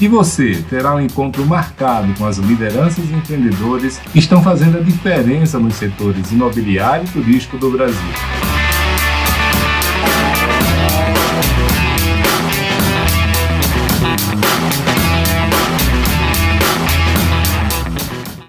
E 0.00 0.08
você 0.08 0.60
terá 0.68 0.96
um 0.96 1.00
encontro 1.00 1.46
marcado 1.46 2.12
com 2.18 2.26
as 2.26 2.38
lideranças 2.38 3.08
e 3.08 3.12
empreendedores 3.12 3.98
que 3.98 4.18
estão 4.18 4.42
fazendo 4.42 4.78
a 4.78 4.80
diferença 4.80 5.56
nos 5.56 5.74
setores 5.74 6.32
imobiliário 6.32 7.06
e 7.06 7.10
turístico 7.10 7.56
do 7.56 7.70
Brasil. 7.70 8.00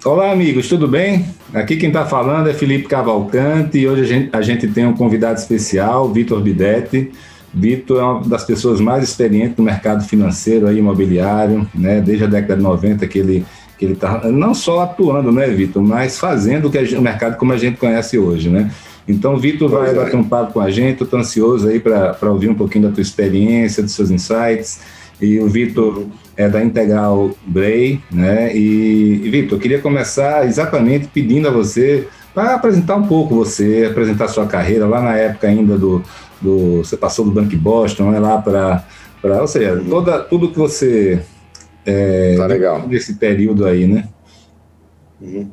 Olá, 0.04 0.32
amigos, 0.32 0.68
tudo 0.68 0.88
bem? 0.88 1.26
Aqui 1.54 1.76
quem 1.76 1.88
está 1.88 2.04
falando 2.04 2.48
é 2.48 2.54
Felipe 2.54 2.88
Cavalcante 2.88 3.78
e 3.78 3.88
hoje 3.88 4.02
a 4.02 4.04
gente, 4.04 4.30
a 4.32 4.42
gente 4.42 4.66
tem 4.66 4.84
um 4.84 4.94
convidado 4.94 5.38
especial, 5.38 6.12
Vitor 6.12 6.40
Bidetti. 6.40 7.12
Vitor 7.56 7.98
é 7.98 8.02
uma 8.02 8.28
das 8.28 8.44
pessoas 8.44 8.82
mais 8.82 9.02
experientes 9.02 9.56
no 9.56 9.64
mercado 9.64 10.04
financeiro 10.04 10.70
e 10.70 10.78
imobiliário, 10.78 11.66
né? 11.74 12.02
Desde 12.02 12.24
a 12.24 12.26
década 12.26 12.56
de 12.56 12.62
90 12.62 13.06
que 13.06 13.18
ele 13.18 13.46
que 13.78 13.84
ele 13.84 13.92
está 13.92 14.30
não 14.30 14.54
só 14.54 14.80
atuando, 14.80 15.30
né, 15.30 15.48
Vitor, 15.48 15.82
mas 15.82 16.18
fazendo 16.18 16.68
o, 16.68 16.70
que 16.70 16.82
gente, 16.82 16.98
o 16.98 17.02
mercado 17.02 17.36
como 17.36 17.52
a 17.52 17.58
gente 17.58 17.76
conhece 17.76 18.18
hoje, 18.18 18.48
né? 18.48 18.70
Então, 19.06 19.36
Vitor 19.36 19.68
vai 19.68 19.90
é. 19.90 19.94
bater 19.94 20.16
um 20.16 20.24
papo 20.24 20.54
com 20.54 20.60
a 20.60 20.70
gente, 20.70 21.02
estou 21.02 21.18
ansioso 21.18 21.68
aí 21.68 21.78
para 21.78 22.30
ouvir 22.30 22.48
um 22.48 22.54
pouquinho 22.54 22.88
da 22.88 22.94
tua 22.94 23.02
experiência, 23.02 23.82
dos 23.82 23.92
seus 23.92 24.10
insights. 24.10 24.80
E 25.20 25.38
o 25.38 25.46
Vitor 25.46 26.06
é 26.36 26.48
da 26.48 26.62
Integral 26.64 27.30
Bray, 27.46 28.00
né? 28.10 28.54
E, 28.56 29.20
e 29.24 29.30
Vitor, 29.30 29.58
queria 29.58 29.78
começar 29.78 30.46
exatamente 30.46 31.06
pedindo 31.08 31.48
a 31.48 31.50
você 31.50 32.08
para 32.36 32.54
apresentar 32.54 32.96
um 32.96 33.06
pouco 33.06 33.34
você, 33.34 33.88
apresentar 33.90 34.28
sua 34.28 34.46
carreira 34.46 34.86
lá 34.86 35.00
na 35.00 35.16
época 35.16 35.46
ainda 35.46 35.78
do, 35.78 36.02
do 36.38 36.84
você 36.84 36.94
passou 36.94 37.24
do 37.24 37.30
Banco 37.30 37.56
Boston, 37.56 38.12
é 38.12 38.20
lá 38.20 38.36
para, 38.42 38.84
ou 39.40 39.48
seja, 39.48 39.82
toda, 39.88 40.18
tudo 40.18 40.50
que 40.50 40.58
você 40.58 41.22
é, 41.86 42.34
tá 42.36 42.44
legal 42.44 42.86
nesse 42.86 43.14
período 43.14 43.64
aí, 43.64 43.86
né? 43.86 44.06
Uhum. 45.18 45.50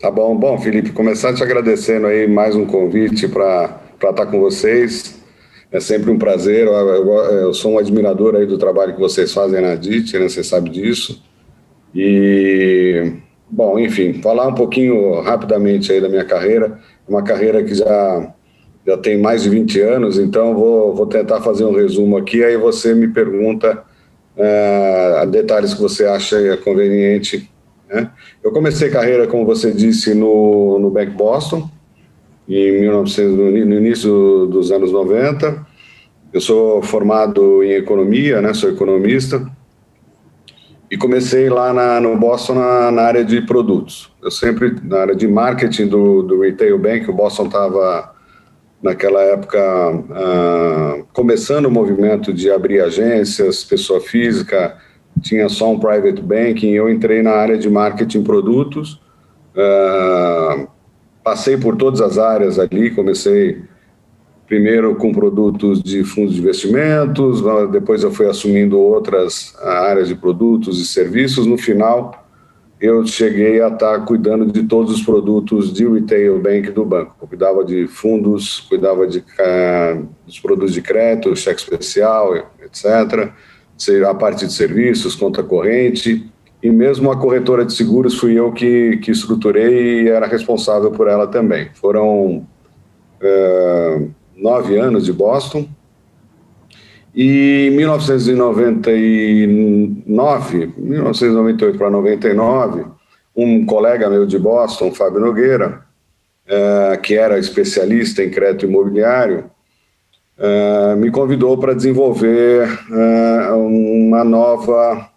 Tá 0.00 0.10
bom, 0.10 0.34
bom, 0.34 0.58
Felipe, 0.58 0.90
começar 0.92 1.34
te 1.34 1.42
agradecendo 1.42 2.06
aí 2.06 2.26
mais 2.26 2.56
um 2.56 2.64
convite 2.64 3.28
para 3.28 3.82
estar 3.92 4.14
tá 4.14 4.24
com 4.24 4.40
vocês. 4.40 5.20
É 5.70 5.80
sempre 5.80 6.10
um 6.10 6.18
prazer. 6.18 6.66
Eu, 6.66 6.72
eu, 6.72 7.12
eu, 7.12 7.54
sou 7.54 7.72
um 7.72 7.78
admirador 7.78 8.36
aí 8.36 8.46
do 8.46 8.56
trabalho 8.56 8.94
que 8.94 9.00
vocês 9.00 9.34
fazem 9.34 9.60
na 9.60 9.74
DIT, 9.74 10.18
né? 10.18 10.30
Você 10.30 10.42
sabe 10.42 10.70
disso. 10.70 11.22
E, 11.94 13.12
bom, 13.52 13.78
enfim, 13.78 14.14
falar 14.14 14.48
um 14.48 14.54
pouquinho 14.54 15.20
rapidamente 15.20 15.92
aí 15.92 16.00
da 16.00 16.08
minha 16.08 16.24
carreira. 16.24 16.80
Uma 17.06 17.22
carreira 17.22 17.62
que 17.62 17.74
já, 17.74 18.34
já 18.86 18.96
tem 18.96 19.18
mais 19.18 19.42
de 19.42 19.50
20 19.50 19.80
anos, 19.80 20.18
então 20.18 20.54
vou, 20.54 20.94
vou 20.94 21.06
tentar 21.06 21.42
fazer 21.42 21.64
um 21.66 21.74
resumo 21.74 22.16
aqui. 22.16 22.42
Aí 22.42 22.56
você 22.56 22.94
me 22.94 23.08
pergunta 23.08 23.84
uh, 24.36 25.26
detalhes 25.26 25.74
que 25.74 25.82
você 25.82 26.06
acha 26.06 26.56
conveniente. 26.64 27.50
Né? 27.90 28.10
Eu 28.42 28.50
comecei 28.52 28.88
carreira, 28.88 29.26
como 29.26 29.44
você 29.44 29.70
disse, 29.70 30.14
no, 30.14 30.78
no 30.78 30.90
Bank 30.90 31.10
Boston 31.10 31.68
em 32.48 32.80
1900, 32.80 33.36
no 33.36 33.76
início 33.76 34.46
dos 34.46 34.72
anos 34.72 34.90
90. 34.90 35.66
Eu 36.32 36.40
sou 36.40 36.82
formado 36.82 37.62
em 37.62 37.72
economia, 37.72 38.40
né, 38.40 38.54
sou 38.54 38.70
economista, 38.70 39.46
e 40.92 40.96
comecei 40.98 41.48
lá 41.48 41.72
na, 41.72 41.98
no 41.98 42.14
Boston 42.18 42.56
na, 42.56 42.90
na, 42.90 43.02
área 43.04 43.24
de 43.24 43.40
produtos. 43.40 44.12
Eu 44.22 44.30
sempre, 44.30 44.76
na 44.84 44.98
área 44.98 45.16
de 45.16 45.26
marketing 45.26 45.86
do, 45.86 46.22
do 46.22 46.42
Retail 46.42 46.78
Bank, 46.78 47.08
o 47.08 47.14
Boston 47.14 47.46
estava, 47.46 48.14
naquela 48.82 49.22
época, 49.22 49.58
uh, 49.90 51.06
começando 51.14 51.64
o 51.64 51.70
movimento 51.70 52.30
de 52.30 52.50
abrir 52.50 52.82
agências, 52.82 53.64
pessoa 53.64 54.02
física, 54.02 54.76
tinha 55.22 55.48
só 55.48 55.72
um 55.72 55.80
private 55.80 56.20
banking, 56.20 56.72
eu 56.72 56.90
entrei 56.90 57.22
na 57.22 57.32
área 57.32 57.56
de 57.56 57.70
marketing 57.70 58.22
produtos, 58.22 59.00
uh, 59.56 60.68
passei 61.24 61.56
por 61.56 61.74
todas 61.74 62.02
as 62.02 62.18
áreas 62.18 62.58
ali, 62.58 62.90
comecei 62.90 63.62
primeiro 64.52 64.94
com 64.96 65.12
produtos 65.12 65.82
de 65.82 66.04
fundos 66.04 66.34
de 66.34 66.42
investimentos, 66.42 67.42
depois 67.70 68.02
eu 68.02 68.12
fui 68.12 68.26
assumindo 68.26 68.78
outras 68.78 69.56
áreas 69.62 70.08
de 70.08 70.14
produtos 70.14 70.78
e 70.78 70.84
serviços. 70.84 71.46
No 71.46 71.56
final, 71.56 72.26
eu 72.78 73.06
cheguei 73.06 73.62
a 73.62 73.68
estar 73.68 74.04
cuidando 74.04 74.52
de 74.52 74.64
todos 74.64 74.92
os 74.92 75.00
produtos 75.00 75.72
de 75.72 75.88
retail 75.88 76.38
bank 76.38 76.70
do 76.70 76.84
banco. 76.84 77.16
Eu 77.22 77.28
cuidava 77.28 77.64
de 77.64 77.86
fundos, 77.86 78.60
cuidava 78.68 79.06
de 79.06 79.20
uh, 79.20 80.06
dos 80.26 80.38
produtos 80.38 80.74
de 80.74 80.82
crédito, 80.82 81.34
cheque 81.34 81.62
especial, 81.62 82.36
etc. 82.62 83.32
A 84.06 84.12
parte 84.12 84.46
de 84.46 84.52
serviços, 84.52 85.16
conta 85.16 85.42
corrente 85.42 86.30
e 86.62 86.70
mesmo 86.70 87.10
a 87.10 87.18
corretora 87.18 87.64
de 87.64 87.72
seguros 87.72 88.18
fui 88.18 88.38
eu 88.38 88.52
que, 88.52 88.98
que 88.98 89.12
estruturei 89.12 90.02
e 90.02 90.08
era 90.10 90.26
responsável 90.26 90.90
por 90.90 91.08
ela 91.08 91.26
também. 91.26 91.70
Foram 91.72 92.46
uh, 93.22 94.12
nove 94.42 94.78
anos 94.78 95.04
de 95.04 95.12
Boston. 95.12 95.68
E 97.14 97.68
em 97.68 97.76
1999, 97.76 100.72
1998 100.76 101.78
para 101.78 101.90
99, 101.90 102.86
um 103.36 103.64
colega 103.66 104.10
meu 104.10 104.26
de 104.26 104.38
Boston, 104.38 104.90
Fábio 104.92 105.20
Nogueira, 105.20 105.82
uh, 106.46 106.98
que 107.00 107.14
era 107.14 107.38
especialista 107.38 108.24
em 108.24 108.30
crédito 108.30 108.66
imobiliário, 108.66 109.50
uh, 110.38 110.96
me 110.96 111.10
convidou 111.10 111.58
para 111.58 111.74
desenvolver 111.74 112.66
uma 113.54 114.24
nova 114.24 115.10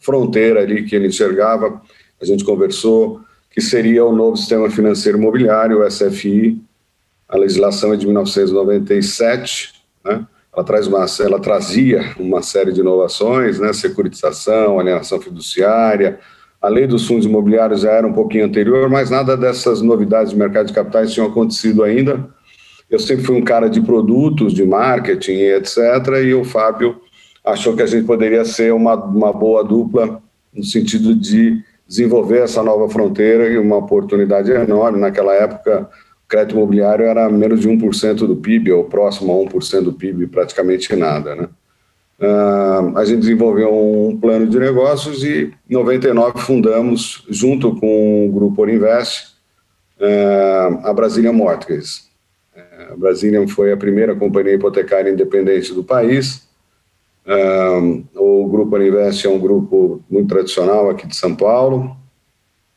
fronteira 0.00 0.62
ali 0.62 0.84
que 0.84 0.96
ele 0.96 1.06
enxergava, 1.06 1.80
a 2.20 2.24
gente 2.24 2.44
conversou, 2.44 3.20
que 3.50 3.60
seria 3.60 4.04
o 4.04 4.14
novo 4.14 4.36
sistema 4.36 4.70
financeiro 4.70 5.18
imobiliário, 5.18 5.80
o 5.80 5.90
SFI. 5.90 6.60
A 7.28 7.36
legislação 7.36 7.92
é 7.92 7.96
de 7.96 8.06
1997, 8.06 9.74
né? 10.04 10.26
ela, 10.52 10.64
traz 10.64 10.86
uma, 10.86 11.04
ela 11.20 11.38
trazia 11.38 12.14
uma 12.18 12.42
série 12.42 12.72
de 12.72 12.80
inovações, 12.80 13.60
né? 13.60 13.72
securitização, 13.72 14.80
alienação 14.80 15.20
fiduciária, 15.20 16.18
a 16.60 16.68
lei 16.68 16.88
dos 16.88 17.06
fundos 17.06 17.24
imobiliários 17.24 17.82
já 17.82 17.92
era 17.92 18.06
um 18.06 18.12
pouquinho 18.12 18.44
anterior, 18.44 18.90
mas 18.90 19.10
nada 19.10 19.36
dessas 19.36 19.80
novidades 19.80 20.32
de 20.32 20.38
mercado 20.38 20.66
de 20.66 20.72
capitais 20.72 21.12
tinham 21.12 21.28
acontecido 21.28 21.84
ainda. 21.84 22.28
Eu 22.90 22.98
sempre 22.98 23.24
fui 23.24 23.36
um 23.36 23.44
cara 23.44 23.68
de 23.68 23.80
produtos, 23.80 24.52
de 24.52 24.64
marketing, 24.64 25.36
etc. 25.36 25.78
E 26.24 26.34
o 26.34 26.44
Fábio 26.44 27.00
achou 27.44 27.76
que 27.76 27.82
a 27.82 27.86
gente 27.86 28.06
poderia 28.06 28.44
ser 28.44 28.72
uma, 28.72 28.94
uma 28.96 29.32
boa 29.32 29.62
dupla 29.62 30.20
no 30.52 30.64
sentido 30.64 31.14
de 31.14 31.62
desenvolver 31.86 32.40
essa 32.40 32.62
nova 32.62 32.88
fronteira 32.88 33.48
e 33.48 33.56
uma 33.56 33.76
oportunidade 33.76 34.50
enorme. 34.50 34.98
Naquela 34.98 35.34
época, 35.34 35.88
crédito 36.28 36.54
imobiliário 36.56 37.06
era 37.06 37.28
menos 37.30 37.60
de 37.60 37.68
1% 37.68 38.26
do 38.26 38.36
PIB, 38.36 38.72
ou 38.72 38.84
próximo 38.84 39.32
a 39.32 39.50
1% 39.50 39.82
do 39.82 39.92
PIB, 39.92 40.26
praticamente 40.26 40.94
nada. 40.94 41.34
Né? 41.34 41.48
Uh, 42.20 42.98
a 42.98 43.04
gente 43.04 43.20
desenvolveu 43.20 43.72
um 43.72 44.18
plano 44.18 44.46
de 44.46 44.58
negócios 44.58 45.24
e, 45.24 45.52
em 45.68 45.74
99, 45.74 46.40
fundamos, 46.40 47.24
junto 47.30 47.74
com 47.76 48.26
o 48.26 48.32
Grupo 48.32 48.60
Orinvest, 48.60 49.34
uh, 49.98 50.86
a 50.86 50.92
Brasília 50.92 51.32
Mortgages. 51.32 52.08
Uh, 52.54 52.92
a 52.92 52.96
Brasília 52.96 53.46
foi 53.48 53.72
a 53.72 53.76
primeira 53.76 54.14
companhia 54.14 54.54
hipotecária 54.54 55.10
independente 55.10 55.72
do 55.72 55.82
país, 55.82 56.48
o 58.14 58.48
Grupo 58.48 58.76
Aninvest 58.76 59.26
é 59.26 59.28
um 59.28 59.38
grupo 59.38 60.02
muito 60.08 60.28
tradicional 60.28 60.88
aqui 60.88 61.06
de 61.06 61.14
São 61.14 61.34
Paulo. 61.34 61.94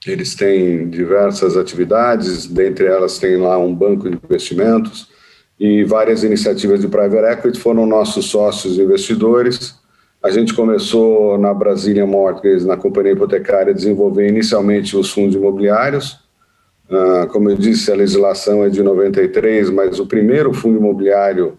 Eles 0.06 0.34
têm 0.34 0.90
diversas 0.90 1.56
atividades, 1.56 2.48
dentre 2.48 2.88
elas 2.88 3.20
tem 3.20 3.38
lá 3.38 3.58
um 3.58 3.74
banco 3.74 4.10
de 4.10 4.18
investimentos 4.24 5.08
e 5.60 5.84
várias 5.84 6.24
iniciativas 6.24 6.82
de 6.82 6.88
private 6.88 7.34
equity 7.34 7.60
foram 7.60 7.86
nossos 7.86 8.26
sócios 8.26 8.80
investidores. 8.80 9.76
A 10.24 10.32
gente 10.32 10.56
começou 10.56 11.38
na 11.38 11.54
Brasília 11.54 12.04
Mortgage, 12.04 12.66
na 12.66 12.76
companhia 12.76 13.12
hipotecária, 13.12 13.72
a 13.72 13.76
desenvolver 13.76 14.28
inicialmente 14.28 14.98
os 14.98 15.12
fundos 15.12 15.36
imobiliários. 15.36 16.20
Uh, 16.90 17.28
como 17.32 17.52
eu 17.52 17.56
disse, 17.56 17.92
a 17.92 17.96
legislação 17.96 18.64
é 18.64 18.70
de 18.70 18.82
93, 18.82 19.70
mas 19.70 20.00
o 20.00 20.08
primeiro 20.08 20.52
fundo 20.52 20.80
imobiliário 20.80 21.58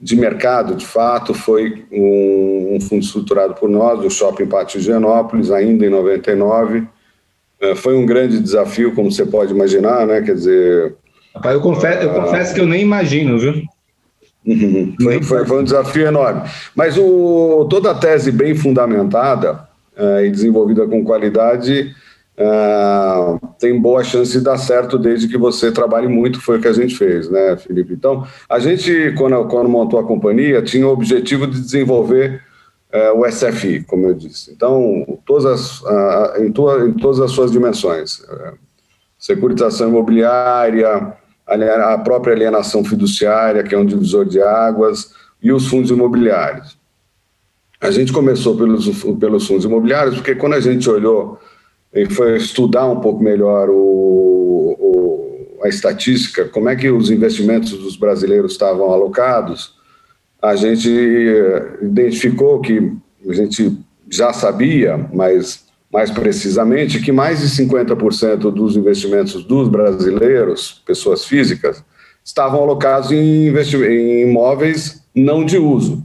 de 0.00 0.16
mercado, 0.16 0.74
de 0.74 0.86
fato, 0.86 1.34
foi 1.34 1.84
um, 1.92 2.78
fundo 2.80 3.02
estruturado 3.02 3.54
por 3.54 3.68
nós, 3.68 4.00
do 4.00 4.10
Shopping 4.10 4.46
Pátio 4.46 4.78
Higienópolis, 4.78 5.50
ainda 5.50 5.84
em 5.84 5.90
99, 5.90 6.80
É, 6.80 6.95
foi 7.76 7.96
um 7.96 8.04
grande 8.04 8.38
desafio, 8.38 8.94
como 8.94 9.10
você 9.10 9.24
pode 9.24 9.52
imaginar, 9.52 10.06
né? 10.06 10.20
Quer 10.22 10.34
dizer. 10.34 10.94
Rapaz, 11.34 11.54
eu 11.54 11.60
confesso, 11.60 12.02
eu 12.02 12.14
confesso 12.14 12.54
que 12.54 12.60
eu 12.60 12.66
nem 12.66 12.82
imagino, 12.82 13.38
viu? 13.38 13.62
Foi, 15.02 15.20
foi, 15.24 15.44
foi, 15.44 15.60
um 15.60 15.64
desafio 15.64 16.06
enorme. 16.06 16.42
Mas 16.72 16.96
o, 16.96 17.66
toda 17.68 17.90
a 17.90 17.94
tese 17.94 18.30
bem 18.30 18.54
fundamentada 18.54 19.68
uh, 19.98 20.24
e 20.24 20.30
desenvolvida 20.30 20.86
com 20.86 21.04
qualidade 21.04 21.92
uh, 22.38 23.40
tem 23.58 23.80
boa 23.80 24.04
chance 24.04 24.30
de 24.30 24.44
dar 24.44 24.56
certo 24.56 24.98
desde 24.98 25.26
que 25.26 25.36
você 25.36 25.72
trabalhe 25.72 26.06
muito, 26.06 26.40
foi 26.40 26.58
o 26.58 26.60
que 26.60 26.68
a 26.68 26.72
gente 26.72 26.96
fez, 26.96 27.28
né, 27.28 27.56
Felipe? 27.56 27.92
Então, 27.92 28.24
a 28.48 28.60
gente, 28.60 29.12
quando, 29.16 29.44
quando 29.48 29.68
montou 29.68 29.98
a 29.98 30.06
companhia, 30.06 30.62
tinha 30.62 30.86
o 30.86 30.92
objetivo 30.92 31.46
de 31.46 31.60
desenvolver 31.60 32.40
uh, 32.92 33.18
o 33.18 33.30
SFI, 33.30 33.82
como 33.84 34.06
eu 34.06 34.14
disse. 34.14 34.52
Então, 34.52 35.18
todas 35.24 35.46
as, 35.46 36.40
em, 36.40 36.50
tua, 36.52 36.86
em 36.86 36.92
todas 36.92 37.20
as 37.20 37.30
suas 37.30 37.50
dimensões. 37.50 38.22
securitização 39.18 39.88
imobiliária, 39.88 41.14
a 41.46 41.98
própria 41.98 42.34
alienação 42.34 42.84
fiduciária, 42.84 43.62
que 43.62 43.74
é 43.74 43.78
um 43.78 43.86
divisor 43.86 44.24
de 44.24 44.40
águas, 44.40 45.12
e 45.42 45.52
os 45.52 45.68
fundos 45.68 45.90
imobiliários. 45.90 46.76
A 47.80 47.90
gente 47.90 48.12
começou 48.12 48.56
pelos, 48.56 48.88
pelos 49.20 49.46
fundos 49.46 49.64
imobiliários, 49.64 50.16
porque 50.16 50.34
quando 50.34 50.54
a 50.54 50.60
gente 50.60 50.88
olhou 50.88 51.38
e 51.94 52.06
foi 52.06 52.36
estudar 52.36 52.86
um 52.86 53.00
pouco 53.00 53.22
melhor 53.22 53.68
o, 53.70 54.76
o, 54.78 55.58
a 55.62 55.68
estatística, 55.68 56.46
como 56.46 56.68
é 56.68 56.76
que 56.76 56.90
os 56.90 57.10
investimentos 57.10 57.72
dos 57.72 57.96
brasileiros 57.96 58.52
estavam 58.52 58.92
alocados, 58.92 59.75
a 60.40 60.54
gente 60.54 60.90
eh, 60.90 61.78
identificou 61.82 62.60
que 62.60 62.92
a 63.28 63.32
gente 63.32 63.76
já 64.10 64.32
sabia, 64.32 65.08
mas 65.12 65.66
mais 65.92 66.10
precisamente, 66.10 67.00
que 67.00 67.12
mais 67.12 67.40
de 67.40 67.48
50% 67.48 68.50
dos 68.50 68.76
investimentos 68.76 69.44
dos 69.44 69.68
brasileiros, 69.68 70.82
pessoas 70.84 71.24
físicas, 71.24 71.82
estavam 72.24 72.62
alocados 72.62 73.12
em, 73.12 73.48
em 73.48 74.22
imóveis 74.22 75.02
não 75.14 75.44
de 75.44 75.56
uso. 75.56 76.02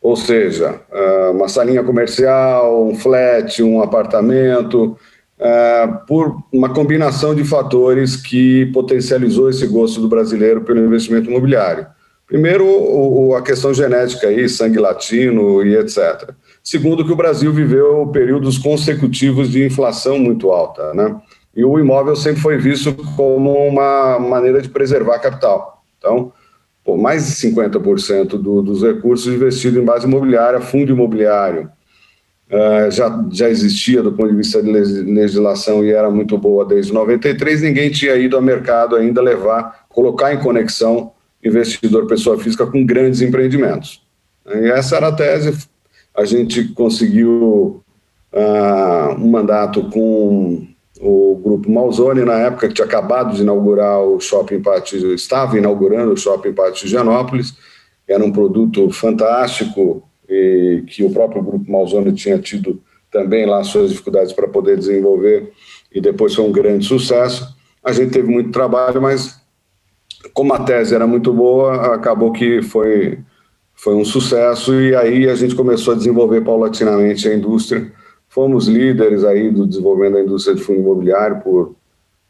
Ou 0.00 0.14
seja, 0.14 0.80
ah, 0.92 1.30
uma 1.32 1.48
salinha 1.48 1.82
comercial, 1.82 2.86
um 2.86 2.94
flat, 2.94 3.62
um 3.62 3.80
apartamento, 3.82 4.96
ah, 5.40 6.02
por 6.06 6.36
uma 6.52 6.68
combinação 6.68 7.34
de 7.34 7.42
fatores 7.42 8.14
que 8.14 8.66
potencializou 8.66 9.48
esse 9.48 9.66
gosto 9.66 10.00
do 10.00 10.08
brasileiro 10.08 10.60
pelo 10.60 10.84
investimento 10.84 11.30
imobiliário. 11.30 11.86
Primeiro, 12.26 13.34
a 13.34 13.42
questão 13.42 13.74
genética 13.74 14.28
aí, 14.28 14.48
sangue 14.48 14.78
latino 14.78 15.62
e 15.62 15.76
etc. 15.76 16.30
Segundo, 16.62 17.04
que 17.04 17.12
o 17.12 17.16
Brasil 17.16 17.52
viveu 17.52 18.06
períodos 18.06 18.56
consecutivos 18.56 19.50
de 19.50 19.64
inflação 19.64 20.18
muito 20.18 20.50
alta, 20.50 20.94
né? 20.94 21.20
E 21.54 21.64
o 21.64 21.78
imóvel 21.78 22.16
sempre 22.16 22.40
foi 22.40 22.56
visto 22.56 22.94
como 23.16 23.52
uma 23.52 24.18
maneira 24.18 24.60
de 24.60 24.68
preservar 24.68 25.18
capital. 25.20 25.84
Então, 25.98 26.32
pô, 26.82 26.96
mais 26.96 27.26
de 27.26 27.48
50% 27.48 28.30
do, 28.30 28.62
dos 28.62 28.82
recursos 28.82 29.32
investidos 29.32 29.80
em 29.80 29.84
base 29.84 30.06
imobiliária, 30.06 30.60
fundo 30.60 30.92
imobiliário, 30.92 31.70
uh, 32.50 32.90
já, 32.90 33.24
já 33.30 33.48
existia 33.48 34.02
do 34.02 34.12
ponto 34.12 34.30
de 34.30 34.36
vista 34.36 34.62
de 34.62 34.70
legislação 34.70 35.84
e 35.84 35.92
era 35.92 36.10
muito 36.10 36.36
boa 36.36 36.64
desde 36.64 36.92
93, 36.92 37.62
ninguém 37.62 37.90
tinha 37.90 38.16
ido 38.16 38.34
ao 38.34 38.42
mercado 38.42 38.96
ainda 38.96 39.22
levar, 39.22 39.86
colocar 39.88 40.34
em 40.34 40.40
conexão 40.40 41.13
investidor 41.44 42.06
pessoa 42.06 42.38
física 42.38 42.66
com 42.66 42.84
grandes 42.84 43.20
empreendimentos. 43.20 44.02
E 44.46 44.70
essa 44.70 44.96
era 44.96 45.08
a 45.08 45.12
tese, 45.12 45.68
a 46.14 46.24
gente 46.24 46.68
conseguiu 46.68 47.82
uh, 48.32 49.14
um 49.18 49.30
mandato 49.30 49.88
com 49.90 50.66
o 51.00 51.40
grupo 51.42 51.70
Malzone, 51.70 52.24
na 52.24 52.38
época 52.38 52.68
que 52.68 52.74
tinha 52.74 52.86
acabado 52.86 53.34
de 53.34 53.42
inaugurar 53.42 54.00
o 54.00 54.20
Shopping 54.20 54.60
Pátio, 54.60 55.14
estava 55.14 55.58
inaugurando 55.58 56.12
o 56.12 56.16
Shopping 56.16 56.52
Pátio 56.52 56.86
Higienópolis, 56.86 57.54
era 58.06 58.24
um 58.24 58.32
produto 58.32 58.90
fantástico 58.90 60.02
e 60.28 60.84
que 60.86 61.02
o 61.04 61.10
próprio 61.10 61.42
grupo 61.42 61.70
Malzone 61.70 62.12
tinha 62.12 62.38
tido 62.38 62.80
também 63.10 63.46
lá 63.46 63.62
suas 63.64 63.90
dificuldades 63.90 64.32
para 64.32 64.48
poder 64.48 64.76
desenvolver 64.76 65.52
e 65.92 66.00
depois 66.00 66.34
foi 66.34 66.44
um 66.44 66.52
grande 66.52 66.84
sucesso. 66.84 67.54
A 67.82 67.92
gente 67.92 68.12
teve 68.12 68.28
muito 68.28 68.50
trabalho, 68.50 69.00
mas 69.00 69.40
como 70.32 70.54
a 70.54 70.60
tese 70.60 70.94
era 70.94 71.06
muito 71.06 71.32
boa, 71.32 71.94
acabou 71.94 72.32
que 72.32 72.62
foi 72.62 73.18
foi 73.74 73.94
um 73.94 74.04
sucesso 74.04 74.72
e 74.80 74.94
aí 74.94 75.28
a 75.28 75.34
gente 75.34 75.54
começou 75.54 75.94
a 75.94 75.96
desenvolver 75.96 76.40
paulatinamente 76.42 77.28
a 77.28 77.34
indústria. 77.34 77.92
Fomos 78.28 78.66
líderes 78.66 79.24
aí 79.24 79.50
do 79.50 79.66
desenvolvimento 79.66 80.14
da 80.14 80.22
indústria 80.22 80.54
de 80.54 80.62
fundo 80.62 80.80
imobiliário 80.80 81.40
por, 81.42 81.74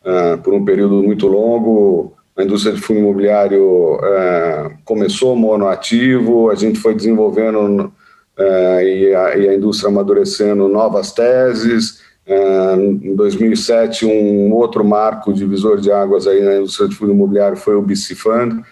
uh, 0.05 0.43
por 0.43 0.53
um 0.53 0.65
período 0.65 1.03
muito 1.03 1.27
longo. 1.27 2.15
A 2.37 2.43
indústria 2.43 2.75
de 2.75 2.81
fundo 2.81 3.01
imobiliário 3.01 3.95
uh, 3.95 4.71
começou 4.85 5.37
monoativo, 5.37 6.51
a 6.51 6.55
gente 6.55 6.81
foi 6.81 6.95
desenvolvendo 6.95 7.93
uh, 8.39 8.81
e, 8.83 9.15
a, 9.15 9.37
e, 9.37 9.49
a, 9.49 9.55
indústria 9.55 9.89
amadurecendo 9.89 10.69
novas 10.69 11.13
teses. 11.13 12.03
Em 12.27 13.15
2007, 13.15 14.07
um 14.07 14.53
outro 14.53 14.85
marco 14.85 15.33
divisor 15.33 15.79
de 15.79 15.93
águas 15.93 16.27
aí 16.27 16.43
na 16.43 16.57
indústria 16.57 16.89
de 16.89 16.95
fundo 16.95 17.13
imobiliário 17.13 17.57
foi 17.57 17.75
o 17.75 17.83
BC 17.83 18.15
Fund, 18.15 18.63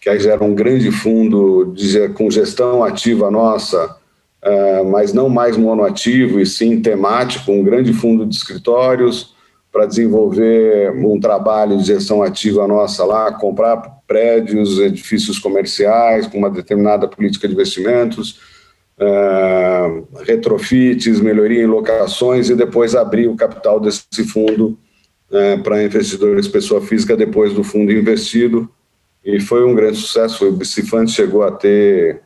que 0.00 0.08
aí 0.08 0.18
gera 0.18 0.42
um 0.42 0.54
grande 0.54 0.90
fundo 0.90 1.72
de, 1.74 2.08
com 2.10 2.30
gestão 2.30 2.82
ativa 2.82 3.30
nossa, 3.30 3.96
uh, 4.44 4.84
mas 4.90 5.12
não 5.12 5.28
mais 5.28 5.56
monoativo, 5.56 6.40
e 6.40 6.46
sim 6.46 6.80
temático, 6.80 7.52
um 7.52 7.62
grande 7.62 7.92
fundo 7.92 8.26
de 8.26 8.34
escritórios 8.34 9.34
para 9.70 9.86
desenvolver 9.86 10.90
um 10.92 11.20
trabalho 11.20 11.76
de 11.76 11.84
gestão 11.84 12.22
ativa 12.22 12.66
nossa 12.66 13.04
lá, 13.04 13.32
comprar 13.32 13.76
prédios, 14.06 14.78
edifícios 14.78 15.38
comerciais 15.38 16.26
com 16.26 16.38
uma 16.38 16.50
determinada 16.50 17.06
política 17.06 17.46
de 17.46 17.54
investimentos, 17.54 18.40
uh, 19.00 20.08
retrofits, 20.24 21.20
melhoria 21.20 21.62
em 21.62 21.66
locações 21.66 22.50
e 22.50 22.54
depois 22.54 22.94
abrir 22.94 23.28
o 23.28 23.36
capital 23.36 23.80
desse 23.80 24.24
fundo 24.24 24.78
uh, 25.30 25.62
para 25.62 25.82
investidores 25.82 26.48
pessoa 26.48 26.80
física 26.80 27.16
depois 27.16 27.52
do 27.52 27.64
fundo 27.64 27.92
investido 27.92 28.70
e 29.24 29.40
foi 29.40 29.64
um 29.64 29.74
grande 29.74 29.98
sucesso. 29.98 30.46
O 30.46 30.52
Bicifante 30.52 31.12
chegou 31.12 31.42
a 31.42 31.50
ter. 31.50 32.22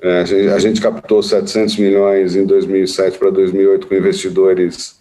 É, 0.00 0.20
a, 0.20 0.24
gente, 0.24 0.48
a, 0.48 0.58
gente, 0.58 0.80
captou 0.80 1.22
700 1.22 1.76
milhões 1.76 2.34
em 2.34 2.46
2007 2.46 3.18
para 3.18 3.28
2008 3.28 3.86
com 3.86 3.94
investidores 3.94 4.98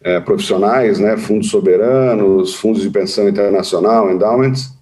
é, 0.00 0.20
profissionais, 0.20 1.00
né, 1.00 1.16
fundos 1.16 1.50
soberanos, 1.50 2.54
fundos 2.54 2.82
de 2.82 2.90
pensão 2.90 3.28
internacional, 3.28 4.08
endowments. 4.08 4.75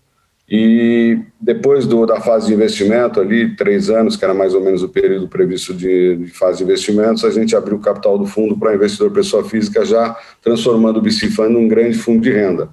E 0.48 1.20
depois 1.40 1.86
do, 1.86 2.04
da 2.04 2.20
fase 2.20 2.48
de 2.48 2.54
investimento, 2.54 3.18
ali, 3.18 3.56
três 3.56 3.88
anos, 3.88 4.14
que 4.14 4.24
era 4.24 4.34
mais 4.34 4.54
ou 4.54 4.60
menos 4.60 4.82
o 4.82 4.88
período 4.88 5.26
previsto 5.26 5.72
de, 5.72 6.16
de 6.16 6.26
fase 6.30 6.58
de 6.58 6.64
investimentos, 6.64 7.24
a 7.24 7.30
gente 7.30 7.56
abriu 7.56 7.78
o 7.78 7.80
capital 7.80 8.18
do 8.18 8.26
fundo 8.26 8.56
para 8.56 8.74
investidor 8.74 9.10
pessoa 9.10 9.42
física, 9.42 9.84
já 9.84 10.14
transformando 10.42 10.98
o 10.98 11.02
BC 11.02 11.28
num 11.48 11.66
grande 11.66 11.96
fundo 11.96 12.20
de 12.20 12.30
renda. 12.30 12.68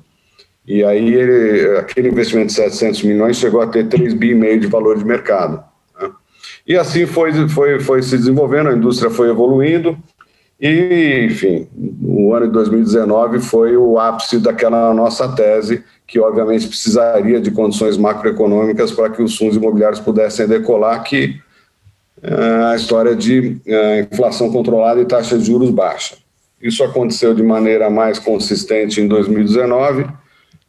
E 0.68 0.84
aí 0.84 1.14
ele, 1.14 1.78
aquele 1.78 2.10
investimento 2.10 2.48
de 2.48 2.54
700 2.54 3.04
milhões 3.04 3.38
chegou 3.38 3.62
a 3.62 3.68
ter 3.68 3.88
3 3.88 4.14
bi 4.14 4.60
de 4.60 4.68
valor 4.68 4.98
de 4.98 5.06
mercado. 5.06 5.64
Né? 6.00 6.10
E 6.68 6.78
assim 6.78 7.06
foi, 7.06 7.48
foi, 7.48 7.80
foi 7.80 8.02
se 8.04 8.18
desenvolvendo, 8.18 8.70
a 8.70 8.74
indústria 8.74 9.10
foi 9.10 9.30
evoluindo, 9.30 9.98
e, 10.62 11.26
enfim, 11.26 11.68
o 12.04 12.34
ano 12.36 12.46
de 12.46 12.54
2019 12.54 13.40
foi 13.40 13.76
o 13.76 13.98
ápice 13.98 14.38
daquela 14.38 14.94
nossa 14.94 15.28
tese, 15.30 15.84
que 16.06 16.20
obviamente 16.20 16.68
precisaria 16.68 17.42
de 17.42 17.50
condições 17.50 17.98
macroeconômicas 17.98 18.92
para 18.92 19.10
que 19.10 19.24
os 19.24 19.36
fundos 19.36 19.58
imobiliários 19.58 20.00
pudessem 20.00 20.48
decolar, 20.48 21.04
que 21.04 21.42
é 22.22 22.66
a 22.66 22.76
história 22.76 23.16
de 23.16 23.60
é, 23.66 24.02
inflação 24.02 24.52
controlada 24.52 25.02
e 25.02 25.06
taxa 25.06 25.36
de 25.36 25.46
juros 25.46 25.72
baixa. 25.72 26.16
Isso 26.62 26.84
aconteceu 26.84 27.34
de 27.34 27.42
maneira 27.42 27.90
mais 27.90 28.20
consistente 28.20 29.02
em 29.02 29.08
2019, 29.08 30.06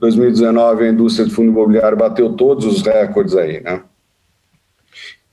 2019 0.01 0.85
a 0.85 0.89
indústria 0.89 1.27
de 1.27 1.35
fundo 1.35 1.51
imobiliário 1.51 1.99
bateu 1.99 2.33
todos 2.33 2.65
os 2.65 2.81
recordes 2.81 3.37
aí, 3.37 3.61
né? 3.61 3.83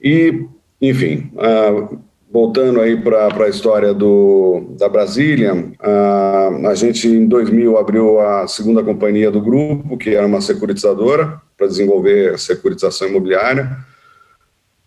E, 0.02 0.46
enfim, 0.82 1.32
uh, 1.34 2.00
voltando 2.32 2.80
aí 2.80 2.96
para 2.96 3.46
a 3.46 3.50
história 3.50 3.94
do, 3.94 4.76
da 4.78 4.88
Brasília, 4.88 5.54
uh, 5.56 6.68
a 6.68 6.76
gente 6.76 7.08
em 7.08 7.28
2000 7.28 7.78
abriu 7.78 8.20
a 8.20 8.48
segunda 8.48 8.84
companhia 8.84 9.32
do 9.32 9.42
grupo, 9.42 9.98
que 9.98 10.12
era 10.12 10.28
uma 10.28 10.40
securitizadora, 10.40 11.42
para 11.58 11.68
desenvolver 11.68 12.38
securitização 12.38 13.08
imobiliária. 13.08 13.78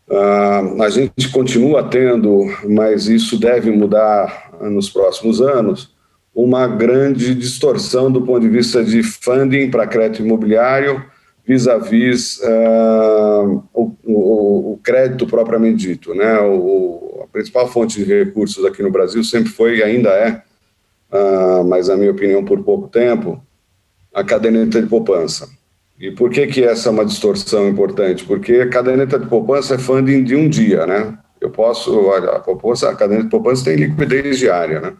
Uh, 0.09 0.83
a 0.83 0.89
gente 0.89 1.31
continua 1.33 1.83
tendo, 1.83 2.47
mas 2.69 3.09
isso 3.09 3.39
deve 3.39 3.71
mudar 3.71 4.51
nos 4.61 4.89
próximos 4.89 5.41
anos, 5.41 5.93
uma 6.35 6.67
grande 6.67 7.35
distorção 7.35 8.11
do 8.11 8.23
ponto 8.23 8.41
de 8.41 8.49
vista 8.49 8.85
de 8.85 9.03
funding 9.03 9.71
para 9.71 9.87
crédito 9.87 10.23
imobiliário 10.23 11.05
vis-à-vis 11.47 12.39
uh, 12.39 13.63
o, 13.75 13.93
o, 14.05 14.73
o, 14.73 14.81
crédito 14.83 15.27
propriamente 15.27 15.89
dito. 15.89 16.15
Né? 16.15 16.39
O, 16.41 17.21
a 17.25 17.27
principal 17.27 17.69
fonte 17.69 18.05
de 18.05 18.05
recursos 18.05 18.65
aqui 18.65 18.83
no 18.83 18.91
Brasil 18.91 19.25
sempre 19.25 19.51
foi 19.51 19.79
e 19.79 19.83
ainda 19.83 20.11
é 20.11 20.43
uh, 21.13 21.65
mas 21.65 21.89
na 21.89 21.97
minha 21.97 22.11
opinião 22.11 22.45
por 22.45 22.63
pouco 22.63 22.89
tempo, 22.89 23.43
a 24.15 24.25
caderneta 24.25 24.81
de 24.81 24.89
poupança. 24.89 25.49
E 26.01 26.11
por 26.11 26.31
que 26.31 26.47
que 26.47 26.65
essa 26.65 26.89
é 26.89 26.93
uma 26.93 27.05
distorção 27.05 27.69
importante? 27.69 28.25
Porque 28.25 28.55
a 28.55 28.69
caderneta 28.69 29.19
de 29.19 29.27
poupança 29.27 29.75
é 29.75 29.79
funding 29.79 30.25
de 30.25 30.35
um 30.35 30.49
dia, 30.49 30.87
né? 30.87 31.17
Eu 31.41 31.51
posso, 31.51 31.97
olha, 32.07 32.31
a 32.31 32.41
poupança, 32.41 32.89
a 32.89 32.95
caderneta 32.95 33.25
de 33.25 33.31
poupança 33.31 33.65
tem 33.65 33.77
liquidez 33.77 34.39
diária, 34.39 34.81
né? 34.81 34.95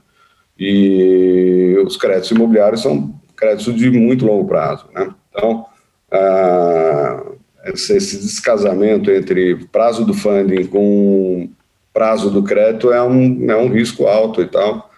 E 0.59 1.77
os 1.85 1.97
créditos 1.97 2.31
imobiliários 2.31 2.83
são 2.83 3.15
créditos 3.37 3.75
de 3.75 3.91
muito 3.91 4.25
longo 4.25 4.47
prazo, 4.47 4.87
né? 4.95 5.13
Então, 5.31 5.67
ah, 6.13 7.23
esse, 7.65 7.97
esse 7.97 8.19
descasamento 8.19 9.11
entre 9.11 9.57
prazo 9.73 10.05
do 10.05 10.13
funding 10.13 10.67
com 10.67 11.49
prazo 11.93 12.31
do 12.31 12.43
crédito 12.43 12.93
é 12.93 13.03
um, 13.03 13.51
é 13.51 13.57
um 13.57 13.69
risco 13.69 14.07
alto 14.07 14.43
e 14.43 14.47
tal. 14.47 14.91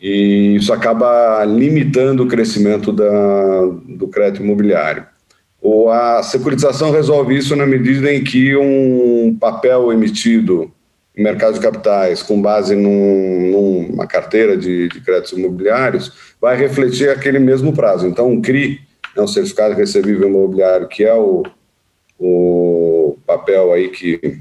E 0.00 0.56
isso 0.56 0.72
acaba 0.72 1.44
limitando 1.44 2.22
o 2.22 2.28
crescimento 2.28 2.90
da, 2.92 3.66
do 3.86 4.08
crédito 4.08 4.42
imobiliário. 4.42 5.04
Ou 5.60 5.90
a 5.90 6.22
securitização 6.22 6.90
resolve 6.90 7.36
isso 7.36 7.54
na 7.54 7.66
medida 7.66 8.10
em 8.12 8.24
que 8.24 8.56
um 8.56 9.36
papel 9.38 9.92
emitido 9.92 10.72
em 11.14 11.22
mercado 11.22 11.54
de 11.54 11.60
capitais 11.60 12.22
com 12.22 12.40
base 12.40 12.74
num, 12.74 13.50
numa 13.90 14.06
carteira 14.06 14.56
de, 14.56 14.88
de, 14.88 15.00
créditos 15.02 15.36
imobiliários 15.36 16.12
vai 16.40 16.56
refletir 16.56 17.10
aquele 17.10 17.38
mesmo 17.38 17.74
prazo. 17.74 18.06
Então, 18.06 18.30
um 18.30 18.40
CRI, 18.40 18.80
é 19.16 19.22
um 19.22 19.26
certificado 19.26 19.74
recebível 19.74 20.28
imobiliário, 20.28 20.88
que 20.88 21.04
é 21.04 21.14
o, 21.14 21.42
o 22.18 23.16
papel 23.26 23.72
aí 23.72 23.88
que, 23.88 24.40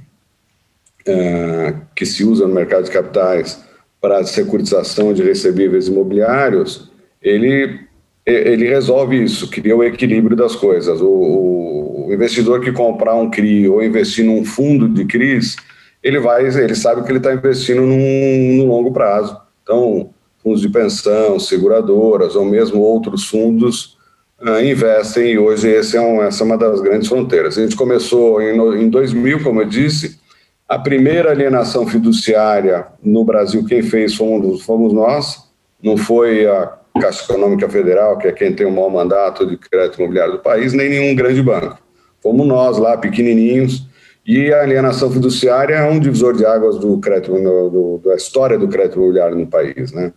é, 1.06 1.76
que 1.96 2.06
se 2.06 2.24
usa 2.24 2.48
no 2.48 2.54
mercado 2.54 2.84
de 2.84 2.92
capitais 2.92 3.64
para 4.02 4.24
securitização 4.24 5.14
de 5.14 5.24
recebíveis 5.24 5.88
imobiliários, 5.88 6.90
ele, 7.22 7.80
ele 8.26 8.68
resolve 8.68 9.22
isso, 9.22 9.50
cria 9.50 9.76
o 9.76 9.84
equilíbrio 9.84 10.38
das 10.38 10.56
coisas. 10.56 11.02
O, 11.02 12.06
o 12.08 12.14
investidor 12.14 12.62
que 12.62 12.72
comprar 12.72 13.16
um 13.16 13.30
CRI 13.30 13.68
ou 13.68 13.84
investir 13.84 14.26
num 14.26 14.46
fundo 14.46 14.88
de 14.88 15.06
CRIs, 15.06 15.58
ele 16.02 16.20
vai, 16.20 16.46
ele 16.46 16.76
sabe 16.76 17.04
que 17.04 17.12
ele 17.12 17.18
está 17.18 17.34
investindo 17.34 17.82
num, 17.82 18.58
num, 18.58 18.68
longo 18.68 18.94
prazo. 18.94 19.38
Então, 19.64 20.12
fundos 20.42 20.62
de 20.62 20.70
pensão, 20.70 21.38
seguradoras 21.40 22.36
ou 22.36 22.46
mesmo 22.46 22.80
outros 22.80 23.26
fundos 23.26 23.99
uh, 24.42 24.64
investem 24.64 25.34
e 25.34 25.40
hoje 25.40 25.74
é 25.74 26.02
um, 26.02 26.22
essa 26.22 26.44
é 26.44 26.46
uma 26.46 26.58
das 26.58 26.82
grandes 26.82 27.08
fronteiras. 27.08 27.58
A 27.58 27.62
gente 27.62 27.76
começou 27.76 28.42
em, 28.42 28.84
em 28.84 28.90
2000, 28.90 29.44
como 29.44 29.62
eu 29.62 29.66
disse, 29.66 30.20
a 30.68 30.78
primeira 30.78 31.32
alienação 31.32 31.88
fiduciária 31.88 32.88
no 33.04 33.24
Brasil, 33.26 33.66
quem 33.66 33.82
fez 33.82 34.16
fomos, 34.16 34.62
fomos 34.62 34.94
nós, 34.94 35.50
não 35.82 35.98
foi 35.98 36.46
a 36.46 36.74
Caixa 37.02 37.24
Econômica 37.24 37.68
Federal, 37.70 38.18
que 38.18 38.28
é 38.28 38.32
quem 38.32 38.54
tem 38.54 38.68
o 38.68 38.72
maior 38.72 38.90
mandato 38.90 39.46
de 39.46 39.58
crédito 39.58 40.00
imobiliário 40.00 40.34
do 40.34 40.40
país, 40.40 40.74
nem 40.74 40.90
nenhum 40.90 41.16
grande 41.16 41.42
banco. 41.42 41.80
Fomos 42.22 42.46
nós 42.46 42.78
lá, 42.78 42.98
pequenininhos, 42.98 43.88
e 44.26 44.54
a 44.54 44.62
alienação 44.62 45.10
fiduciária 45.10 45.76
é 45.76 45.90
um 45.90 46.00
divisor 46.00 46.36
de 46.36 46.46
águas 46.46 46.78
do 46.78 47.00
crédito, 47.00 47.32
do, 47.32 48.02
da 48.06 48.16
história 48.16 48.60
do 48.60 48.68
crédito 48.68 48.98
imobiliário 49.00 49.36
no 49.36 49.48
país. 49.48 49.92
Né? 49.92 50.14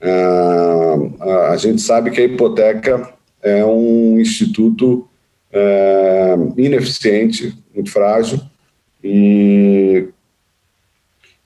Ah, 0.00 1.48
a 1.50 1.56
gente 1.56 1.80
sabe 1.80 2.10
que 2.10 2.20
a 2.20 2.24
hipoteca 2.24 3.15
é 3.46 3.64
um 3.64 4.18
instituto 4.18 5.06
é, 5.52 6.34
ineficiente, 6.56 7.56
muito 7.72 7.92
frágil, 7.92 8.40
e, 9.04 10.08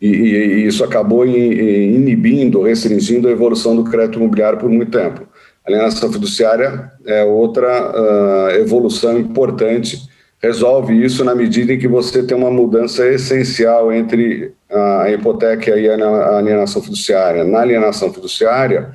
e, 0.00 0.06
e 0.06 0.66
isso 0.66 0.82
acabou 0.82 1.26
inibindo, 1.26 2.62
restringindo 2.62 3.28
a 3.28 3.30
evolução 3.30 3.76
do 3.76 3.84
crédito 3.84 4.18
imobiliário 4.18 4.58
por 4.58 4.70
muito 4.70 4.90
tempo. 4.90 5.28
A 5.62 5.68
alienação 5.70 6.10
fiduciária 6.10 6.90
é 7.04 7.22
outra 7.22 7.68
uh, 7.68 8.50
evolução 8.56 9.18
importante, 9.20 10.00
resolve 10.42 11.04
isso 11.04 11.22
na 11.22 11.34
medida 11.34 11.74
em 11.74 11.78
que 11.78 11.86
você 11.86 12.22
tem 12.22 12.34
uma 12.34 12.50
mudança 12.50 13.06
essencial 13.06 13.92
entre 13.92 14.54
a 14.70 15.10
hipoteca 15.10 15.78
e 15.78 15.86
a 15.86 16.38
alienação 16.38 16.80
fiduciária. 16.82 17.44
Na 17.44 17.60
alienação 17.60 18.10
fiduciária, 18.10 18.94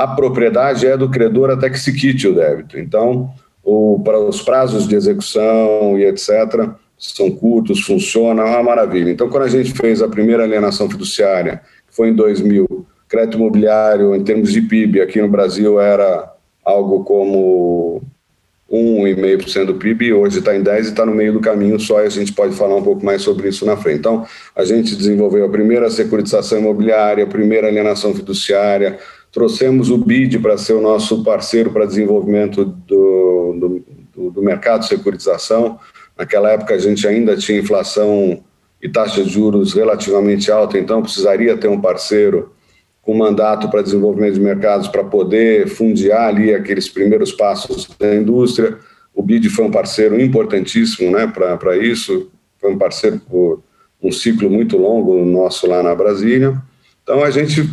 a 0.00 0.06
propriedade 0.06 0.86
é 0.86 0.96
do 0.96 1.10
credor 1.10 1.50
até 1.50 1.68
que 1.68 1.78
se 1.78 1.92
quite 1.92 2.26
o 2.26 2.34
débito. 2.34 2.78
Então, 2.78 3.30
o, 3.62 4.00
para 4.02 4.18
os 4.18 4.40
prazos 4.40 4.88
de 4.88 4.96
execução 4.96 5.98
e 5.98 6.06
etc., 6.06 6.70
são 6.98 7.30
curtos, 7.30 7.82
funcionam, 7.82 8.46
é 8.46 8.50
uma 8.50 8.62
maravilha. 8.62 9.10
Então, 9.10 9.28
quando 9.28 9.44
a 9.44 9.48
gente 9.48 9.72
fez 9.72 10.00
a 10.00 10.08
primeira 10.08 10.42
alienação 10.42 10.88
fiduciária, 10.88 11.60
que 11.86 11.94
foi 11.94 12.08
em 12.08 12.14
2000, 12.14 12.86
crédito 13.08 13.36
imobiliário, 13.36 14.14
em 14.14 14.24
termos 14.24 14.52
de 14.52 14.62
PIB, 14.62 15.02
aqui 15.02 15.20
no 15.20 15.28
Brasil 15.28 15.78
era 15.78 16.32
algo 16.64 17.04
como 17.04 18.02
1,5% 18.70 19.66
do 19.66 19.74
PIB, 19.74 20.14
hoje 20.14 20.38
está 20.38 20.56
em 20.56 20.62
10% 20.62 20.76
e 20.76 20.80
está 20.80 21.04
no 21.04 21.14
meio 21.14 21.34
do 21.34 21.40
caminho 21.40 21.78
só, 21.78 22.02
e 22.02 22.06
a 22.06 22.10
gente 22.10 22.32
pode 22.32 22.54
falar 22.54 22.76
um 22.76 22.82
pouco 22.82 23.04
mais 23.04 23.20
sobre 23.20 23.48
isso 23.48 23.66
na 23.66 23.76
frente. 23.76 23.98
Então, 23.98 24.24
a 24.56 24.64
gente 24.64 24.96
desenvolveu 24.96 25.44
a 25.44 25.48
primeira 25.48 25.90
securitização 25.90 26.58
imobiliária, 26.58 27.24
a 27.24 27.26
primeira 27.26 27.66
alienação 27.66 28.14
fiduciária, 28.14 28.98
trouxemos 29.32 29.90
o 29.90 29.98
BID 29.98 30.38
para 30.38 30.58
ser 30.58 30.74
o 30.74 30.80
nosso 30.80 31.22
parceiro 31.22 31.70
para 31.70 31.86
desenvolvimento 31.86 32.64
do, 32.64 33.82
do, 34.14 34.30
do 34.30 34.42
mercado 34.42 34.80
de 34.80 34.88
securitização, 34.88 35.78
Naquela 36.20 36.50
época 36.50 36.74
a 36.74 36.78
gente 36.78 37.08
ainda 37.08 37.34
tinha 37.34 37.58
inflação 37.58 38.44
e 38.82 38.86
taxa 38.90 39.24
de 39.24 39.30
juros 39.30 39.72
relativamente 39.72 40.52
alta, 40.52 40.78
então 40.78 41.00
precisaria 41.00 41.56
ter 41.56 41.68
um 41.68 41.80
parceiro 41.80 42.52
com 43.00 43.14
mandato 43.14 43.70
para 43.70 43.80
desenvolvimento 43.80 44.34
de 44.34 44.40
mercados 44.40 44.86
para 44.86 45.02
poder 45.02 45.66
fundiar 45.68 46.28
ali 46.28 46.54
aqueles 46.54 46.90
primeiros 46.90 47.32
passos 47.32 47.88
da 47.98 48.14
indústria. 48.14 48.76
O 49.14 49.22
BID 49.22 49.48
foi 49.48 49.64
um 49.64 49.70
parceiro 49.70 50.20
importantíssimo 50.20 51.10
né, 51.10 51.26
para 51.26 51.78
isso, 51.78 52.30
foi 52.58 52.70
um 52.70 52.76
parceiro 52.76 53.18
por 53.20 53.62
um 54.02 54.12
ciclo 54.12 54.50
muito 54.50 54.76
longo 54.76 55.24
nosso 55.24 55.66
lá 55.66 55.82
na 55.82 55.94
Brasília. 55.94 56.54
Então 57.02 57.24
a 57.24 57.30
gente 57.30 57.66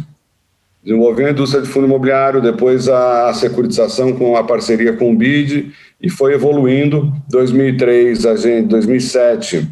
desenvolveu 0.88 1.28
a 1.28 1.32
indústria 1.32 1.62
de 1.62 1.68
fundo 1.68 1.86
imobiliário, 1.86 2.42
depois 2.42 2.88
a 2.88 3.34
securitização 3.34 4.14
com 4.14 4.38
a 4.38 4.44
parceria 4.46 4.96
com 4.96 5.12
o 5.12 5.16
BID 5.16 5.74
e 6.02 6.10
foi 6.10 6.34
evoluindo. 6.34 7.12
2003, 7.30 8.26
a 8.26 8.38
gente, 8.38 8.68
2007, 8.70 9.68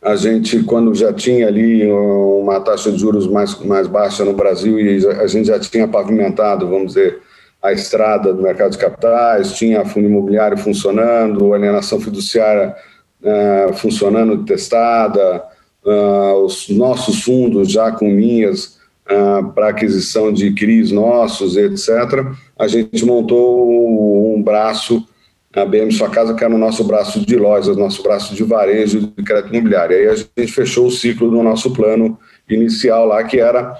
a 0.00 0.16
gente, 0.16 0.62
quando 0.62 0.94
já 0.94 1.12
tinha 1.12 1.48
ali 1.48 1.86
uma 1.86 2.60
taxa 2.60 2.90
de 2.90 2.96
juros 2.96 3.26
mais, 3.26 3.58
mais 3.60 3.86
baixa 3.86 4.24
no 4.24 4.32
Brasil 4.32 4.80
e 4.80 5.06
a 5.06 5.26
gente 5.26 5.48
já 5.48 5.60
tinha 5.60 5.86
pavimentado, 5.86 6.66
vamos 6.66 6.94
dizer, 6.94 7.18
a 7.62 7.70
estrada 7.70 8.32
do 8.32 8.42
mercado 8.42 8.72
de 8.72 8.78
capitais, 8.78 9.52
tinha 9.52 9.84
fundo 9.84 10.06
imobiliário 10.06 10.56
funcionando, 10.56 11.52
alienação 11.52 12.00
fiduciária 12.00 12.74
uh, 13.22 13.74
funcionando, 13.74 14.46
testada, 14.46 15.44
uh, 15.84 16.42
os 16.42 16.70
nossos 16.70 17.22
fundos 17.22 17.70
já 17.70 17.92
com 17.92 18.08
linhas 18.08 18.82
uh, 19.10 19.52
para 19.52 19.68
aquisição 19.68 20.32
de 20.32 20.52
CRIs 20.52 20.90
nossos, 20.90 21.56
etc., 21.56 22.26
a 22.58 22.68
gente 22.68 23.04
montou 23.04 24.36
um 24.36 24.42
braço, 24.42 25.06
a 25.54 25.64
BM 25.64 25.92
Sua 25.92 26.10
Casa, 26.10 26.34
que 26.34 26.42
era 26.42 26.54
o 26.54 26.58
nosso 26.58 26.82
braço 26.84 27.20
de 27.24 27.36
lojas, 27.36 27.76
nosso 27.76 28.02
braço 28.02 28.34
de 28.34 28.42
varejo 28.42 29.12
de 29.16 29.22
crédito 29.22 29.54
imobiliário. 29.54 29.96
Aí 29.96 30.08
a 30.08 30.16
gente 30.16 30.52
fechou 30.52 30.86
o 30.86 30.90
ciclo 30.90 31.30
do 31.30 31.42
nosso 31.42 31.72
plano 31.72 32.18
inicial 32.48 33.06
lá, 33.06 33.22
que 33.22 33.38
era 33.38 33.76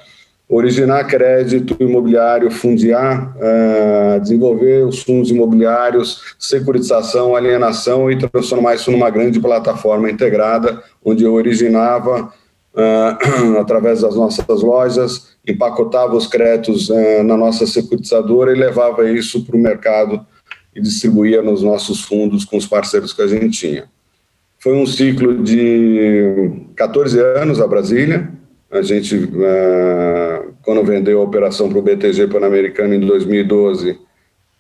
originar 0.49 1.05
crédito 1.05 1.77
imobiliário, 1.81 2.51
fundiar, 2.51 3.35
uh, 3.37 4.21
desenvolver 4.21 4.87
os 4.87 5.03
fundos 5.03 5.31
imobiliários, 5.31 6.35
securitização, 6.39 7.35
alienação 7.35 8.11
e 8.11 8.19
transformar 8.19 8.75
isso 8.75 8.91
numa 8.93 9.11
grande 9.11 9.41
plataforma 9.41 10.11
integrada, 10.11 10.83
onde 11.05 11.25
eu 11.25 11.33
originava 11.33 12.33
uh, 12.75 13.59
através 13.59 14.01
das 14.01 14.15
nossas 14.15 14.63
lojas, 14.63 15.35
empacotava 15.47 16.17
os 16.17 16.27
créditos 16.27 16.91
uh, 16.91 17.23
na 17.23 17.37
nossa 17.37 17.67
securitizadora 17.67 18.53
e 18.53 18.59
levava 18.59 19.09
isso 19.09 19.45
para 19.45 19.57
o 19.57 19.61
mercado 19.61 20.25
e 20.75 20.81
distribuía 20.81 21.41
nos 21.41 21.63
nossos 21.63 22.03
fundos 22.03 22.45
com 22.45 22.57
os 22.57 22.67
parceiros 22.67 23.13
que 23.13 23.23
a 23.23 23.27
gente 23.27 23.59
tinha. 23.59 23.85
Foi 24.59 24.75
um 24.75 24.87
ciclo 24.87 25.43
de 25.43 26.67
14 26.75 27.21
anos 27.21 27.61
a 27.61 27.67
Brasília. 27.67 28.31
A 28.71 28.83
gente, 28.83 29.15
uh, 29.15 30.53
quando 30.63 30.83
vendeu 30.83 31.21
a 31.21 31.25
operação 31.25 31.69
para 31.69 31.79
o 31.79 31.83
BTG 31.83 32.27
Pan-Americano 32.27 32.95
em 32.95 33.01
2012, 33.01 33.99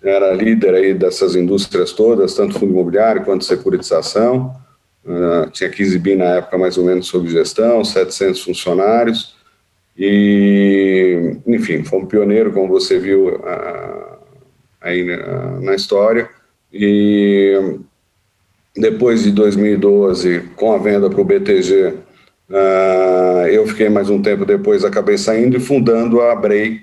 era 0.03 0.33
líder 0.35 0.75
aí 0.75 0.95
dessas 0.95 1.35
indústrias 1.35 1.93
todas, 1.93 2.35
tanto 2.35 2.59
fundo 2.59 2.73
imobiliário 2.73 3.25
quanto 3.25 3.45
securitização. 3.45 4.55
Uh, 5.07 5.51
tinha 5.51 5.69
15 5.69 5.99
bi 5.99 6.15
na 6.15 6.37
época, 6.37 6.57
mais 6.57 6.79
ou 6.79 6.85
menos, 6.85 7.07
sob 7.07 7.29
gestão, 7.29 7.85
700 7.85 8.43
funcionários. 8.43 9.35
E, 9.97 11.37
enfim, 11.47 11.85
foi 11.85 12.01
um 12.01 12.07
pioneiro, 12.07 12.53
como 12.53 12.69
você 12.69 12.99
viu 12.99 13.29
uh, 13.29 14.19
aí 14.81 15.05
na, 15.05 15.61
na 15.61 15.75
história. 15.75 16.29
E 16.73 17.79
depois 18.77 19.23
de 19.23 19.31
2012, 19.31 20.41
com 20.57 20.73
a 20.73 20.79
venda 20.79 21.09
para 21.09 21.21
o 21.21 21.25
BTG, 21.25 21.95
uh, 22.51 23.47
eu 23.49 23.67
fiquei 23.67 23.89
mais 23.89 24.11
um 24.11 24.21
tempo 24.21 24.45
depois, 24.45 24.85
acabei 24.85 25.17
saindo 25.17 25.57
e 25.57 25.61
fundando 25.61 26.21
a 26.21 26.35
Brei, 26.35 26.81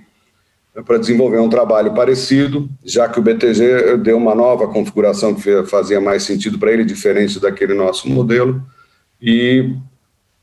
para 0.86 0.98
desenvolver 0.98 1.40
um 1.40 1.50
trabalho 1.50 1.94
parecido, 1.94 2.70
já 2.84 3.10
que 3.10 3.20
o 3.20 3.22
BTG 3.22 3.98
deu 3.98 4.18
uma 4.18 4.34
nova 4.34 4.68
configuração 4.70 5.36
que 5.36 5.64
fazia 5.64 6.00
mais 6.00 6.24
sentido 6.24 6.58
para 6.58 6.72
ele, 6.72 6.86
diferente 6.86 7.40
daquele 7.42 7.74
nosso 7.74 8.10
modelo. 8.10 8.62
E 9.22 9.76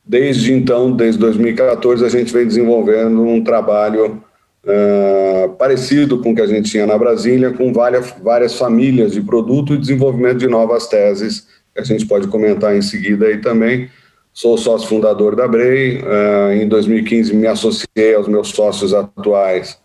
desde 0.05 0.53
então, 0.53 0.93
desde 0.93 1.19
2014, 1.19 2.05
a 2.05 2.09
gente 2.11 2.33
vem 2.33 2.47
desenvolvendo 2.47 3.23
um 3.23 3.43
trabalho 3.43 4.23
uh, 4.65 5.49
parecido 5.57 6.21
com 6.21 6.33
o 6.33 6.35
que 6.35 6.43
a 6.43 6.47
gente 6.47 6.71
tinha 6.71 6.87
na 6.87 6.99
Brasília, 6.99 7.51
com 7.51 7.73
várias, 7.73 8.15
várias 8.23 8.55
famílias 8.55 9.13
de 9.13 9.23
produto 9.23 9.73
e 9.73 9.79
desenvolvimento 9.79 10.39
de 10.39 10.47
novas 10.47 10.87
teses, 10.89 11.47
que 11.75 11.81
a 11.81 11.85
gente 11.85 12.05
pode 12.05 12.29
comentar 12.29 12.77
em 12.77 12.83
seguida 12.83 13.27
aí 13.27 13.39
também. 13.39 13.89
Sou 14.35 14.59
sócio 14.59 14.89
fundador 14.89 15.35
da 15.35 15.49
Brei, 15.49 16.03
uh, 16.03 16.53
em 16.53 16.69
2015 16.69 17.35
me 17.35 17.47
associei 17.47 18.15
aos 18.15 18.29
meus 18.29 18.49
sócios 18.49 18.93
atuais 18.93 19.79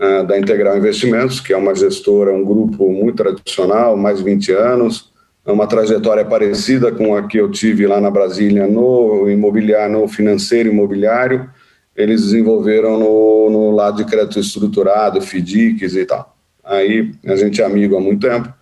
uh, 0.00 0.26
da 0.26 0.38
Integral 0.38 0.76
Investimentos, 0.76 1.40
que 1.40 1.52
é 1.52 1.56
uma 1.56 1.74
gestora, 1.74 2.32
um 2.32 2.44
grupo 2.44 2.90
muito 2.90 3.16
tradicional, 3.16 3.96
mais 3.96 4.18
de 4.18 4.24
20 4.24 4.52
anos, 4.52 5.12
é 5.46 5.52
uma 5.52 5.66
trajetória 5.66 6.24
parecida 6.24 6.90
com 6.90 7.14
a 7.14 7.26
que 7.28 7.38
eu 7.38 7.50
tive 7.50 7.86
lá 7.86 8.00
na 8.00 8.10
Brasília 8.10 8.66
no 8.66 9.30
imobiliário, 9.30 10.00
no 10.00 10.08
financeiro 10.08 10.70
imobiliário. 10.70 11.48
Eles 11.94 12.22
desenvolveram 12.22 12.98
no, 12.98 13.48
no 13.48 13.70
lado 13.70 13.98
de 13.98 14.10
crédito 14.10 14.40
estruturado, 14.40 15.20
FDICs 15.20 15.94
e 15.94 16.04
tal. 16.04 16.36
Aí 16.64 17.12
a 17.24 17.36
gente 17.36 17.62
é 17.62 17.64
amigo 17.64 17.96
há 17.96 18.00
muito 18.00 18.26
tempo. 18.26 18.52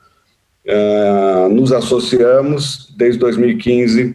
Uh, 0.67 1.49
nos 1.49 1.73
associamos 1.73 2.95
desde 2.97 3.19
2015, 3.19 4.15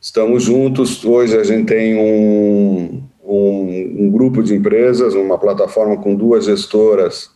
estamos 0.00 0.44
juntos. 0.44 1.04
Hoje 1.04 1.36
a 1.38 1.44
gente 1.44 1.66
tem 1.66 1.96
um, 1.96 3.02
um, 3.30 4.06
um 4.06 4.10
grupo 4.10 4.42
de 4.42 4.54
empresas, 4.54 5.14
uma 5.14 5.38
plataforma 5.38 5.96
com 5.96 6.16
duas 6.16 6.46
gestoras 6.46 7.30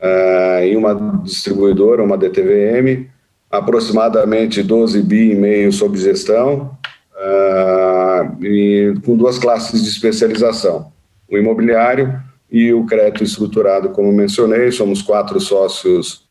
uh, 0.00 0.64
e 0.64 0.76
uma 0.76 1.22
distribuidora, 1.22 2.02
uma 2.02 2.18
DTVM, 2.18 3.06
aproximadamente 3.48 4.62
12 4.62 5.00
bi 5.02 5.30
e 5.30 5.34
meio 5.36 5.72
sob 5.72 5.96
gestão, 5.96 6.76
uh, 7.14 8.44
e 8.44 8.94
com 9.06 9.16
duas 9.16 9.38
classes 9.38 9.84
de 9.84 9.88
especialização, 9.88 10.90
o 11.30 11.38
imobiliário 11.38 12.20
e 12.50 12.72
o 12.72 12.84
crédito 12.84 13.22
estruturado, 13.22 13.90
como 13.90 14.10
mencionei, 14.10 14.72
somos 14.72 15.02
quatro 15.02 15.38
sócios 15.38 16.26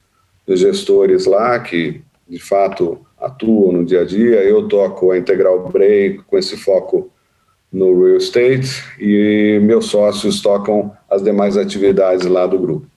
gestores 0.50 1.26
lá 1.26 1.58
que, 1.60 2.02
de 2.28 2.40
fato, 2.40 3.00
atuam 3.20 3.72
no 3.72 3.86
dia 3.86 4.02
a 4.02 4.06
dia, 4.06 4.44
eu 4.44 4.68
toco 4.68 5.12
a 5.12 5.18
Integral 5.18 5.70
Break 5.70 6.24
com 6.24 6.38
esse 6.38 6.58
foco 6.58 7.10
no 7.72 8.04
real 8.04 8.18
estate 8.18 8.84
e 9.00 9.60
meus 9.62 9.86
sócios 9.86 10.42
tocam 10.42 10.92
as 11.10 11.24
demais 11.24 11.58
atividades 11.58 12.26
lá 12.26 12.48
do 12.48 12.60
grupo. 12.60 12.88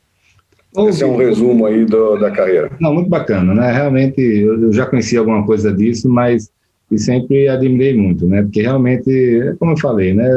Esse 0.88 1.02
é 1.02 1.06
um 1.06 1.16
resumo 1.16 1.66
aí 1.66 1.84
do, 1.84 2.16
da 2.16 2.30
carreira. 2.30 2.70
Não, 2.78 2.94
muito 2.94 3.10
bacana, 3.10 3.52
né? 3.52 3.72
Realmente, 3.72 4.20
eu 4.20 4.72
já 4.72 4.86
conhecia 4.86 5.18
alguma 5.18 5.44
coisa 5.44 5.72
disso, 5.72 6.08
mas 6.08 6.48
e 6.90 6.98
sempre 6.98 7.48
admirei 7.48 7.96
muito, 7.96 8.26
né? 8.26 8.42
Porque 8.42 8.62
realmente, 8.62 9.54
como 9.58 9.72
eu 9.72 9.78
falei, 9.78 10.12
né? 10.12 10.28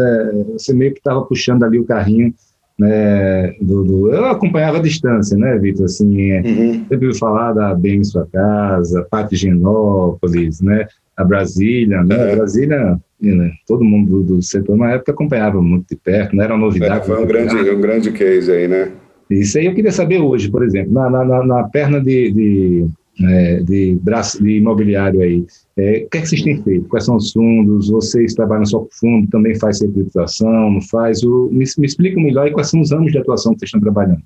Você 0.54 0.74
meio 0.74 0.92
que 0.94 1.00
estava 1.00 1.22
puxando 1.24 1.64
ali 1.64 1.80
o 1.80 1.86
carrinho, 1.86 2.34
né? 2.78 3.54
Do, 3.60 3.84
do, 3.84 4.14
eu 4.14 4.26
acompanhava 4.26 4.78
a 4.78 4.82
distância, 4.82 5.36
né, 5.36 5.58
Vitor? 5.58 5.86
Assim, 5.86 6.32
é, 6.32 6.42
uhum. 6.42 6.86
sempre 6.90 7.08
ouvi 7.08 7.18
falar 7.18 7.54
da 7.54 7.74
Bem 7.74 8.04
Sua 8.04 8.28
Casa, 8.32 9.06
Pátio 9.10 9.38
Genópolis, 9.38 10.62
né? 10.62 10.88
A 11.16 11.24
Brasília, 11.24 12.04
né? 12.04 12.32
É. 12.32 12.36
Brasília 12.36 13.00
né, 13.22 13.52
todo 13.68 13.84
mundo 13.84 14.24
do, 14.24 14.36
do, 14.36 14.42
setor 14.42 14.76
na 14.76 14.92
época 14.92 15.12
acompanhava 15.12 15.62
muito 15.62 15.88
de 15.90 15.96
perto, 15.96 16.36
não 16.36 16.44
era 16.44 16.58
novidade. 16.58 17.02
É, 17.02 17.04
foi 17.04 17.24
um 17.24 17.26
grande, 17.26 17.56
um 17.70 17.82
grande 17.82 18.12
case 18.12 18.52
aí, 18.52 18.68
né? 18.68 18.92
Isso 19.30 19.58
aí 19.58 19.66
eu 19.66 19.74
queria 19.74 19.92
saber 19.92 20.20
hoje, 20.20 20.50
por 20.52 20.64
exemplo, 20.64 20.92
na, 20.92 21.10
na, 21.10 21.46
na 21.46 21.64
perna 21.70 22.02
de, 22.02 22.32
de, 22.32 22.86
é, 23.22 23.60
de, 23.62 23.98
braço, 24.02 24.44
de 24.44 24.58
imobiliário 24.58 25.22
aí, 25.22 25.46
é, 25.78 26.04
o 26.06 26.10
que, 26.10 26.18
é 26.18 26.22
que 26.22 26.28
vocês 26.28 26.42
têm 26.42 26.62
feito? 26.62 26.88
Quais 26.90 27.06
são 27.06 27.16
os 27.16 27.32
fundos? 27.32 27.90
Vocês 27.90 28.34
trabalham 28.34 28.66
só 28.66 28.80
com 28.80 28.90
fundo, 28.92 29.30
também 29.30 29.56
faz 29.56 29.78
securitização, 29.78 30.72
não 30.72 30.82
faz? 30.82 31.24
O, 31.24 31.50
me, 31.52 31.64
me 31.78 31.86
explica 31.86 32.20
melhor 32.20 32.52
quais 32.52 32.70
são 32.70 32.82
os 32.82 32.92
anos 32.92 33.12
de 33.12 33.18
atuação 33.18 33.54
que 33.54 33.60
vocês 33.60 33.70
estão 33.70 33.82
trabalhando. 33.82 34.22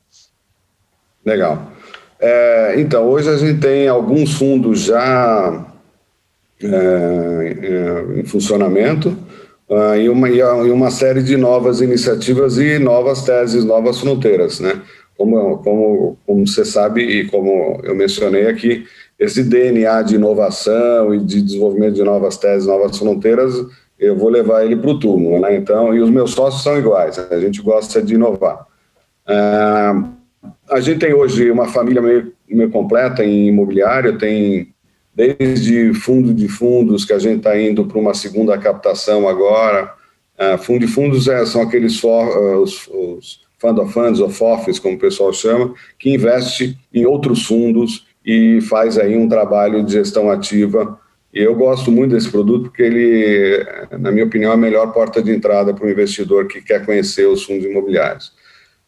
Legal. 1.26 1.71
É, 2.19 2.80
então, 2.82 3.06
hoje 3.08 3.30
a 3.30 3.38
gente 3.38 3.60
tem 3.60 3.88
alguns 3.88 4.34
fundos 4.34 4.86
já 4.86 5.65
em 6.62 8.24
funcionamento 8.26 9.15
uh, 9.70 9.96
e, 9.96 10.10
uma, 10.10 10.30
e 10.30 10.41
uma 10.41 10.89
série 10.89 11.22
de 11.22 11.38
novas 11.38 11.82
iniciativas 11.82 12.58
e 12.58 12.80
novas 12.80 13.24
teses, 13.24 13.63
novas 13.63 14.00
fronteiras, 14.00 14.60
né? 14.60 14.82
Como, 15.17 15.58
como, 15.60 16.17
como 16.26 16.48
você 16.48 16.63
sabe 16.63 17.02
e 17.02 17.28
como 17.28 17.80
eu 17.84 17.96
mencionei 17.96 18.48
aqui, 18.48 18.86
esse 19.17 19.43
DNA 19.43 20.04
de 20.04 20.15
inovação 20.15 21.13
e 21.13 21.20
de 21.20 21.41
desenvolvimento 21.41 21.96
de 21.96 22.04
novas 22.04 22.38
teses, 22.38 22.67
novas 22.67 22.98
fronteiras, 22.98 23.54
eu 24.00 24.15
vou 24.15 24.30
levar 24.30 24.63
ele 24.63 24.76
para 24.76 24.91
o 24.91 25.00
túmulo, 25.00 25.39
né? 25.39 25.56
Então, 25.56 25.93
e 25.93 26.00
os 26.00 26.10
meus 26.10 26.32
sócios 26.32 26.62
são 26.62 26.78
iguais, 26.78 27.17
a 27.17 27.39
gente 27.39 27.62
gosta 27.62 28.02
de 28.02 28.13
inovar. 28.13 28.67
Uh, 29.28 30.08
a 30.70 30.80
gente 30.80 31.00
tem 31.00 31.13
hoje 31.13 31.50
uma 31.50 31.67
família 31.67 32.02
meio, 32.02 32.32
meio 32.48 32.70
completa 32.70 33.26
em 33.26 33.48
imobiliário, 33.48 34.20
tem 34.20 34.74
desde 35.17 35.95
fundo 35.95 36.32
de 36.32 36.47
fundos, 36.47 37.03
que 37.03 37.12
a 37.12 37.17
gente 37.17 37.38
está 37.38 37.60
indo 37.60 37.84
para 37.88 37.97
uma 37.97 38.13
segunda 38.13 38.56
captação 38.56 39.27
agora. 39.27 39.91
Uh, 40.38 40.60
fundo 40.60 40.86
de 40.86 40.88
fundos 40.88 41.27
é, 41.27 41.43
são 41.43 41.63
aqueles 41.63 41.99
for, 41.99 42.27
uh, 42.27 42.62
os, 42.62 42.88
os 42.88 43.39
fund 43.58 43.80
of 43.80 43.91
funds, 43.91 44.19
ou 44.19 44.30
FOFs, 44.30 44.77
como 44.77 44.95
o 44.95 44.99
pessoal 44.99 45.34
chama, 45.34 45.73
que 45.97 46.13
investe 46.13 46.77
em 46.93 47.08
outros 47.08 47.47
fundos 47.47 48.06
e 48.23 48.62
faz 48.62 48.99
aí 48.99 49.17
um 49.17 49.27
trabalho 49.27 49.84
de 49.84 49.93
gestão 49.93 50.30
ativa. 50.30 50.99
E 51.34 51.41
eu 51.41 51.56
gosto 51.56 51.91
muito 51.91 52.12
desse 52.12 52.30
produto 52.30 52.65
porque 52.65 52.84
ele, 52.84 53.65
na 53.97 54.12
minha 54.12 54.25
opinião, 54.25 54.51
é 54.51 54.53
a 54.53 54.58
melhor 54.58 54.93
porta 54.93 55.19
de 55.19 55.32
entrada 55.32 55.73
para 55.73 55.88
o 55.88 55.89
investidor 55.89 56.47
que 56.47 56.62
quer 56.62 56.86
conhecer 56.86 57.25
os 57.25 57.43
fundos 57.43 57.65
imobiliários. 57.65 58.34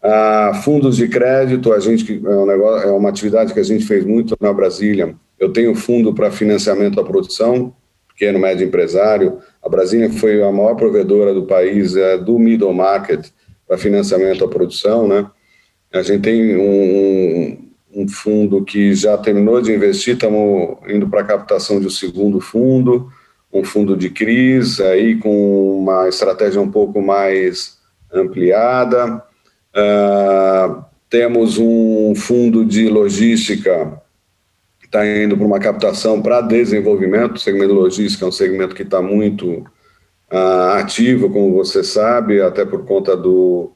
Uh, 0.03 0.53
fundos 0.61 0.95
de 0.95 1.07
crédito, 1.07 1.73
a 1.73 1.79
gente 1.79 2.21
é, 2.23 2.29
um 2.29 2.45
negócio, 2.45 2.87
é 2.87 2.91
uma 2.91 3.09
atividade 3.09 3.51
que 3.51 3.59
a 3.59 3.63
gente 3.63 3.83
fez 3.83 4.05
muito 4.05 4.37
na 4.39 4.53
Brasília, 4.53 5.15
eu 5.39 5.51
tenho 5.51 5.73
fundo 5.73 6.13
para 6.13 6.31
financiamento 6.31 6.95
da 6.95 7.03
produção, 7.03 7.73
pequeno, 8.09 8.37
médio 8.37 8.67
empresário. 8.67 9.39
A 9.63 9.69
Brasília 9.69 10.11
foi 10.11 10.43
a 10.43 10.51
maior 10.51 10.75
provedora 10.75 11.33
do 11.33 11.45
país 11.45 11.95
é, 11.95 12.17
do 12.17 12.37
middle 12.37 12.73
market 12.73 13.27
para 13.65 13.77
financiamento 13.77 14.39
da 14.39 14.47
produção, 14.47 15.07
né? 15.07 15.29
A 15.93 16.01
gente 16.01 16.21
tem 16.21 16.55
um, 16.55 17.69
um 17.95 18.07
fundo 18.07 18.63
que 18.63 18.93
já 18.93 19.17
terminou 19.17 19.61
de 19.61 19.73
investir, 19.73 20.13
estamos 20.13 20.77
indo 20.87 21.09
para 21.09 21.21
a 21.21 21.25
captação 21.25 21.79
de 21.79 21.87
um 21.87 21.89
segundo 21.89 22.39
fundo, 22.39 23.09
um 23.51 23.63
fundo 23.63 23.97
de 23.97 24.09
crise, 24.09 24.83
aí 24.83 25.15
com 25.15 25.79
uma 25.79 26.07
estratégia 26.07 26.61
um 26.61 26.69
pouco 26.69 27.01
mais 27.01 27.79
ampliada. 28.13 29.23
Uh, 29.75 30.83
temos 31.09 31.57
um 31.57 32.13
fundo 32.15 32.63
de 32.63 32.87
logística 32.87 33.99
está 34.89 35.05
indo 35.05 35.37
para 35.37 35.45
uma 35.45 35.59
captação 35.59 36.21
para 36.21 36.41
desenvolvimento. 36.41 37.35
O 37.35 37.39
segmento 37.39 37.73
logístico 37.73 38.25
é 38.25 38.27
um 38.27 38.31
segmento 38.31 38.75
que 38.75 38.81
está 38.81 39.01
muito 39.01 39.59
uh, 40.31 40.73
ativo, 40.77 41.29
como 41.29 41.53
você 41.53 41.83
sabe, 41.83 42.41
até 42.41 42.65
por 42.65 42.83
conta 42.85 43.15
do, 43.15 43.71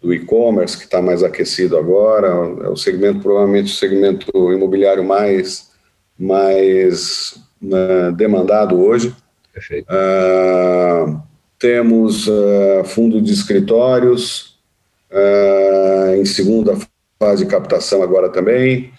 do 0.00 0.12
e-commerce, 0.12 0.76
que 0.78 0.84
está 0.84 1.02
mais 1.02 1.22
aquecido 1.22 1.76
agora. 1.76 2.28
É 2.64 2.68
o 2.68 2.76
segmento, 2.76 3.20
provavelmente, 3.20 3.72
o 3.72 3.76
segmento 3.76 4.52
imobiliário 4.52 5.04
mais, 5.04 5.70
mais 6.18 7.38
uh, 7.62 8.10
demandado 8.12 8.80
hoje. 8.80 9.14
Perfeito. 9.52 9.86
Uh, 9.86 11.20
temos 11.58 12.26
uh, 12.26 12.84
fundo 12.84 13.20
de 13.20 13.32
escritórios 13.32 14.54
em 16.16 16.24
segunda 16.24 16.76
fase 17.20 17.44
de 17.44 17.50
captação 17.50 18.02
agora 18.02 18.28
também. 18.28 18.92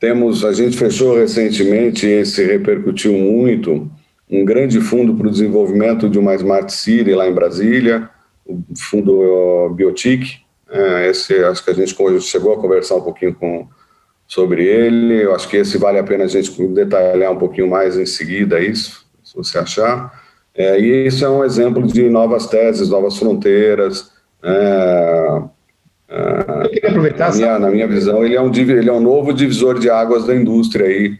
Temos, 0.00 0.46
a 0.46 0.52
gente 0.54 0.78
fechou 0.78 1.14
recentemente, 1.14 2.06
e 2.06 2.20
esse 2.20 2.42
repercutiu 2.42 3.12
muito, 3.12 3.90
um 4.30 4.46
grande 4.46 4.80
fundo 4.80 5.14
para 5.14 5.28
o 5.28 5.30
desenvolvimento 5.30 6.08
de 6.08 6.18
uma 6.18 6.34
Smart 6.34 6.72
City 6.72 7.12
lá 7.12 7.28
em 7.28 7.34
Brasília, 7.34 8.08
o 8.46 8.58
fundo 8.76 9.68
Biotic. 9.74 10.40
É, 10.70 11.10
esse, 11.10 11.34
acho 11.44 11.62
que 11.62 11.70
a 11.70 11.74
gente 11.74 11.94
chegou 12.22 12.54
a 12.54 12.60
conversar 12.60 12.94
um 12.96 13.02
pouquinho 13.02 13.34
com, 13.34 13.68
sobre 14.26 14.64
ele. 14.64 15.22
Eu 15.22 15.34
acho 15.34 15.46
que 15.48 15.58
esse 15.58 15.76
vale 15.76 15.98
a 15.98 16.04
pena 16.04 16.24
a 16.24 16.28
gente 16.28 16.50
detalhar 16.68 17.32
um 17.32 17.38
pouquinho 17.38 17.68
mais 17.68 17.98
em 17.98 18.06
seguida, 18.06 18.58
isso, 18.58 19.04
se 19.22 19.36
você 19.36 19.58
achar. 19.58 20.18
É, 20.54 20.80
e 20.80 21.06
isso 21.06 21.24
é 21.24 21.28
um 21.28 21.44
exemplo 21.44 21.86
de 21.86 22.08
novas 22.08 22.46
teses, 22.46 22.88
novas 22.88 23.18
fronteiras. 23.18 24.10
É, 24.42 25.42
eu 26.10 26.70
queria 26.70 26.90
aproveitar. 26.90 27.30
Na 27.30 27.36
minha, 27.36 27.58
na 27.58 27.70
minha 27.70 27.88
visão, 27.88 28.24
ele 28.24 28.34
é, 28.34 28.40
um, 28.40 28.52
ele 28.52 28.88
é 28.88 28.92
um 28.92 29.00
novo 29.00 29.32
divisor 29.32 29.78
de 29.78 29.88
águas 29.88 30.26
da 30.26 30.34
indústria 30.34 30.86
aí, 30.86 31.16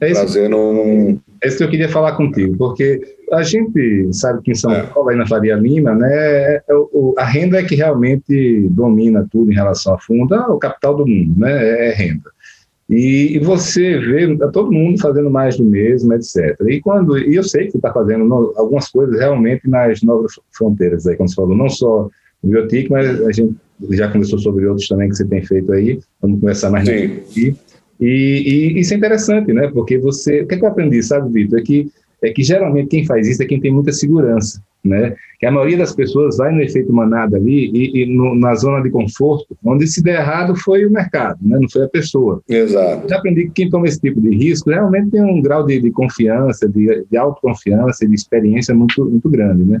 é 0.00 0.10
isso, 0.10 0.20
trazendo 0.20 0.56
um... 0.56 1.18
É 1.42 1.48
isso 1.48 1.58
que 1.58 1.64
eu 1.64 1.70
queria 1.70 1.88
falar 1.88 2.12
contigo, 2.12 2.56
porque 2.56 3.00
a 3.32 3.42
gente 3.42 4.12
sabe 4.12 4.42
que 4.42 4.52
em 4.52 4.54
São 4.54 4.72
é. 4.72 4.82
Paulo, 4.82 5.08
aí 5.08 5.16
na 5.16 5.26
Faria 5.26 5.54
Lima, 5.54 5.94
né, 5.94 6.08
é, 6.10 6.62
é, 6.68 6.74
a 7.18 7.24
renda 7.24 7.58
é 7.58 7.62
que 7.62 7.74
realmente 7.74 8.68
domina 8.70 9.26
tudo 9.30 9.50
em 9.50 9.54
relação 9.54 9.94
a 9.94 9.98
fundo, 9.98 10.34
é 10.34 10.46
o 10.46 10.58
capital 10.58 10.96
do 10.96 11.06
mundo, 11.06 11.38
né, 11.38 11.88
é 11.88 11.92
renda. 11.92 12.30
E, 12.88 13.36
e, 13.36 13.38
você 13.40 13.98
vê 13.98 14.36
todo 14.52 14.70
mundo 14.70 15.00
fazendo 15.00 15.28
mais 15.28 15.56
do 15.56 15.64
mesmo, 15.64 16.12
etc. 16.12 16.56
E 16.68 16.80
quando 16.80 17.18
e 17.18 17.34
eu 17.34 17.42
sei 17.42 17.64
que 17.64 17.72
você 17.72 17.78
está 17.78 17.92
fazendo 17.92 18.24
no, 18.24 18.52
algumas 18.56 18.88
coisas 18.88 19.18
realmente 19.18 19.68
nas 19.68 20.02
novas 20.02 20.38
fronteiras, 20.52 21.04
aí, 21.06 21.16
como 21.16 21.28
você 21.28 21.34
falou, 21.34 21.56
não 21.56 21.68
só 21.68 22.08
o 22.42 22.46
Biotic, 22.46 22.88
mas 22.88 23.20
a 23.26 23.32
gente 23.32 23.56
já 23.90 24.08
conversou 24.08 24.38
sobre 24.38 24.66
outros 24.66 24.88
também 24.88 25.08
que 25.08 25.16
você 25.16 25.24
tem 25.24 25.42
feito 25.42 25.72
aí. 25.72 25.98
Vamos 26.20 26.40
conversar 26.40 26.70
mais 26.70 26.88
aqui. 26.88 27.54
E, 28.00 28.74
e, 28.76 28.80
isso 28.80 28.94
é 28.94 28.96
interessante, 28.96 29.52
né? 29.52 29.68
Porque 29.68 29.98
você, 29.98 30.42
o 30.42 30.46
que, 30.46 30.54
é 30.54 30.58
que 30.58 30.64
eu 30.64 30.68
aprendi, 30.68 31.02
sabe, 31.02 31.32
Vitor, 31.32 31.58
é 31.58 31.62
que 31.62 31.90
é 32.22 32.30
que 32.30 32.42
geralmente 32.42 32.88
quem 32.88 33.04
faz 33.04 33.28
isso 33.28 33.42
é 33.42 33.46
quem 33.46 33.60
tem 33.60 33.72
muita 33.72 33.92
segurança, 33.92 34.62
né? 34.82 35.14
Que 35.38 35.46
a 35.46 35.50
maioria 35.50 35.76
das 35.76 35.94
pessoas 35.94 36.38
vai 36.38 36.50
no 36.50 36.62
efeito 36.62 36.92
manada 36.92 37.36
ali 37.36 37.70
e, 37.72 38.02
e 38.02 38.06
no, 38.06 38.34
na 38.34 38.54
zona 38.54 38.82
de 38.82 38.90
conforto, 38.90 39.56
onde 39.62 39.86
se 39.86 40.02
der 40.02 40.20
errado 40.20 40.56
foi 40.56 40.86
o 40.86 40.90
mercado, 40.90 41.38
né? 41.42 41.58
Não 41.60 41.68
foi 41.68 41.84
a 41.84 41.88
pessoa. 41.88 42.42
Exato. 42.48 43.08
Já 43.08 43.18
aprendi 43.18 43.44
que 43.44 43.50
quem 43.50 43.70
toma 43.70 43.86
esse 43.86 44.00
tipo 44.00 44.20
de 44.20 44.34
risco 44.34 44.70
realmente 44.70 45.10
tem 45.10 45.22
um 45.22 45.42
grau 45.42 45.64
de, 45.66 45.78
de 45.78 45.90
confiança, 45.90 46.68
de, 46.68 47.04
de 47.08 47.16
autoconfiança, 47.16 48.06
de 48.06 48.14
experiência 48.14 48.74
muito, 48.74 49.04
muito 49.04 49.28
grande, 49.28 49.62
né? 49.64 49.80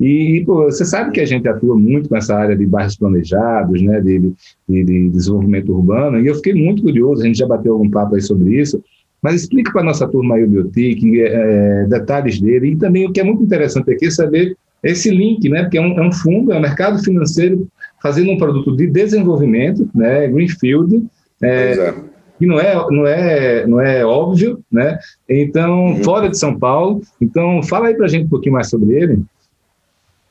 E, 0.00 0.42
pô, 0.44 0.64
você 0.64 0.84
sabe 0.84 1.12
que 1.12 1.20
a 1.20 1.24
gente 1.24 1.48
atua 1.48 1.76
muito 1.76 2.12
nessa 2.12 2.34
área 2.36 2.56
de 2.56 2.66
bairros 2.66 2.96
planejados, 2.96 3.80
né, 3.80 4.00
de, 4.00 4.32
de, 4.68 4.84
de, 4.84 5.08
desenvolvimento 5.08 5.72
urbano, 5.72 6.20
e 6.20 6.26
eu 6.26 6.34
fiquei 6.34 6.52
muito 6.52 6.82
curioso, 6.82 7.22
a 7.22 7.26
gente 7.26 7.38
já 7.38 7.46
bateu 7.46 7.72
algum 7.72 7.88
papo 7.88 8.16
aí 8.16 8.20
sobre 8.20 8.60
isso, 8.60 8.82
mas 9.22 9.36
explica 9.36 9.72
para 9.72 9.82
a 9.82 9.84
nossa 9.84 10.06
turma 10.08 10.34
aí 10.34 10.44
o 10.44 10.48
Biotic, 10.48 11.20
é, 11.20 11.86
detalhes 11.88 12.40
dele, 12.40 12.72
e 12.72 12.76
também 12.76 13.06
o 13.06 13.12
que 13.12 13.20
é 13.20 13.24
muito 13.24 13.42
interessante 13.42 13.90
aqui 13.90 14.06
é 14.06 14.10
saber 14.10 14.56
esse 14.82 15.10
link, 15.10 15.48
né? 15.48 15.62
Porque 15.62 15.78
é 15.78 15.80
um, 15.80 15.98
é 15.98 16.02
um 16.06 16.12
fundo, 16.12 16.52
é 16.52 16.58
um 16.58 16.60
mercado 16.60 17.02
financeiro 17.02 17.66
fazendo 18.02 18.30
um 18.30 18.36
produto 18.36 18.76
de 18.76 18.86
desenvolvimento, 18.86 19.88
né? 19.94 20.28
Greenfield, 20.28 21.06
é, 21.42 21.72
é. 21.72 21.94
que 22.38 22.46
não 22.46 22.60
é, 22.60 22.74
não, 22.90 23.06
é, 23.06 23.66
não 23.66 23.80
é 23.80 24.04
óbvio, 24.04 24.60
né? 24.70 24.98
Então, 25.26 25.86
uhum. 25.86 26.04
fora 26.04 26.28
de 26.28 26.36
São 26.36 26.58
Paulo. 26.58 27.00
Então, 27.18 27.62
fala 27.62 27.88
aí 27.88 27.94
para 27.94 28.04
a 28.04 28.08
gente 28.08 28.26
um 28.26 28.28
pouquinho 28.28 28.52
mais 28.52 28.68
sobre 28.68 28.94
ele. 28.94 29.22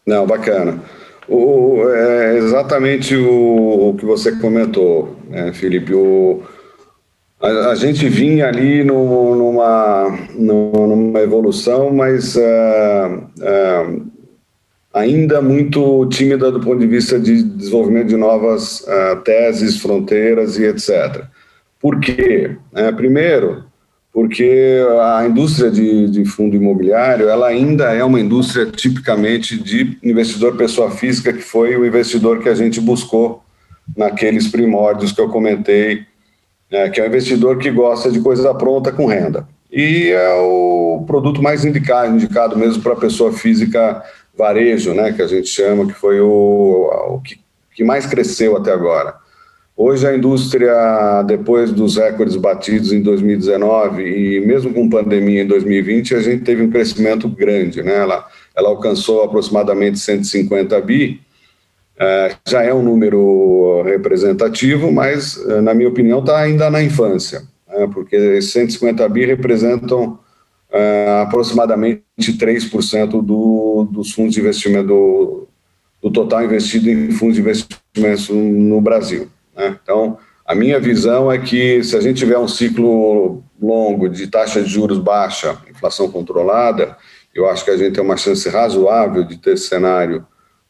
Não, 0.05 0.27
bacana. 0.27 0.79
O, 1.27 1.87
é 1.89 2.37
exatamente 2.37 3.15
o, 3.15 3.89
o 3.89 3.95
que 3.95 4.05
você 4.05 4.33
comentou, 4.33 5.15
né, 5.29 5.53
Felipe. 5.53 5.93
O, 5.93 6.43
a, 7.41 7.69
a 7.69 7.75
gente 7.75 8.07
vinha 8.09 8.47
ali 8.47 8.83
no, 8.83 9.35
numa, 9.35 10.17
numa 10.35 11.19
evolução, 11.21 11.93
mas 11.93 12.35
uh, 12.35 12.39
uh, 13.39 14.11
ainda 14.93 15.41
muito 15.41 16.05
tímida 16.07 16.51
do 16.51 16.59
ponto 16.59 16.79
de 16.79 16.87
vista 16.87 17.17
de 17.17 17.41
desenvolvimento 17.41 18.07
de 18.07 18.17
novas 18.17 18.81
uh, 18.81 19.21
teses, 19.23 19.81
fronteiras 19.81 20.57
e 20.57 20.65
etc. 20.65 21.25
Por 21.79 21.99
quê? 21.99 22.55
primeiro, 22.95 23.65
porque 24.13 24.79
a 25.01 25.25
indústria 25.25 25.71
de, 25.71 26.07
de, 26.07 26.23
fundo 26.23 26.55
imobiliário 26.55 27.27
ela 27.27 27.47
ainda 27.47 27.91
é 27.91 28.03
uma 28.03 28.19
indústria 28.19 28.67
tipicamente 28.67 29.57
de 29.57 29.97
investidor 30.03 30.55
pessoa 30.55 30.91
física, 30.91 31.33
que 31.33 31.41
foi 31.41 31.75
o 31.75 31.85
investidor 31.85 32.39
que 32.39 32.47
a 32.47 32.53
gente 32.53 32.79
buscou 32.79 33.43
naqueles 33.97 34.47
primórdios 34.47 35.11
que 35.11 35.19
eu 35.19 35.29
comentei 35.29 36.05
é, 36.73 36.89
que 36.89 36.99
é 36.99 37.03
o 37.03 37.07
investidor 37.07 37.59
que 37.59 37.69
gosta 37.69 38.09
de 38.09 38.19
coisa 38.19 38.53
pronta 38.53 38.91
com 38.91 39.05
renda. 39.05 39.47
E 39.71 40.09
é 40.09 40.33
o 40.33 41.03
produto 41.05 41.41
mais 41.41 41.63
indicado, 41.63 42.15
indicado 42.15 42.57
mesmo 42.57 42.81
para 42.81 42.93
a 42.93 42.99
pessoa 42.99 43.31
física 43.31 44.03
varejo, 44.35 44.93
né, 44.93 45.13
que 45.13 45.21
a 45.21 45.27
gente 45.27 45.47
chama, 45.47 45.85
que 45.85 45.93
foi 45.93 46.19
o, 46.19 46.89
o 47.09 47.21
que, 47.21 47.39
que 47.75 47.83
mais 47.83 48.07
cresceu 48.07 48.57
até 48.57 48.71
agora. 48.71 49.15
Hoje 49.75 50.07
a 50.07 50.15
indústria, 50.15 51.23
depois 51.23 51.71
dos 51.71 51.97
recordes 51.97 52.35
batidos 52.35 52.91
em 52.91 53.01
2019 53.01 54.03
e 54.03 54.39
mesmo 54.45 54.71
com 54.71 54.87
pandemia 54.87 55.41
em 55.41 55.47
2020, 55.47 56.13
a 56.13 56.19
gente 56.19 56.43
teve 56.43 56.61
um 56.61 56.69
crescimento 56.69 57.27
grande, 57.27 57.81
né? 57.81 57.95
Ela, 57.95 58.27
ela 58.55 58.69
alcançou 58.69 59.23
aproximadamente 59.23 59.97
150 59.97 60.79
bi, 60.81 61.21
é, 61.99 62.35
já 62.47 62.61
é 62.63 62.73
um 62.73 62.83
número 62.83 63.81
representativo, 63.83 64.91
mas, 64.91 65.37
é, 65.47 65.61
na 65.61 65.73
minha 65.73 65.89
opinião, 65.89 66.19
está 66.19 66.39
ainda 66.39 66.69
na 66.69 66.83
infância, 66.83 67.43
né, 67.67 67.87
porque 67.91 68.41
150 68.41 69.07
bi 69.09 69.25
representam 69.25 70.19
é, 70.71 71.21
aproximadamente 71.21 72.03
3% 72.19 73.21
do, 73.23 73.87
dos 73.91 74.11
fundos 74.11 74.33
de 74.33 74.39
investimento, 74.39 74.87
do, 74.87 75.47
do, 76.01 76.11
total 76.11 76.43
investido 76.43 76.89
em 76.89 77.11
fundos 77.11 77.35
de 77.35 77.41
investimentos 77.41 78.29
no 78.29 78.81
Brasil. 78.81 79.27
Né. 79.55 79.77
Então, 79.81 80.17
a 80.45 80.53
minha 80.53 80.79
visão 80.79 81.31
é 81.31 81.37
que 81.37 81.83
se 81.83 81.95
a 81.95 82.01
gente 82.01 82.17
tiver 82.17 82.37
um 82.37 82.47
ciclo 82.47 83.43
longo 83.61 84.09
de 84.09 84.27
taxa 84.27 84.61
de 84.61 84.69
juros 84.69 84.97
baixa, 84.97 85.57
inflação 85.69 86.11
controlada, 86.11 86.97
eu 87.33 87.49
acho 87.49 87.63
que 87.63 87.71
a 87.71 87.77
gente 87.77 87.93
tem 87.93 88.03
uma 88.03 88.17
chance 88.17 88.47
razoável 88.49 89.23
de 89.23 89.37
ter 89.37 89.53
esse 89.53 89.67
cenário 89.67 90.25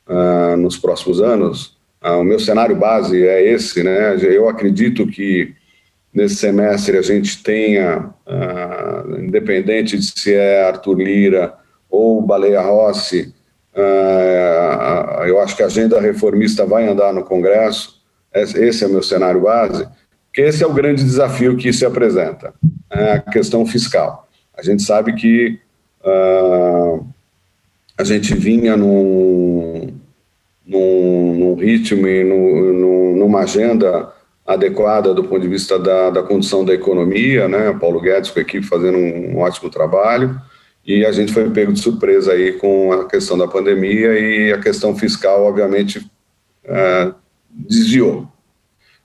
uh, 0.08 0.56
nos 0.56 0.78
próximos 0.78 1.22
anos. 1.22 1.78
Uh, 2.04 2.20
o 2.20 2.24
meu 2.24 2.40
cenário 2.40 2.76
base 2.76 3.26
é 3.28 3.44
esse, 3.44 3.84
né? 3.84 4.16
Eu 4.22 4.48
acredito 4.48 5.08
que 5.08 5.54
nesse 6.14 6.36
semestre 6.36 6.98
a 6.98 7.02
gente 7.02 7.42
tenha, 7.44 8.14
uh, 8.28 9.20
independente 9.20 9.98
de 9.98 10.06
se 10.06 10.34
é 10.34 10.66
Arthur 10.68 11.00
Lira 11.00 11.56
ou 11.90 12.22
Baleia 12.22 12.62
Rossi, 12.62 13.34
eu 15.26 15.40
acho 15.40 15.56
que 15.56 15.64
a 15.64 15.66
agenda 15.66 16.00
reformista 16.00 16.64
vai 16.64 16.88
andar 16.88 17.12
no 17.12 17.24
Congresso. 17.24 18.03
Esse 18.34 18.84
é 18.84 18.88
o 18.88 18.92
meu 18.92 19.04
cenário 19.04 19.42
base, 19.42 19.88
porque 20.28 20.42
esse 20.42 20.64
é 20.64 20.68
o 20.68 20.74
grande 20.74 21.04
desafio 21.04 21.56
que 21.56 21.72
se 21.72 21.86
apresenta, 21.86 22.54
é 22.90 23.14
a 23.14 23.20
questão 23.20 23.66
fiscal. 23.66 24.28
A 24.58 24.64
gente 24.64 24.82
sabe 24.82 25.14
que 25.14 25.60
a 27.98 28.04
gente 28.04 28.34
vinha 28.34 28.76
num, 28.76 29.94
num, 30.66 31.34
num 31.34 31.56
ritmo 31.56 32.08
e 32.08 32.24
num, 32.24 33.16
numa 33.16 33.42
agenda 33.42 34.12
adequada 34.46 35.14
do 35.14 35.24
ponto 35.24 35.42
de 35.42 35.48
vista 35.48 35.80
da, 35.80 36.10
da 36.10 36.24
condução 36.24 36.66
da 36.66 36.74
economia, 36.74 37.48
né? 37.48 37.72
Paulo 37.80 38.02
Guedes 38.02 38.32
com 38.32 38.40
a 38.40 38.42
equipe 38.42 38.66
fazendo 38.66 38.98
um, 38.98 39.36
um 39.36 39.40
ótimo 39.40 39.70
trabalho 39.70 40.38
e 40.86 41.06
a 41.06 41.12
gente 41.12 41.32
foi 41.32 41.50
pego 41.50 41.72
de 41.72 41.80
surpresa 41.80 42.34
aí 42.34 42.54
com 42.54 42.92
a 42.92 43.08
questão 43.08 43.38
da 43.38 43.48
pandemia 43.48 44.20
e 44.20 44.52
a 44.52 44.60
questão 44.60 44.94
fiscal, 44.96 45.46
obviamente, 45.46 46.06
é, 46.66 47.12
desviou. 47.54 48.28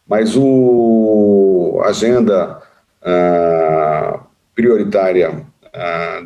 Mas 0.06 0.34
o 0.36 1.82
agenda 1.84 2.62
é, 3.02 4.18
prioritária 4.54 5.44
é, 5.72 6.22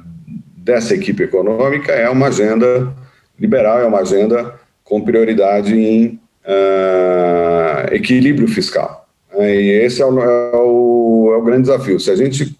dessa 0.56 0.94
equipe 0.94 1.24
econômica 1.24 1.92
é 1.92 2.08
uma 2.08 2.28
agenda 2.28 2.94
liberal, 3.38 3.80
é 3.80 3.86
uma 3.86 4.00
agenda 4.00 4.54
com 4.84 5.00
prioridade 5.00 5.74
em 5.74 6.20
uh, 6.44 7.92
equilíbrio 7.92 8.46
fiscal. 8.46 9.08
E 9.34 9.80
esse 9.84 10.02
é 10.02 10.06
o, 10.06 10.20
é, 10.20 10.56
o, 10.56 11.32
é 11.32 11.36
o, 11.36 11.42
grande 11.42 11.62
desafio. 11.62 11.98
Se 11.98 12.10
a 12.10 12.16
gente 12.16 12.56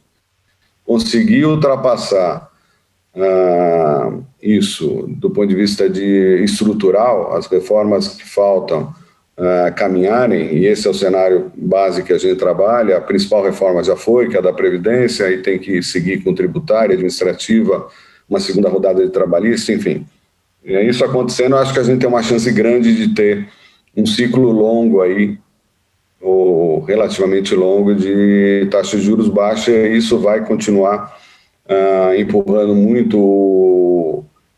conseguir 0.85 1.44
ultrapassar 1.44 2.51
isso 4.42 5.05
do 5.07 5.29
ponto 5.31 5.46
de 5.46 5.55
vista 5.55 5.88
de 5.88 6.42
estrutural, 6.42 7.37
as 7.37 7.46
reformas 7.46 8.09
que 8.09 8.25
faltam 8.27 8.92
caminharem, 9.75 10.55
e 10.57 10.66
esse 10.66 10.87
é 10.87 10.90
o 10.90 10.95
cenário 10.95 11.51
base 11.57 12.03
que 12.03 12.12
a 12.12 12.18
gente 12.18 12.37
trabalha, 12.37 12.99
a 12.99 13.01
principal 13.01 13.42
reforma 13.42 13.83
já 13.83 13.97
foi, 13.97 14.29
que 14.29 14.37
é 14.37 14.38
a 14.38 14.42
da 14.42 14.53
Previdência, 14.53 15.31
e 15.31 15.38
tem 15.38 15.59
que 15.59 15.83
seguir 15.83 16.23
com 16.23 16.35
tributária, 16.35 16.95
administrativa, 16.95 17.88
uma 18.29 18.38
segunda 18.38 18.68
rodada 18.68 19.05
de 19.05 19.11
trabalhista, 19.11 19.73
enfim. 19.73 20.07
E 20.64 20.79
isso 20.83 21.05
acontecendo, 21.05 21.57
acho 21.57 21.73
que 21.73 21.81
a 21.81 21.83
gente 21.83 22.01
tem 22.01 22.09
uma 22.09 22.23
chance 22.23 22.51
grande 22.53 22.95
de 22.95 23.14
ter 23.14 23.49
um 23.97 24.07
ciclo 24.07 24.51
longo 24.51 25.01
aí, 25.01 25.38
ou 26.21 26.81
relativamente 26.85 27.55
longo, 27.55 27.95
de 27.95 28.68
taxas 28.71 29.01
de 29.01 29.07
juros 29.07 29.29
baixas, 29.29 29.75
e 29.75 29.97
isso 29.97 30.18
vai 30.18 30.45
continuar 30.45 31.18
uh, 31.66 32.14
empurrando 32.14 32.75
muito 32.75 33.18
o, 33.18 33.82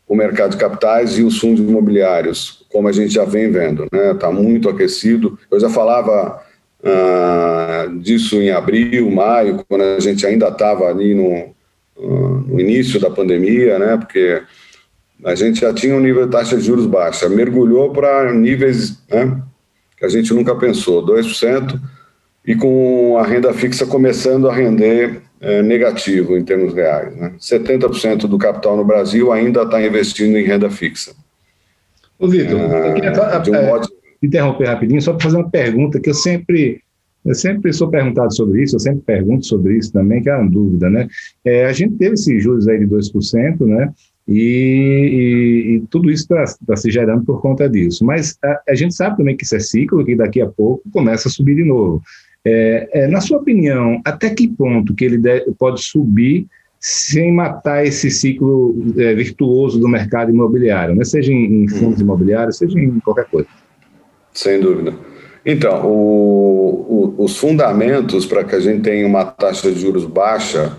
o, 0.07 0.15
mercado 0.15 0.51
de 0.51 0.57
capitais 0.57 1.17
e 1.17 1.23
os 1.23 1.39
fundos 1.39 1.61
imobiliários, 1.61 2.65
como 2.71 2.87
a 2.87 2.91
gente 2.91 3.13
já 3.13 3.25
vem 3.25 3.51
vendo, 3.51 3.87
né? 3.91 4.11
Está 4.11 4.31
muito 4.31 4.69
aquecido. 4.69 5.37
Eu 5.51 5.59
já 5.59 5.69
falava 5.69 6.41
uh, 6.81 7.99
disso 7.99 8.35
em 8.41 8.51
abril, 8.51 9.09
maio, 9.11 9.63
quando 9.67 9.81
a 9.81 9.99
gente 9.99 10.25
ainda 10.25 10.49
estava 10.49 10.85
ali 10.85 11.13
no, 11.13 11.53
uh, 11.97 12.43
no 12.47 12.59
início 12.59 12.99
da 12.99 13.09
pandemia, 13.09 13.79
né? 13.79 13.97
Porque 13.97 14.41
a 15.23 15.35
gente 15.35 15.61
já 15.61 15.73
tinha 15.73 15.95
um 15.95 15.99
nível 15.99 16.25
de 16.25 16.31
taxa 16.31 16.57
de 16.57 16.63
juros 16.63 16.85
baixa, 16.85 17.29
mergulhou 17.29 17.91
para 17.91 18.33
níveis 18.33 18.99
né, 19.09 19.41
que 19.97 20.05
a 20.05 20.09
gente 20.09 20.33
nunca 20.33 20.55
pensou, 20.55 21.05
2%, 21.05 21.79
e 22.47 22.55
com 22.55 23.17
a 23.17 23.25
renda 23.25 23.53
fixa 23.53 23.85
começando 23.85 24.47
a 24.49 24.53
render 24.53 25.21
é, 25.41 25.61
negativo 25.61 26.37
em 26.37 26.43
termos 26.43 26.73
reais. 26.73 27.15
Né? 27.15 27.33
70% 27.39 28.27
do 28.27 28.37
capital 28.37 28.77
no 28.77 28.85
Brasil 28.85 29.31
ainda 29.31 29.63
está 29.63 29.81
investindo 29.81 30.37
em 30.37 30.43
renda 30.43 30.69
fixa. 30.69 31.13
Ô, 32.17 32.27
Vitor, 32.27 32.59
eu 32.59 32.93
queria 32.93 33.11
um 33.11 33.55
é, 33.55 33.69
modo... 33.69 33.87
interromper 34.21 34.67
rapidinho, 34.67 35.01
só 35.01 35.13
para 35.13 35.23
fazer 35.23 35.37
uma 35.37 35.49
pergunta 35.49 35.99
que 35.99 36.09
eu 36.09 36.13
sempre 36.13 36.81
eu 37.25 37.33
sempre 37.33 37.73
sou 37.73 37.89
perguntado 37.89 38.33
sobre 38.35 38.61
isso, 38.61 38.75
eu 38.75 38.79
sempre 38.79 39.01
pergunto 39.01 39.47
sobre 39.47 39.75
isso 39.77 39.91
também, 39.91 40.21
que 40.21 40.29
é 40.29 40.35
uma 40.35 40.47
dúvida, 40.47 40.91
né? 40.91 41.07
É, 41.43 41.65
a 41.65 41.73
gente 41.73 41.95
teve 41.95 42.13
esses 42.13 42.43
juros 42.43 42.67
aí 42.67 42.77
de 42.77 42.85
2%, 42.85 43.65
né? 43.65 43.91
E, 44.27 44.35
e, 44.35 45.75
e 45.75 45.79
tudo 45.89 46.11
isso 46.11 46.23
está 46.23 46.45
tá 46.67 46.75
se 46.75 46.91
gerando 46.91 47.25
por 47.25 47.41
conta 47.41 47.67
disso. 47.67 48.05
Mas 48.05 48.37
a, 48.43 48.61
a, 48.69 48.75
gente 48.75 48.93
sabe 48.93 49.17
também 49.17 49.35
que 49.35 49.43
isso 49.43 49.55
é 49.55 49.59
ciclo, 49.59 50.05
que 50.05 50.15
daqui 50.15 50.39
a 50.39 50.47
pouco 50.47 50.83
começa 50.91 51.27
a 51.27 51.31
subir 51.31 51.55
de 51.55 51.63
novo. 51.63 52.01
É, 52.45 52.89
é, 52.93 53.07
na 53.07 53.19
sua 53.21 53.39
opinião, 53.39 53.99
até 54.05 54.29
que 54.29 54.47
ponto 54.47 54.93
que 54.93 55.03
ele 55.03 55.17
deve, 55.17 55.51
pode 55.57 55.81
subir 55.81 56.45
sem 56.79 57.33
matar 57.33 57.83
esse 57.83 58.11
ciclo 58.11 58.75
é, 58.97 59.15
virtuoso 59.15 59.79
do 59.79 59.87
mercado 59.87 60.29
imobiliário, 60.29 60.93
né? 60.93 61.03
seja 61.03 61.33
em, 61.33 61.63
em 61.63 61.67
fundos 61.67 61.99
imobiliários, 61.99 62.57
seja 62.57 62.79
em 62.79 62.99
qualquer 62.99 63.25
coisa? 63.25 63.49
Sem 64.31 64.59
dúvida. 64.59 64.93
Então, 65.43 65.83
o, 65.85 67.13
o, 67.17 67.23
os 67.23 67.37
fundamentos 67.37 68.25
para 68.25 68.43
que 68.43 68.55
a 68.55 68.59
gente 68.59 68.81
tenha 68.81 69.07
uma 69.07 69.25
taxa 69.25 69.71
de 69.71 69.79
juros 69.79 70.05
baixa, 70.05 70.77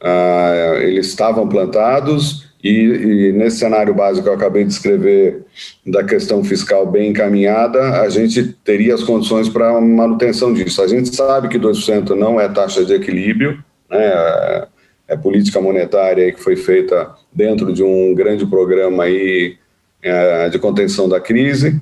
ah, 0.00 0.74
eles 0.80 1.06
estavam 1.06 1.48
plantados 1.48 2.45
e, 2.66 3.28
e, 3.28 3.32
nesse 3.32 3.58
cenário 3.58 3.94
básico 3.94 4.24
que 4.24 4.28
eu 4.28 4.34
acabei 4.34 4.64
de 4.64 4.72
escrever 4.72 5.44
da 5.86 6.02
questão 6.02 6.42
fiscal 6.42 6.86
bem 6.86 7.10
encaminhada, 7.10 8.00
a 8.00 8.08
gente 8.08 8.42
teria 8.64 8.94
as 8.94 9.02
condições 9.02 9.48
para 9.48 9.80
manutenção 9.80 10.52
disso. 10.52 10.82
A 10.82 10.88
gente 10.88 11.14
sabe 11.14 11.48
que 11.48 11.58
2% 11.58 12.10
não 12.10 12.40
é 12.40 12.48
taxa 12.48 12.84
de 12.84 12.94
equilíbrio, 12.94 13.62
né, 13.90 14.04
é, 14.04 14.68
é 15.08 15.16
política 15.16 15.60
monetária 15.60 16.32
que 16.32 16.42
foi 16.42 16.56
feita 16.56 17.14
dentro 17.32 17.72
de 17.72 17.82
um 17.82 18.14
grande 18.14 18.44
programa 18.46 19.04
aí, 19.04 19.56
é, 20.02 20.48
de 20.48 20.58
contenção 20.58 21.08
da 21.08 21.20
crise, 21.20 21.80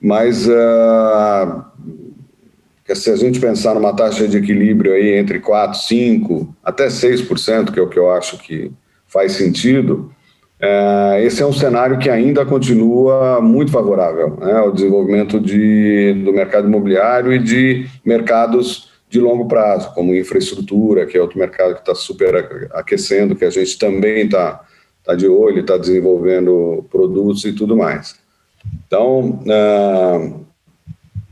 mas 0.00 0.48
uh, 0.48 1.64
se 2.94 3.10
a 3.10 3.16
gente 3.16 3.38
pensar 3.40 3.74
numa 3.74 3.94
taxa 3.94 4.26
de 4.26 4.36
equilíbrio 4.36 4.92
aí 4.92 5.16
entre 5.16 5.38
4, 5.38 5.78
5, 5.80 6.56
até 6.62 6.88
6%, 6.88 7.72
que 7.72 7.78
é 7.78 7.82
o 7.82 7.88
que 7.88 7.98
eu 7.98 8.10
acho 8.10 8.36
que 8.38 8.72
faz 9.12 9.32
sentido, 9.32 10.10
uh, 10.60 11.18
esse 11.18 11.42
é 11.42 11.46
um 11.46 11.52
cenário 11.52 11.98
que 11.98 12.08
ainda 12.08 12.46
continua 12.46 13.40
muito 13.40 13.70
favorável 13.70 14.38
né, 14.40 14.54
ao 14.54 14.72
desenvolvimento 14.72 15.38
de, 15.38 16.14
do 16.24 16.32
mercado 16.32 16.66
imobiliário 16.66 17.32
e 17.32 17.38
de 17.38 17.86
mercados 18.04 18.90
de 19.10 19.20
longo 19.20 19.46
prazo, 19.46 19.92
como 19.94 20.14
infraestrutura, 20.14 21.04
que 21.04 21.18
é 21.18 21.20
outro 21.20 21.38
mercado 21.38 21.74
que 21.74 21.80
está 21.80 21.94
super 21.94 22.68
aquecendo, 22.72 23.36
que 23.36 23.44
a 23.44 23.50
gente 23.50 23.78
também 23.78 24.24
está 24.24 24.64
tá 25.04 25.14
de 25.14 25.28
olho, 25.28 25.60
está 25.60 25.76
desenvolvendo 25.76 26.86
produtos 26.90 27.44
e 27.44 27.52
tudo 27.52 27.76
mais. 27.76 28.16
Então, 28.86 29.42
uh, 29.42 30.46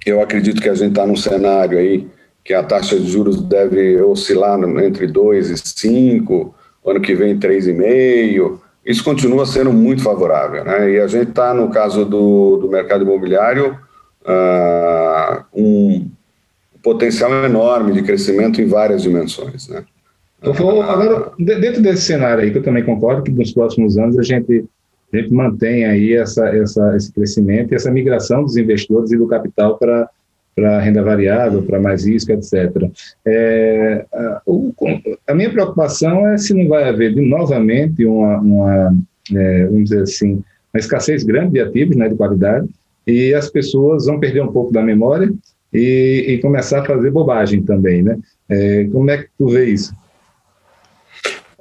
eu 0.05 0.21
acredito 0.21 0.61
que 0.61 0.69
a 0.69 0.75
gente 0.75 0.91
está 0.91 1.07
num 1.07 1.17
cenário 1.17 1.79
aí 1.79 2.07
que 2.45 2.53
a 2.53 2.63
taxa 2.63 2.99
de 2.99 3.09
juros 3.09 3.41
deve 3.41 4.01
oscilar 4.03 4.59
entre 4.83 5.07
2 5.07 5.51
e 5.51 5.57
5, 5.57 6.55
ano 6.85 7.01
que 7.01 7.15
vem 7.15 7.39
3,5. 7.39 8.59
Isso 8.85 9.05
continua 9.05 9.45
sendo 9.47 9.73
muito 9.73 10.03
favorável. 10.03 10.65
Né? 10.65 10.93
E 10.93 11.01
a 11.01 11.07
gente 11.07 11.31
está, 11.31 11.53
no 11.53 11.71
caso 11.71 12.05
do, 12.05 12.57
do 12.57 12.69
mercado 12.69 13.05
imobiliário, 13.05 13.79
uh, 14.23 15.45
um 15.55 16.09
potencial 16.83 17.31
enorme 17.45 17.93
de 17.93 18.03
crescimento 18.03 18.61
em 18.61 18.67
várias 18.67 19.03
dimensões. 19.03 19.69
Né? 19.69 19.85
Então, 20.43 20.83
agora, 20.83 21.33
dentro 21.39 21.83
desse 21.83 22.03
cenário 22.03 22.43
aí, 22.43 22.51
que 22.51 22.59
eu 22.59 22.63
também 22.63 22.83
concordo 22.83 23.23
que 23.23 23.31
nos 23.31 23.53
próximos 23.53 23.99
anos 23.99 24.19
a 24.19 24.23
gente 24.23 24.65
a 25.13 25.17
gente 25.17 25.33
mantém 25.33 25.85
aí 25.85 26.15
essa, 26.15 26.49
essa, 26.57 26.97
esse 26.97 27.13
crescimento 27.13 27.73
e 27.73 27.75
essa 27.75 27.91
migração 27.91 28.45
dos 28.45 28.57
investidores 28.57 29.11
e 29.11 29.17
do 29.17 29.27
capital 29.27 29.77
para 29.77 30.09
para 30.55 30.81
renda 30.81 31.03
variável, 31.03 31.63
para 31.63 31.81
mais 31.81 32.07
risco, 32.07 32.33
etc. 32.33 32.91
É, 33.27 34.05
a, 34.13 34.43
o, 34.47 34.73
a, 35.27 35.35
minha 35.35 35.51
preocupação 35.51 36.29
é 36.29 36.37
se 36.37 36.53
não 36.55 36.69
vai 36.69 36.89
haver 36.89 37.15
de, 37.15 37.21
novamente 37.21 38.05
uma, 38.05 38.39
uma 38.39 38.97
é, 39.35 39.65
vamos 39.67 39.91
dizer 39.91 40.03
assim, 40.03 40.43
uma 40.73 40.79
escassez 40.79 41.23
grande 41.25 41.53
de 41.53 41.61
ativos 41.61 41.97
né, 41.97 42.09
de 42.09 42.15
qualidade 42.15 42.69
e 43.07 43.35
as 43.35 43.49
pessoas 43.51 44.07
vão 44.07 44.21
perder 44.21 44.43
um 44.43 44.53
pouco 44.53 44.73
da 44.73 44.83
memória 44.83 45.33
e, 45.73 46.25
e 46.29 46.39
começar 46.39 46.81
a 46.81 46.85
fazer 46.85 47.11
bobagem 47.11 47.63
também, 47.63 48.03
né? 48.03 48.19
É, 48.49 48.85
como 48.91 49.11
é 49.11 49.19
que 49.19 49.29
tu 49.39 49.49
vê 49.49 49.67
isso? 49.67 49.95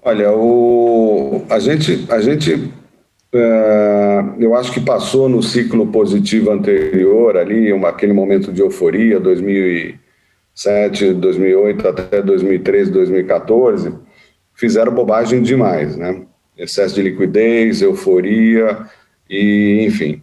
Olha, 0.01 0.31
o, 0.33 1.43
a 1.49 1.59
gente, 1.59 2.05
a 2.09 2.19
gente 2.19 2.71
é, 3.33 4.23
eu 4.39 4.55
acho 4.55 4.71
que 4.71 4.79
passou 4.81 5.29
no 5.29 5.43
ciclo 5.43 5.87
positivo 5.87 6.51
anterior 6.51 7.37
ali, 7.37 7.71
uma, 7.71 7.89
aquele 7.89 8.13
momento 8.13 8.51
de 8.51 8.61
euforia, 8.61 9.19
2007, 9.19 11.13
2008 11.13 11.87
até 11.87 12.21
2013, 12.21 12.91
2014, 12.91 13.93
fizeram 14.55 14.93
bobagem 14.93 15.41
demais, 15.41 15.95
né? 15.95 16.23
Excesso 16.57 16.95
de 16.95 17.03
liquidez, 17.03 17.81
euforia 17.81 18.85
e, 19.29 19.85
enfim. 19.85 20.21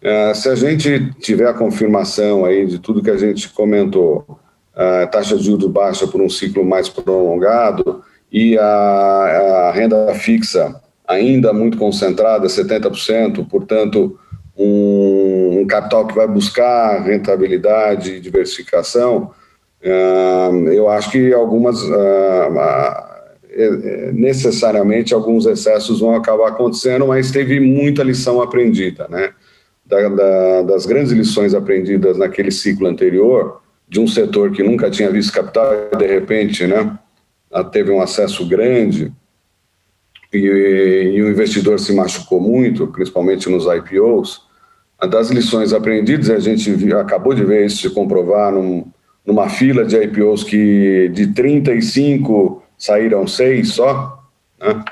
É, 0.00 0.34
se 0.34 0.48
a 0.48 0.54
gente 0.54 1.12
tiver 1.20 1.46
a 1.46 1.54
confirmação 1.54 2.44
aí 2.44 2.66
de 2.66 2.78
tudo 2.80 3.02
que 3.02 3.10
a 3.10 3.16
gente 3.16 3.48
comentou, 3.50 4.40
a 4.74 5.06
taxa 5.06 5.36
de 5.36 5.44
juros 5.44 5.70
baixa 5.70 6.06
por 6.06 6.20
um 6.20 6.30
ciclo 6.30 6.64
mais 6.64 6.88
prolongado 6.88 8.02
e 8.32 8.58
a, 8.58 8.64
a 8.64 9.72
renda 9.72 10.12
fixa 10.14 10.81
ainda 11.12 11.52
muito 11.52 11.78
concentrada, 11.78 12.46
70%, 12.46 13.46
portanto, 13.48 14.18
um, 14.56 15.60
um 15.60 15.66
capital 15.66 16.06
que 16.06 16.14
vai 16.14 16.26
buscar 16.26 17.02
rentabilidade 17.02 18.12
e 18.12 18.20
diversificação, 18.20 19.30
uh, 19.82 20.68
eu 20.68 20.88
acho 20.88 21.10
que 21.10 21.32
algumas, 21.32 21.82
uh, 21.82 23.02
necessariamente, 24.12 25.14
alguns 25.14 25.46
excessos 25.46 26.00
vão 26.00 26.14
acabar 26.14 26.48
acontecendo, 26.48 27.06
mas 27.06 27.30
teve 27.30 27.60
muita 27.60 28.02
lição 28.02 28.40
aprendida, 28.40 29.06
né? 29.08 29.32
Da, 29.84 30.08
da, 30.08 30.62
das 30.62 30.86
grandes 30.86 31.12
lições 31.12 31.54
aprendidas 31.54 32.16
naquele 32.16 32.50
ciclo 32.50 32.86
anterior, 32.86 33.60
de 33.86 34.00
um 34.00 34.06
setor 34.06 34.52
que 34.52 34.62
nunca 34.62 34.88
tinha 34.88 35.10
visto 35.10 35.34
capital 35.34 35.70
de 35.98 36.06
repente, 36.06 36.66
né, 36.66 36.98
teve 37.70 37.90
um 37.90 38.00
acesso 38.00 38.46
grande, 38.48 39.12
e, 40.32 41.12
e 41.14 41.22
o 41.22 41.30
investidor 41.30 41.78
se 41.78 41.94
machucou 41.94 42.40
muito, 42.40 42.86
principalmente 42.86 43.48
nos 43.48 43.66
IPOs, 43.66 44.42
das 45.08 45.30
lições 45.30 45.72
aprendidas, 45.72 46.30
a 46.30 46.38
gente 46.38 46.92
acabou 46.94 47.34
de 47.34 47.44
ver 47.44 47.66
isso 47.66 47.88
se 47.88 47.90
comprovar 47.90 48.52
num, 48.52 48.86
numa 49.26 49.48
fila 49.48 49.84
de 49.84 49.96
IPOs 49.96 50.44
que 50.44 51.08
de 51.08 51.28
35 51.28 52.62
saíram 52.78 53.26
seis 53.26 53.70
só, 53.70 54.22
né? 54.60 54.84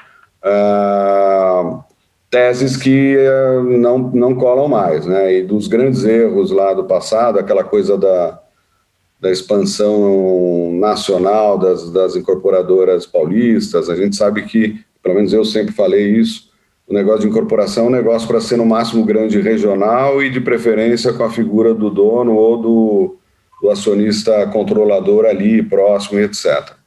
ah, 0.43 1.85
teses 2.31 2.77
que 2.77 3.17
uh, 3.17 3.63
não, 3.79 3.99
não 3.99 4.35
colam 4.35 4.69
mais, 4.69 5.05
né? 5.05 5.35
E 5.35 5.43
dos 5.43 5.67
grandes 5.67 6.05
erros 6.05 6.53
lá 6.53 6.73
do 6.73 6.85
passado, 6.85 7.39
aquela 7.39 7.65
coisa 7.65 7.99
da, 7.99 8.41
da 9.21 9.31
expansão 9.31 10.73
nacional 10.75 11.59
das, 11.59 11.91
das 11.91 12.15
incorporadoras 12.15 13.05
paulistas, 13.05 13.91
a 13.91 13.97
gente 13.97 14.15
sabe 14.15 14.43
que 14.43 14.81
pelo 15.03 15.15
menos 15.15 15.33
eu 15.33 15.45
sempre 15.45 15.73
falei 15.73 16.17
isso, 16.17 16.51
o 16.91 16.93
negócio 16.93 17.21
de 17.21 17.29
incorporação 17.29 17.85
é 17.85 17.89
um 17.89 17.93
negócio 17.93 18.27
para 18.27 18.41
ser 18.41 18.57
no 18.57 18.67
máximo 18.67 19.05
grande 19.05 19.41
regional 19.41 20.21
e 20.21 20.29
de 20.29 20.41
preferência 20.41 21.13
com 21.13 21.23
a 21.23 21.31
figura 21.31 21.73
do 21.73 21.89
dono 21.89 22.35
ou 22.35 22.57
do, 22.57 23.17
do 23.63 23.71
acionista 23.71 24.45
controlador 24.49 25.25
ali 25.25 25.63
próximo, 25.63 26.19
etc. 26.19 26.81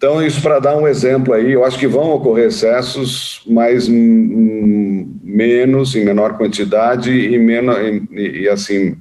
Então, 0.00 0.24
isso 0.24 0.40
para 0.40 0.60
dar 0.60 0.76
um 0.76 0.88
exemplo 0.88 1.34
aí, 1.34 1.52
eu 1.52 1.64
acho 1.64 1.78
que 1.78 1.86
vão 1.86 2.12
ocorrer 2.12 2.46
excessos, 2.46 3.42
mas 3.46 3.86
menos, 3.86 5.94
em 5.94 6.04
menor 6.04 6.38
quantidade 6.38 7.10
e, 7.10 7.38
menos, 7.38 7.76
e, 8.12 8.42
e, 8.42 8.48
assim, 8.48 8.96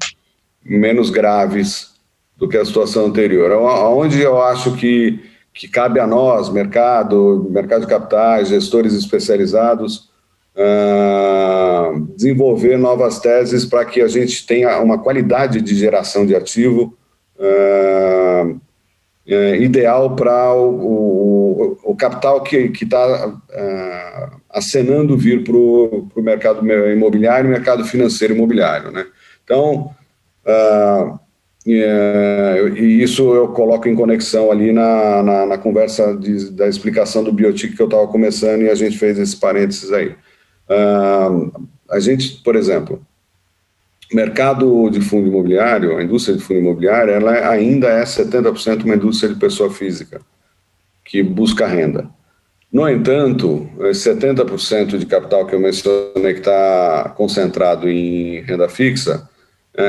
menos 0.66 1.10
graves 1.10 1.92
do 2.36 2.50
que 2.50 2.58
a 2.58 2.66
situação 2.66 3.06
anterior. 3.06 3.52
Onde 3.52 4.22
eu 4.22 4.42
acho 4.42 4.76
que 4.76 5.20
que 5.54 5.68
cabe 5.68 6.00
a 6.00 6.08
nós, 6.08 6.50
mercado, 6.50 7.48
mercado 7.50 7.82
de 7.82 7.88
capitais, 7.88 8.50
gestores 8.50 8.94
especializados, 8.94 10.10
uh, 10.56 12.00
desenvolver 12.16 12.78
novas 12.78 13.20
teses 13.20 13.66
para 13.66 13.86
que 13.86 14.02
a 14.02 14.08
gente 14.08 14.46
tenha 14.46 14.80
uma 14.80 14.98
qualidade 15.00 15.62
de 15.62 15.76
geração 15.76 16.26
de 16.26 16.36
ativo 16.36 16.98
uh, 17.38 18.52
uh, 18.52 19.56
ideal 19.56 20.16
para 20.16 20.54
o, 20.54 21.78
o, 21.84 21.92
o, 21.92 21.96
capital 21.96 22.42
que 22.44 22.72
está 22.82 23.28
uh, 23.28 24.42
acenando 24.50 25.18
vir 25.18 25.44
para 25.44 25.56
o 25.56 26.10
mercado 26.18 26.66
imobiliário, 26.92 27.50
mercado 27.50 27.84
financeiro 27.86 28.36
imobiliário. 28.36 28.92
Né? 28.92 29.06
Então, 29.44 29.92
é, 31.76 32.74
e 32.78 33.04
isso 33.04 33.34
eu 33.34 33.50
coloco 33.50 33.88
em 33.88 33.96
conexão 33.96 34.52
ali 34.52 34.72
na, 34.72 35.22
na, 35.22 35.46
na 35.46 35.58
conversa 35.58 36.16
de, 36.16 36.52
da 36.52 36.68
explicação 36.68 37.24
do 37.24 37.34
biotic 37.34 37.76
que 37.76 37.82
eu 37.82 37.86
estava 37.88 38.08
começando 38.08 38.62
e 38.62 38.70
a 38.70 38.76
gente 38.76 38.98
fez 38.98 39.20
esse 39.20 39.36
parênteses 39.36 39.92
aí. 39.92 40.16
Uh, 40.70 41.68
a 41.90 42.00
gente, 42.00 42.42
por 42.44 42.56
exemplo, 42.56 43.02
mercado 44.12 44.90
de 44.90 45.02
fundo 45.02 45.28
imobiliário, 45.28 45.98
a 45.98 46.04
indústria 46.04 46.36
de 46.36 46.44
fundo 46.44 46.60
imobiliário, 46.60 47.14
ela 47.14 47.50
ainda 47.50 47.88
é 47.88 48.04
70% 48.04 48.84
uma 48.84 48.96
indústria 48.96 49.32
de 49.32 49.40
pessoa 49.40 49.70
física 49.70 50.22
que 51.06 51.22
busca 51.22 51.68
renda. 51.68 52.10
No 52.72 52.88
entanto, 52.88 53.70
70% 53.80 54.98
de 54.98 55.06
capital 55.06 55.46
que 55.46 55.56
eu 55.56 55.60
mencionei 55.60 56.34
que 56.34 56.40
está 56.40 57.14
concentrado 57.16 57.90
em 57.90 58.42
renda 58.42 58.70
fixa, 58.70 59.29
é, 59.29 59.29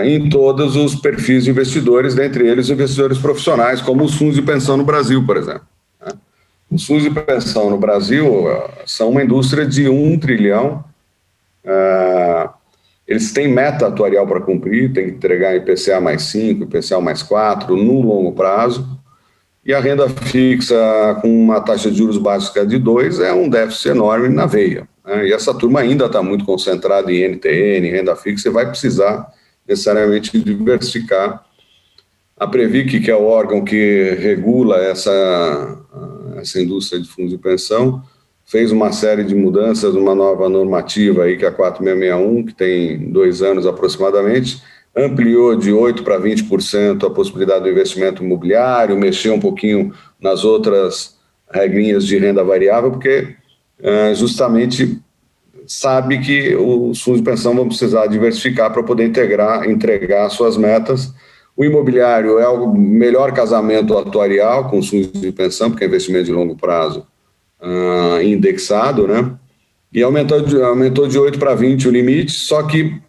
em 0.05 0.29
todos 0.29 0.76
os 0.76 0.94
perfis 0.94 1.44
de 1.44 1.50
investidores, 1.50 2.14
dentre 2.14 2.46
eles 2.46 2.70
investidores 2.70 3.18
profissionais, 3.18 3.81
como 3.81 4.05
os 4.05 4.14
fundos 4.14 4.37
de 4.37 4.42
pensão 4.42 4.76
no 4.76 4.85
Brasil, 4.85 5.24
por 5.26 5.37
exemplo. 5.37 5.62
Né? 6.00 6.12
Os 6.70 6.87
fundos 6.87 7.03
de 7.03 7.11
pensão 7.11 7.68
no 7.68 7.76
Brasil 7.76 8.48
é, 8.48 8.70
são 8.87 9.11
uma 9.11 9.22
indústria 9.22 9.66
de 9.66 9.88
um 9.88 10.16
trilhão. 10.16 10.85
É, 11.64 12.48
eles 13.07 13.33
têm 13.33 13.48
meta 13.48 13.88
atuarial 13.88 14.26
para 14.29 14.40
cumprir, 14.40 14.92
tem 14.92 15.07
que 15.07 15.16
entregar 15.16 15.57
IPCA 15.57 16.00
mais 16.00 16.22
5, 16.22 16.62
IPCA 16.62 17.00
mais 17.00 17.22
4 17.22 17.76
no 17.76 18.00
longo 18.00 18.31
prazo. 18.33 18.87
E 19.66 19.74
a 19.74 19.81
renda 19.81 20.09
fixa 20.09 21.18
com 21.20 21.29
uma 21.29 21.61
taxa 21.61 21.90
de 21.90 21.98
juros 21.98 22.16
básica 22.16 22.64
de 22.64 22.79
2 22.79 23.18
é 23.18 23.33
um 23.33 23.48
déficit 23.48 23.88
enorme 23.88 24.29
na 24.29 24.46
veia. 24.46 24.88
Né? 25.05 25.26
E 25.26 25.33
essa 25.33 25.53
turma 25.53 25.81
ainda 25.81 26.07
está 26.07 26.22
muito 26.22 26.44
concentrada 26.44 27.12
em 27.12 27.29
NTN, 27.29 27.90
renda 27.90 28.14
fixa, 28.14 28.48
e 28.48 28.53
vai 28.53 28.66
precisar 28.66 29.29
necessariamente 29.66 30.38
diversificar. 30.38 31.44
A 32.37 32.46
Previc, 32.46 33.01
que 33.01 33.11
é 33.11 33.16
o 33.16 33.25
órgão 33.25 33.64
que 33.64 34.16
regula 34.18 34.79
essa, 34.79 35.79
essa 36.37 36.61
indústria 36.61 37.01
de 37.01 37.09
fundos 37.09 37.31
de 37.31 37.38
pensão, 37.38 38.03
fez 38.46 38.73
uma 38.73 38.90
série 38.90 39.23
de 39.23 39.35
mudanças, 39.35 39.94
uma 39.94 40.14
nova 40.14 40.49
normativa 40.49 41.25
aí, 41.25 41.37
que 41.37 41.44
é 41.44 41.49
a 41.49 41.53
4661, 41.53 42.46
que 42.46 42.55
tem 42.55 43.11
dois 43.12 43.42
anos 43.42 43.66
aproximadamente, 43.66 44.61
ampliou 44.96 45.55
de 45.55 45.70
8% 45.70 46.03
para 46.03 46.18
20% 46.18 47.07
a 47.07 47.11
possibilidade 47.11 47.62
do 47.62 47.70
investimento 47.70 48.25
imobiliário, 48.25 48.96
mexeu 48.96 49.35
um 49.35 49.40
pouquinho 49.40 49.94
nas 50.20 50.44
outras 50.44 51.16
regrinhas 51.49 52.05
de 52.05 52.18
renda 52.18 52.42
variável, 52.42 52.90
porque 52.90 53.37
uh, 53.81 54.14
justamente 54.14 55.01
sabe 55.71 56.19
que 56.19 56.57
os 56.57 57.01
fundos 57.01 57.21
de 57.21 57.31
pensão 57.31 57.55
vão 57.55 57.69
precisar 57.69 58.09
diversificar 58.09 58.73
para 58.73 58.83
poder 58.83 59.07
integrar, 59.07 59.71
entregar 59.71 60.29
suas 60.29 60.57
metas. 60.57 61.15
O 61.57 61.65
imobiliário 61.65 62.41
é 62.41 62.49
o 62.49 62.75
melhor 62.75 63.33
casamento 63.33 63.97
atuarial 63.97 64.69
com 64.69 64.81
os 64.81 64.89
fundos 64.89 65.13
de 65.13 65.31
pensão, 65.31 65.71
porque 65.71 65.85
é 65.85 65.87
investimento 65.87 66.25
de 66.25 66.33
longo 66.33 66.57
prazo 66.57 67.07
uh, 67.63 68.21
indexado, 68.21 69.07
né? 69.07 69.33
E 69.93 70.03
aumentou 70.03 70.41
de, 70.41 70.61
aumentou 70.61 71.07
de 71.07 71.17
8 71.17 71.39
para 71.39 71.55
20 71.55 71.87
o 71.87 71.93
limite, 71.93 72.33
só 72.33 72.65
que 72.65 73.01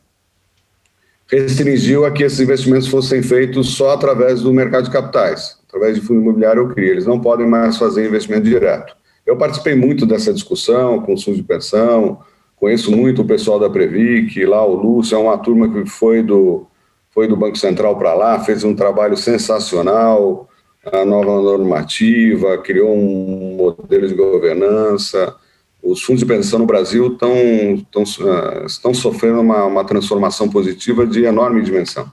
restringiu 1.25 2.05
a 2.05 2.11
que 2.11 2.23
esses 2.23 2.39
investimentos 2.39 2.87
fossem 2.87 3.23
feitos 3.23 3.71
só 3.71 3.93
através 3.93 4.41
do 4.41 4.53
mercado 4.53 4.83
de 4.83 4.91
capitais, 4.91 5.57
através 5.67 5.95
de 5.95 6.01
fundo 6.01 6.21
imobiliário 6.21 6.61
ou 6.61 6.69
CRI. 6.69 6.89
Eles 6.89 7.07
não 7.07 7.19
podem 7.19 7.47
mais 7.47 7.77
fazer 7.77 8.05
investimento 8.05 8.43
direto. 8.43 8.95
Eu 9.25 9.35
participei 9.35 9.73
muito 9.73 10.05
dessa 10.05 10.31
discussão 10.31 11.01
com 11.01 11.15
os 11.15 11.23
fundos 11.23 11.39
de 11.41 11.47
pensão, 11.47 12.19
conheço 12.61 12.91
muito 12.95 13.23
o 13.23 13.25
pessoal 13.25 13.59
da 13.59 13.67
Previc, 13.67 14.45
lá 14.45 14.63
o 14.63 14.75
Lúcio, 14.75 15.15
é 15.15 15.17
uma 15.17 15.35
turma 15.35 15.67
que 15.67 15.89
foi 15.89 16.21
do, 16.21 16.67
foi 17.09 17.27
do 17.27 17.35
Banco 17.35 17.57
Central 17.57 17.97
para 17.97 18.13
lá, 18.13 18.39
fez 18.39 18.63
um 18.63 18.75
trabalho 18.75 19.17
sensacional, 19.17 20.47
a 20.85 21.03
nova 21.03 21.41
normativa, 21.41 22.59
criou 22.59 22.95
um 22.95 23.55
modelo 23.57 24.07
de 24.07 24.13
governança, 24.13 25.35
os 25.81 26.03
fundos 26.03 26.19
de 26.19 26.27
pensão 26.27 26.59
no 26.59 26.67
Brasil 26.67 27.13
estão, 27.13 27.33
estão, 27.73 28.03
uh, 28.03 28.65
estão 28.67 28.93
sofrendo 28.93 29.41
uma, 29.41 29.65
uma 29.65 29.83
transformação 29.83 30.47
positiva 30.47 31.07
de 31.07 31.23
enorme 31.23 31.63
dimensão. 31.63 32.11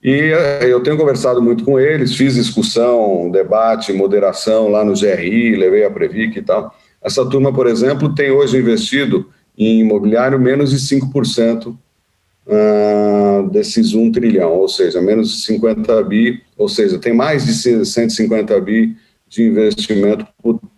E 0.00 0.32
uh, 0.32 0.64
eu 0.66 0.80
tenho 0.84 0.96
conversado 0.96 1.42
muito 1.42 1.64
com 1.64 1.80
eles, 1.80 2.14
fiz 2.14 2.36
discussão, 2.36 3.28
debate, 3.28 3.92
moderação 3.92 4.68
lá 4.68 4.84
no 4.84 4.94
GRI, 4.94 5.56
levei 5.56 5.84
a 5.84 5.90
Previc 5.90 6.38
e 6.38 6.42
tal. 6.42 6.72
Essa 7.02 7.26
turma, 7.26 7.52
por 7.52 7.66
exemplo, 7.66 8.14
tem 8.14 8.30
hoje 8.30 8.56
investido 8.56 9.28
em 9.60 9.80
imobiliário 9.80 10.40
menos 10.40 10.70
de 10.70 10.78
5% 10.78 11.66
uh, 11.66 11.76
ah, 12.48 13.48
desses 13.52 13.92
1 13.92 14.10
trilhão, 14.10 14.54
ou 14.54 14.68
seja, 14.68 15.02
menos 15.02 15.30
de 15.30 15.42
50 15.42 16.02
bi, 16.04 16.42
ou 16.56 16.68
seja, 16.68 16.98
tem 16.98 17.12
mais 17.12 17.44
de 17.44 17.84
150 17.84 18.58
bi 18.60 18.96
de 19.28 19.44
investimento 19.44 20.26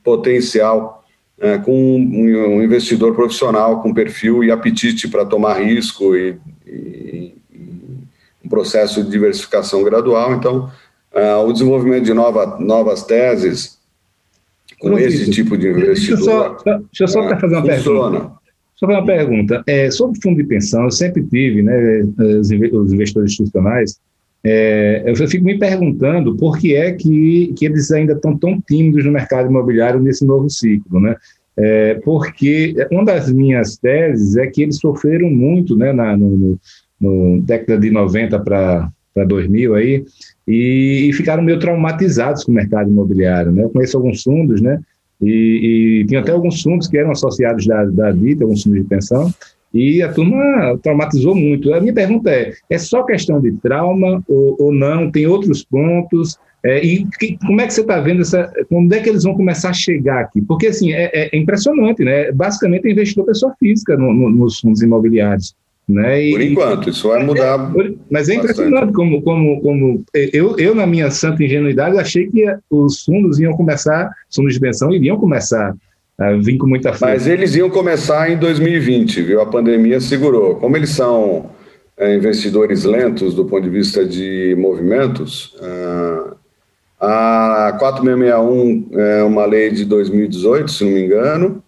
potencial 0.02 1.04
é, 1.38 1.58
com 1.58 1.96
um 1.96 2.62
investidor 2.62 3.14
profissional 3.14 3.82
com 3.82 3.92
perfil 3.92 4.44
e 4.44 4.50
apetite 4.50 5.08
para 5.08 5.24
tomar 5.24 5.54
risco 5.54 6.14
e, 6.14 6.36
e, 6.66 7.34
e, 7.52 7.68
um 8.44 8.48
processo 8.48 9.02
de 9.02 9.10
diversificação 9.10 9.82
gradual. 9.82 10.34
Então, 10.34 10.70
uh, 11.12 11.44
o 11.44 11.52
desenvolvimento 11.52 12.04
de 12.04 12.12
nova, 12.12 12.58
novas 12.60 13.02
teses 13.02 13.78
com 14.78 14.98
esse 14.98 15.30
tipo 15.30 15.56
de 15.56 15.68
investidor. 15.68 15.94
Deixa 15.94 16.12
eu 16.12 16.18
só, 16.18 16.56
deixa 16.64 17.04
eu 17.04 17.08
só 17.08 17.26
uh, 17.26 17.40
fazer 17.40 17.56
uma 17.56 17.74
funciona. 17.74 18.10
pergunta. 18.10 18.41
Só 18.82 18.88
uma 18.88 19.04
pergunta. 19.04 19.62
É, 19.64 19.88
sobre 19.92 20.18
fundo 20.20 20.42
de 20.42 20.44
pensão, 20.44 20.82
eu 20.82 20.90
sempre 20.90 21.22
tive, 21.22 21.62
né, 21.62 22.02
os 22.18 22.50
investidores 22.50 23.30
institucionais, 23.30 24.00
é, 24.42 25.04
eu 25.06 25.14
fico 25.28 25.44
me 25.44 25.56
perguntando 25.56 26.36
por 26.36 26.58
que 26.58 26.74
é 26.74 26.90
que, 26.90 27.54
que 27.56 27.64
eles 27.64 27.92
ainda 27.92 28.14
estão 28.14 28.36
tão 28.36 28.60
tímidos 28.60 29.04
no 29.04 29.12
mercado 29.12 29.48
imobiliário 29.48 30.00
nesse 30.00 30.26
novo 30.26 30.50
ciclo, 30.50 30.98
né? 30.98 31.14
É, 31.56 31.94
porque 32.02 32.74
uma 32.90 33.04
das 33.04 33.30
minhas 33.30 33.76
teses 33.76 34.36
é 34.36 34.48
que 34.48 34.62
eles 34.62 34.78
sofreram 34.78 35.30
muito, 35.30 35.76
né, 35.76 35.92
na 35.92 36.16
no, 36.16 36.58
no, 37.00 37.40
década 37.42 37.78
de 37.78 37.90
90 37.90 38.40
para 38.40 38.90
2000 39.14 39.74
aí, 39.76 40.04
e, 40.48 41.08
e, 41.08 41.12
ficaram 41.12 41.42
meio 41.42 41.60
traumatizados 41.60 42.42
com 42.42 42.50
o 42.50 42.54
mercado 42.54 42.90
imobiliário, 42.90 43.52
né? 43.52 43.62
Eu 43.62 43.70
conheço 43.70 43.96
alguns 43.96 44.22
fundos, 44.22 44.60
né? 44.60 44.80
E, 45.22 46.00
e 46.00 46.06
tinha 46.06 46.20
até 46.20 46.32
alguns 46.32 46.60
fundos 46.60 46.88
que 46.88 46.98
eram 46.98 47.12
associados 47.12 47.66
da, 47.66 47.84
da 47.84 48.10
DITA, 48.10 48.44
alguns 48.44 48.62
fundos 48.62 48.82
de 48.82 48.88
pensão, 48.88 49.32
e 49.72 50.02
a 50.02 50.12
turma 50.12 50.78
traumatizou 50.82 51.34
muito. 51.34 51.72
A 51.72 51.80
minha 51.80 51.94
pergunta 51.94 52.30
é: 52.30 52.52
é 52.68 52.78
só 52.78 53.02
questão 53.04 53.40
de 53.40 53.52
trauma 53.52 54.22
ou, 54.28 54.56
ou 54.58 54.72
não? 54.72 55.10
Tem 55.10 55.26
outros 55.26 55.64
pontos? 55.64 56.38
É, 56.64 56.84
e 56.84 57.04
que, 57.18 57.36
como 57.38 57.60
é 57.60 57.66
que 57.66 57.74
você 57.74 57.80
está 57.80 57.98
vendo 58.00 58.20
essa. 58.20 58.52
Quando 58.68 58.92
é 58.92 59.00
que 59.00 59.08
eles 59.08 59.24
vão 59.24 59.34
começar 59.34 59.70
a 59.70 59.74
chegar 59.74 60.20
aqui? 60.20 60.42
Porque, 60.42 60.68
assim, 60.68 60.92
é, 60.92 61.10
é 61.12 61.36
impressionante, 61.36 62.04
né? 62.04 62.30
Basicamente, 62.30 62.86
é 62.86 62.92
investidor 62.92 63.24
pessoa 63.24 63.54
física 63.58 63.96
no, 63.96 64.12
no, 64.12 64.30
nos 64.30 64.60
fundos 64.60 64.82
imobiliários. 64.82 65.54
Né? 65.88 66.26
E, 66.26 66.32
Por 66.32 66.40
enquanto, 66.40 66.90
isso 66.90 67.08
vai 67.08 67.24
mudar. 67.24 67.72
É, 67.78 67.92
mas 68.10 68.28
é 68.28 68.34
impressionante 68.34 68.92
como, 68.92 69.20
como, 69.22 69.60
como 69.60 70.04
eu, 70.14 70.56
eu, 70.58 70.74
na 70.74 70.86
minha 70.86 71.10
santa 71.10 71.42
ingenuidade, 71.42 71.98
achei 71.98 72.30
que 72.30 72.44
os 72.70 73.02
fundos 73.02 73.40
iam 73.40 73.52
começar, 73.52 74.10
os 74.30 74.36
fundos 74.36 74.54
de 74.54 74.60
pensão 74.60 74.92
iriam 74.92 75.18
começar 75.18 75.74
ah, 76.18 76.32
vim 76.40 76.56
com 76.56 76.66
muita 76.66 76.90
força. 76.90 77.06
Mas 77.06 77.26
eles 77.26 77.54
iam 77.56 77.68
começar 77.68 78.30
em 78.30 78.36
2020, 78.36 79.22
viu? 79.22 79.40
A 79.40 79.46
pandemia 79.46 80.00
segurou. 80.00 80.56
Como 80.56 80.76
eles 80.76 80.90
são 80.90 81.50
é, 81.96 82.14
investidores 82.14 82.84
lentos 82.84 83.34
do 83.34 83.44
ponto 83.44 83.62
de 83.62 83.70
vista 83.70 84.04
de 84.04 84.54
movimentos, 84.58 85.56
ah, 85.60 86.34
a 87.00 87.76
4661 87.78 89.00
é 89.00 89.24
uma 89.24 89.44
lei 89.44 89.70
de 89.70 89.84
2018, 89.84 90.70
se 90.70 90.84
não 90.84 90.92
me 90.92 91.04
engano. 91.04 91.62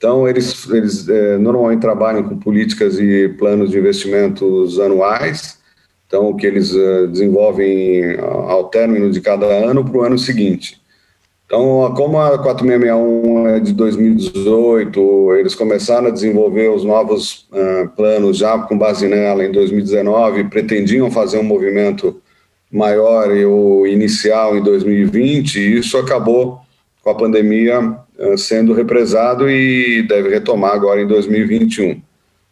Então, 0.00 0.26
eles, 0.26 0.66
eles 0.70 1.06
é, 1.10 1.36
normalmente 1.36 1.82
trabalham 1.82 2.22
com 2.22 2.38
políticas 2.38 2.98
e 2.98 3.28
planos 3.38 3.70
de 3.70 3.78
investimentos 3.78 4.80
anuais. 4.80 5.58
Então, 6.06 6.34
que 6.34 6.46
eles 6.46 6.74
é, 6.74 7.06
desenvolvem 7.06 8.16
ao 8.18 8.70
término 8.70 9.10
de 9.10 9.20
cada 9.20 9.44
ano 9.44 9.84
para 9.84 9.98
o 9.98 10.02
ano 10.02 10.18
seguinte. 10.18 10.80
Então, 11.44 11.92
como 11.94 12.18
a 12.18 12.38
4661 12.38 13.48
é 13.48 13.60
de 13.60 13.74
2018, 13.74 15.34
eles 15.34 15.54
começaram 15.54 16.06
a 16.06 16.10
desenvolver 16.10 16.70
os 16.70 16.82
novos 16.82 17.46
uh, 17.52 17.88
planos 17.94 18.38
já 18.38 18.56
com 18.56 18.78
base 18.78 19.06
nela 19.06 19.44
em 19.44 19.52
2019, 19.52 20.44
pretendiam 20.44 21.10
fazer 21.10 21.38
um 21.38 21.42
movimento 21.42 22.22
maior 22.72 23.36
e 23.36 23.44
o 23.44 23.86
inicial 23.86 24.56
em 24.56 24.62
2020, 24.62 25.56
e 25.56 25.78
isso 25.78 25.98
acabou 25.98 26.60
com 27.02 27.10
a 27.10 27.14
pandemia 27.14 27.98
sendo 28.36 28.72
represado 28.72 29.48
e 29.48 30.02
deve 30.02 30.28
retomar 30.28 30.74
agora 30.74 31.00
em 31.00 31.06
2021. 31.06 32.00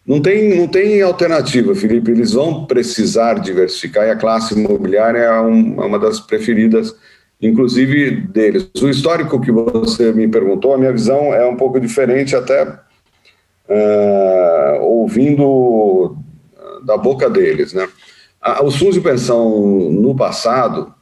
Não 0.06 0.22
tem, 0.22 0.56
não 0.56 0.66
tem 0.66 1.02
alternativa, 1.02 1.74
Felipe, 1.74 2.10
eles 2.10 2.32
vão 2.32 2.64
precisar 2.64 3.34
diversificar 3.34 4.06
e 4.06 4.10
a 4.10 4.16
classe 4.16 4.54
imobiliária 4.54 5.18
é, 5.18 5.40
um, 5.40 5.82
é 5.82 5.84
uma 5.84 5.98
das 5.98 6.18
preferidas 6.18 6.94
inclusive 7.40 8.22
deles. 8.22 8.68
O 8.80 8.88
histórico 8.88 9.40
que 9.40 9.52
você 9.52 10.12
me 10.12 10.26
perguntou, 10.28 10.74
a 10.74 10.78
minha 10.78 10.92
visão 10.92 11.32
é 11.32 11.46
um 11.46 11.56
pouco 11.56 11.80
diferente, 11.80 12.34
até 12.34 12.64
uh, 13.68 14.82
ouvindo 14.82 16.16
da 16.84 16.96
boca 16.96 17.30
deles, 17.30 17.72
né? 17.72 17.88
os 18.62 18.76
fundos 18.76 18.94
de 18.94 19.00
pensão 19.00 19.90
no 19.90 20.14
passado, 20.14 20.94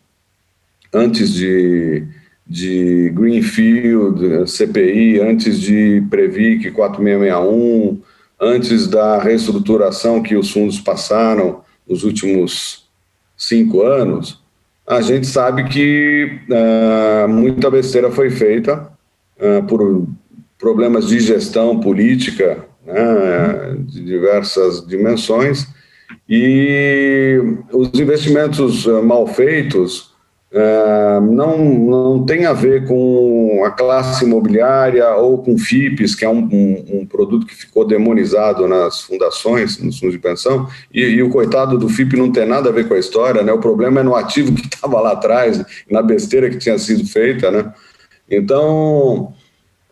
antes 0.92 1.32
de, 1.32 2.06
de 2.47 3.11
Greenfield, 3.11 4.49
CPI, 4.51 5.20
antes 5.20 5.61
de 5.61 6.03
Previc 6.09 6.70
4661, 6.70 8.01
antes 8.40 8.86
da 8.86 9.18
reestruturação 9.18 10.22
que 10.22 10.36
os 10.36 10.51
fundos 10.51 10.78
passaram 10.78 11.62
nos 11.88 12.05
últimos 12.05 12.86
cinco 13.36 13.82
anos, 13.82 14.40
a 14.86 15.01
gente 15.01 15.26
sabe 15.26 15.64
que 15.64 16.38
uh, 16.49 17.28
muita 17.28 17.70
besteira 17.70 18.11
foi 18.11 18.30
feita 18.30 18.88
uh, 19.38 19.66
por 19.66 20.07
problemas 20.59 21.09
de 21.09 21.18
gestão 21.18 21.80
política 21.80 22.64
né, 22.86 23.76
de 23.80 24.05
diversas 24.05 24.86
dimensões 24.86 25.66
e 26.28 27.40
os 27.72 27.99
investimentos 27.99 28.86
uh, 28.86 29.03
mal 29.03 29.26
feitos 29.26 30.14
é, 30.59 31.20
não, 31.20 31.59
não 31.59 32.24
tem 32.24 32.46
a 32.46 32.54
ver 32.54 32.86
com 32.86 33.62
a 33.62 33.70
classe 33.70 34.24
imobiliária 34.24 35.07
ou 35.16 35.42
com 35.42 35.59
FIPs, 35.59 36.14
que 36.14 36.24
é 36.24 36.28
um, 36.30 36.48
um, 36.50 37.00
um 37.00 37.07
produto 37.07 37.46
que 37.46 37.54
ficou 37.54 37.86
demonizado 37.86 38.66
nas 38.66 39.02
fundações, 39.02 39.76
nos 39.78 39.98
fundos 39.98 40.14
de 40.14 40.18
pensão, 40.18 40.66
e, 40.90 41.02
e, 41.02 41.22
o 41.22 41.28
coitado 41.28 41.76
do 41.76 41.90
FIP 41.90 42.16
não 42.16 42.32
tem 42.32 42.46
nada 42.46 42.70
a 42.70 42.72
ver 42.72 42.88
com 42.88 42.94
a 42.94 42.98
história, 42.98 43.42
né? 43.42 43.52
o 43.52 43.61
problema 43.61 44.00
é 44.00 44.02
no 44.02 44.14
ativo 44.14 44.54
que 44.54 44.62
estava 44.74 44.98
lá 44.98 45.12
atrás, 45.12 45.62
na 45.90 46.00
besteira 46.00 46.48
que 46.48 46.57
tinha 46.57 46.78
sido 46.78 47.07
feita. 47.07 47.50
Né? 47.50 47.70
Então, 48.30 49.34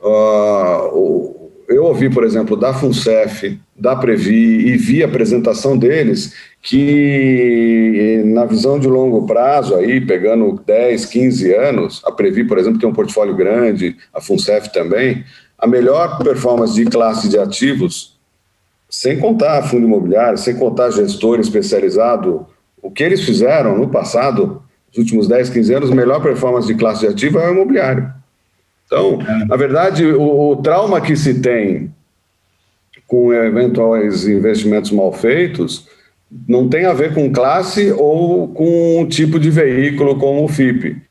uh, 0.03 1.34
eu 1.75 1.85
ouvi, 1.85 2.09
por 2.09 2.25
exemplo, 2.25 2.57
da 2.57 2.73
FUNCEF, 2.73 3.59
da 3.77 3.97
Previ, 3.97 4.69
e 4.69 4.77
vi 4.77 5.03
a 5.03 5.07
apresentação 5.07 5.77
deles, 5.77 6.35
que 6.63 8.23
na 8.27 8.45
visão 8.45 8.79
de 8.79 8.89
longo 8.89 9.27
prazo, 9.27 9.75
aí, 9.75 10.01
pegando 10.01 10.61
10, 10.65 11.07
15 11.07 11.55
anos, 11.55 12.03
a 12.05 12.13
Previ, 12.13 12.45
por 12.45 12.59
exemplo, 12.59 12.79
tem 12.79 12.89
um 12.89 12.93
portfólio 12.93 13.35
grande, 13.35 13.97
a 14.13 14.21
FUNCEF 14.21 14.73
também, 14.73 15.25
a 15.59 15.67
melhor 15.67 16.19
performance 16.19 16.75
de 16.75 16.85
classe 16.87 17.29
de 17.29 17.39
ativos, 17.39 18.19
sem 18.89 19.19
contar 19.19 19.63
fundo 19.63 19.87
imobiliário, 19.87 20.39
sem 20.39 20.57
contar 20.57 20.91
gestor 20.91 21.41
especializado, 21.41 22.47
o 22.81 22.91
que 22.91 23.03
eles 23.03 23.25
fizeram 23.25 23.77
no 23.77 23.89
passado, 23.89 24.63
nos 24.89 24.99
últimos 24.99 25.27
10, 25.27 25.51
15 25.51 25.75
anos, 25.75 25.91
a 25.91 25.95
melhor 25.95 26.23
performance 26.23 26.67
de 26.67 26.75
classe 26.75 27.01
de 27.01 27.09
ativo 27.09 27.39
é 27.39 27.49
o 27.49 27.53
imobiliário. 27.53 28.13
Então, 28.95 29.19
na 29.49 29.57
verdade, 29.57 30.07
o, 30.07 30.53
o 30.53 30.57
trauma 30.57 31.01
que 31.01 31.17
se 31.17 31.41
tem 31.41 31.93
com 33.09 33.33
eventuais 33.35 34.25
investimentos 34.27 34.93
mal 34.93 35.13
feitos 35.13 35.89
não 36.47 36.69
tem 36.69 36.87
a 36.87 36.93
ver 36.93 37.13
com 37.13 37.33
classe 37.33 37.91
ou 37.93 38.49
com 38.49 39.01
um 39.01 39.07
tipo 39.07 39.41
de 39.41 39.51
veículo 39.51 40.17
como 40.17 40.45
o 40.45 40.49
FIP. 40.49 41.03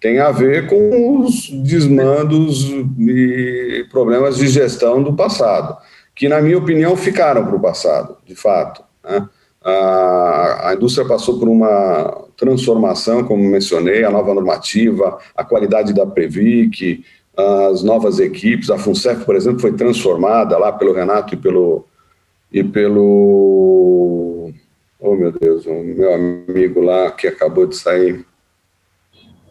Tem 0.00 0.18
a 0.18 0.32
ver 0.32 0.66
com 0.66 1.20
os 1.20 1.48
desmandos 1.62 2.68
e 2.98 3.86
problemas 3.90 4.36
de 4.36 4.48
gestão 4.48 5.00
do 5.00 5.14
passado, 5.14 5.76
que, 6.14 6.28
na 6.28 6.40
minha 6.40 6.58
opinião, 6.58 6.96
ficaram 6.96 7.44
para 7.44 7.56
o 7.56 7.60
passado, 7.60 8.16
de 8.26 8.34
fato. 8.34 8.82
Né? 9.04 9.28
A, 9.62 10.70
a 10.70 10.74
indústria 10.74 11.06
passou 11.06 11.38
por 11.38 11.48
uma 11.48 12.24
transformação, 12.40 13.22
como 13.22 13.44
mencionei, 13.44 14.02
a 14.02 14.10
nova 14.10 14.32
normativa, 14.32 15.18
a 15.36 15.44
qualidade 15.44 15.92
da 15.92 16.06
Previc, 16.06 17.04
as 17.36 17.82
novas 17.82 18.18
equipes, 18.18 18.70
a 18.70 18.78
FUNCEF, 18.78 19.26
por 19.26 19.36
exemplo, 19.36 19.60
foi 19.60 19.72
transformada 19.72 20.56
lá 20.56 20.72
pelo 20.72 20.94
Renato 20.94 21.34
e 21.34 21.36
pelo, 21.36 21.84
e 22.50 22.64
pelo 22.64 24.50
oh 24.98 25.14
meu 25.14 25.30
Deus, 25.30 25.66
o 25.66 25.74
meu 25.74 26.14
amigo 26.14 26.80
lá 26.80 27.10
que 27.10 27.26
acabou 27.26 27.66
de 27.66 27.76
sair. 27.76 28.24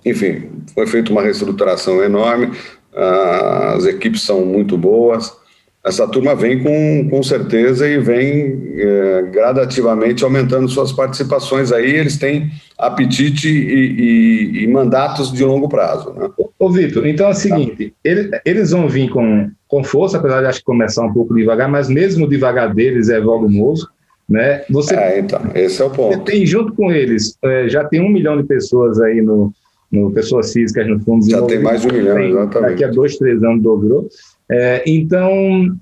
Enfim, 0.04 0.50
foi 0.74 0.88
feita 0.88 1.12
uma 1.12 1.22
reestruturação 1.22 2.04
enorme, 2.04 2.58
as 3.76 3.86
equipes 3.86 4.24
são 4.24 4.44
muito 4.44 4.76
boas, 4.76 5.38
essa 5.84 6.06
turma 6.08 6.36
vem 6.36 6.62
com, 6.62 7.10
com 7.10 7.24
certeza 7.24 7.88
e 7.88 7.98
vem 8.00 8.74
é, 8.76 9.22
gradativamente 9.32 10.24
aumentando 10.24 10.68
suas 10.68 10.92
participações 10.92 11.72
aí, 11.72 11.96
eles 11.96 12.18
têm 12.18 12.52
apetite 12.78 13.48
e, 13.48 14.62
e, 14.62 14.64
e 14.64 14.68
mandatos 14.68 15.32
de 15.32 15.44
longo 15.44 15.70
prazo. 15.70 16.14
Né? 16.14 16.30
Ô, 16.58 16.70
Vitor, 16.70 17.08
então 17.08 17.28
é 17.28 17.32
o 17.32 17.34
seguinte, 17.34 17.94
tá. 18.04 18.42
eles 18.46 18.72
vão 18.72 18.90
vir 18.90 19.10
com, 19.10 19.50
com 19.68 19.84
força, 19.84 20.18
apesar 20.18 20.42
de 20.42 20.48
acho 20.48 20.60
que 20.60 20.66
começar 20.66 21.06
um 21.06 21.14
pouco 21.14 21.34
devagar, 21.34 21.70
mas 21.70 21.88
mesmo 21.88 22.28
devagar 22.28 22.74
deles 22.74 23.10
é 23.10 23.22
volumoso, 23.22 23.88
né? 24.28 24.64
Você, 24.70 24.96
é, 24.96 25.20
então, 25.20 25.40
esse 25.56 25.82
é 25.82 25.86
o 25.86 25.90
ponto. 25.90 26.18
Você 26.18 26.24
tem 26.24 26.46
junto 26.46 26.74
com 26.74 26.92
eles, 26.92 27.36
é, 27.42 27.70
já 27.70 27.86
tem 27.86 28.02
um 28.02 28.10
milhão 28.10 28.38
de 28.38 28.44
pessoas 28.44 29.00
aí 29.02 29.22
no, 29.22 29.52
no 29.92 30.12
pessoas 30.12 30.54
físicas 30.54 30.88
no 30.88 31.00
fundo 31.00 31.28
Já 31.28 31.42
tem 31.44 31.60
mais 31.60 31.82
de 31.82 31.88
um 31.88 31.94
milhão, 31.94 32.20
exatamente. 32.20 32.72
Daqui 32.72 32.84
a 32.84 32.88
dois, 32.90 33.18
três 33.18 33.42
anos 33.42 33.64
dobrou. 33.64 34.08
É, 34.52 34.84
então, 34.88 35.32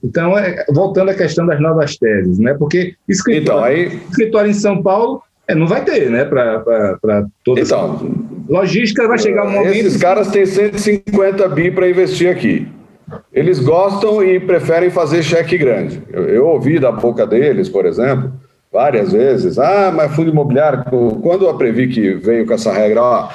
então 0.03 0.37
é, 0.37 0.65
voltando 0.69 1.09
à 1.09 1.13
questão 1.13 1.45
das 1.45 1.59
novas 1.59 1.95
teses, 1.97 2.37
né? 2.37 2.53
Porque 2.53 2.95
escritório, 3.07 3.83
então, 3.83 3.93
aí... 3.93 4.01
escritório 4.09 4.51
em 4.51 4.53
São 4.53 4.83
Paulo 4.83 5.21
é, 5.47 5.55
não 5.55 5.65
vai 5.65 5.83
ter, 5.85 6.09
né? 6.09 6.25
Para 6.25 7.25
toda 7.43 7.61
então, 7.61 8.11
logística 8.49 9.07
vai 9.07 9.17
chegar 9.17 9.45
um 9.45 9.51
momento. 9.51 9.73
Esses 9.73 9.95
caras 9.95 10.27
têm 10.27 10.45
150 10.45 11.47
bi 11.49 11.71
para 11.71 11.89
investir 11.89 12.29
aqui. 12.29 12.67
Eles 13.31 13.59
gostam 13.59 14.21
e 14.21 14.37
preferem 14.37 14.89
fazer 14.89 15.23
cheque 15.23 15.57
grande. 15.57 16.01
Eu, 16.11 16.25
eu, 16.25 16.45
ouvi 16.45 16.77
da 16.77 16.91
boca 16.91 17.25
deles, 17.25 17.69
por 17.69 17.85
exemplo, 17.85 18.33
várias 18.71 19.13
vezes: 19.13 19.57
ah, 19.57 19.93
mas 19.95 20.13
fundo 20.13 20.29
imobiliário, 20.29 20.83
quando 21.21 21.47
a 21.47 21.53
Previ 21.53 21.87
que 21.87 22.15
veio 22.15 22.45
com 22.45 22.53
essa 22.53 22.73
regra, 22.73 23.01
ó, 23.01 23.29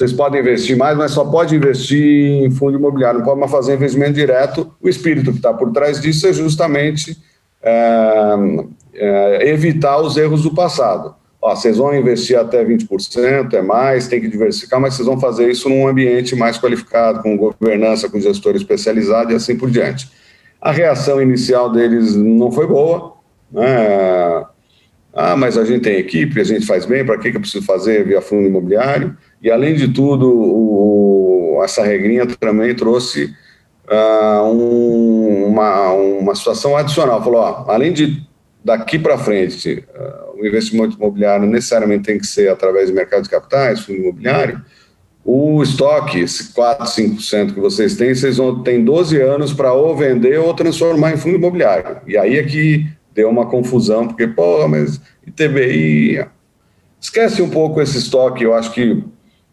vocês 0.00 0.14
podem 0.14 0.40
investir 0.40 0.78
mais, 0.78 0.96
mas 0.96 1.10
só 1.10 1.26
pode 1.26 1.54
investir 1.54 2.42
em 2.42 2.50
fundo 2.50 2.78
imobiliário, 2.78 3.18
não 3.18 3.26
pode 3.26 3.38
mais 3.38 3.52
fazer 3.52 3.74
investimento 3.74 4.14
direto. 4.14 4.72
O 4.80 4.88
espírito 4.88 5.30
que 5.30 5.36
está 5.36 5.52
por 5.52 5.70
trás 5.72 6.00
disso 6.00 6.26
é 6.26 6.32
justamente 6.32 7.18
é, 7.62 8.34
é, 8.94 9.48
evitar 9.50 10.00
os 10.00 10.16
erros 10.16 10.42
do 10.42 10.54
passado. 10.54 11.14
Ó, 11.42 11.54
vocês 11.54 11.76
vão 11.76 11.94
investir 11.94 12.38
até 12.38 12.64
20%, 12.64 13.52
é 13.52 13.60
mais, 13.60 14.08
tem 14.08 14.22
que 14.22 14.28
diversificar, 14.28 14.80
mas 14.80 14.94
vocês 14.94 15.06
vão 15.06 15.20
fazer 15.20 15.50
isso 15.50 15.68
num 15.68 15.86
ambiente 15.86 16.34
mais 16.34 16.58
qualificado, 16.58 17.22
com 17.22 17.36
governança, 17.36 18.08
com 18.08 18.18
gestor 18.18 18.56
especializado 18.56 19.32
e 19.32 19.34
assim 19.34 19.54
por 19.54 19.70
diante. 19.70 20.10
A 20.58 20.72
reação 20.72 21.20
inicial 21.20 21.70
deles 21.70 22.16
não 22.16 22.50
foi 22.50 22.66
boa, 22.66 23.16
né? 23.52 24.46
Ah, 25.12 25.36
mas 25.36 25.58
a 25.58 25.64
gente 25.64 25.82
tem 25.82 25.98
equipe, 25.98 26.40
a 26.40 26.44
gente 26.44 26.64
faz 26.66 26.86
bem, 26.86 27.04
para 27.04 27.18
que, 27.18 27.30
que 27.30 27.36
eu 27.36 27.40
preciso 27.40 27.64
fazer 27.64 28.04
via 28.04 28.20
fundo 28.20 28.46
imobiliário? 28.46 29.16
E, 29.42 29.50
além 29.50 29.74
de 29.74 29.88
tudo, 29.88 30.30
o, 30.32 31.60
essa 31.64 31.82
regrinha 31.82 32.26
também 32.26 32.74
trouxe 32.74 33.34
uh, 33.90 34.44
um, 34.44 35.46
uma, 35.46 35.92
uma 35.92 36.34
situação 36.34 36.76
adicional. 36.76 37.22
Falou, 37.22 37.40
ó, 37.40 37.64
além 37.68 37.92
de 37.92 38.22
daqui 38.64 38.98
para 38.98 39.18
frente, 39.18 39.84
uh, 39.94 40.40
o 40.40 40.46
investimento 40.46 40.96
imobiliário 40.96 41.46
necessariamente 41.46 42.04
tem 42.04 42.18
que 42.18 42.26
ser 42.26 42.48
através 42.48 42.88
do 42.88 42.94
mercado 42.94 43.24
de 43.24 43.30
capitais, 43.30 43.80
fundo 43.80 43.98
imobiliário, 43.98 44.62
o 45.24 45.62
estoque, 45.62 46.20
esse 46.20 46.52
4, 46.52 46.86
5% 46.86 47.54
que 47.54 47.60
vocês 47.60 47.96
têm, 47.96 48.14
vocês 48.14 48.38
vão 48.38 48.62
ter 48.62 48.78
12 48.82 49.20
anos 49.20 49.52
para 49.52 49.72
ou 49.72 49.94
vender 49.94 50.38
ou 50.38 50.54
transformar 50.54 51.12
em 51.12 51.16
fundo 51.16 51.36
imobiliário. 51.36 51.98
E 52.06 52.16
aí 52.16 52.38
é 52.38 52.42
que 52.42 52.86
deu 53.14 53.28
uma 53.28 53.46
confusão, 53.46 54.06
porque, 54.06 54.26
pô, 54.26 54.66
mas 54.68 55.00
ITBI... 55.26 56.26
Esquece 57.00 57.40
um 57.40 57.48
pouco 57.48 57.80
esse 57.80 57.96
estoque, 57.96 58.44
eu 58.44 58.52
acho 58.52 58.72
que 58.72 59.02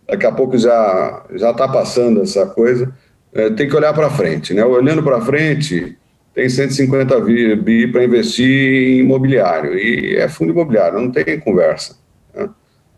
daqui 0.05 0.25
a 0.25 0.31
pouco 0.33 0.57
já 0.57 1.23
já 1.33 1.51
está 1.51 1.65
passando 1.65 2.21
essa 2.21 2.45
coisa. 2.45 2.93
É, 3.33 3.49
tem 3.51 3.69
que 3.69 3.75
olhar 3.75 3.93
para 3.93 4.09
frente, 4.09 4.53
né? 4.53 4.65
Olhando 4.65 5.01
para 5.01 5.21
frente, 5.21 5.97
tem 6.33 6.49
150 6.49 7.19
bi 7.55 7.87
para 7.87 8.03
investir 8.03 8.45
em 8.45 8.99
imobiliário 8.99 9.77
e 9.77 10.17
é 10.17 10.27
fundo 10.27 10.51
imobiliário, 10.51 10.99
não 10.99 11.09
tem 11.09 11.39
conversa. 11.39 11.97
Né? 12.33 12.49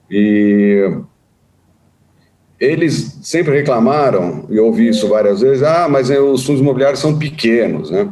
E 0.10 0.91
eles 2.60 3.20
sempre 3.22 3.55
reclamaram, 3.55 4.45
e 4.49 4.60
ouvi 4.60 4.89
isso 4.89 5.07
várias 5.07 5.41
vezes, 5.41 5.64
ah, 5.64 5.88
mas 5.88 6.10
os 6.10 6.45
fundos 6.45 6.62
imobiliários 6.62 6.99
são 6.99 7.18
pequenos, 7.18 7.89
né? 7.89 8.12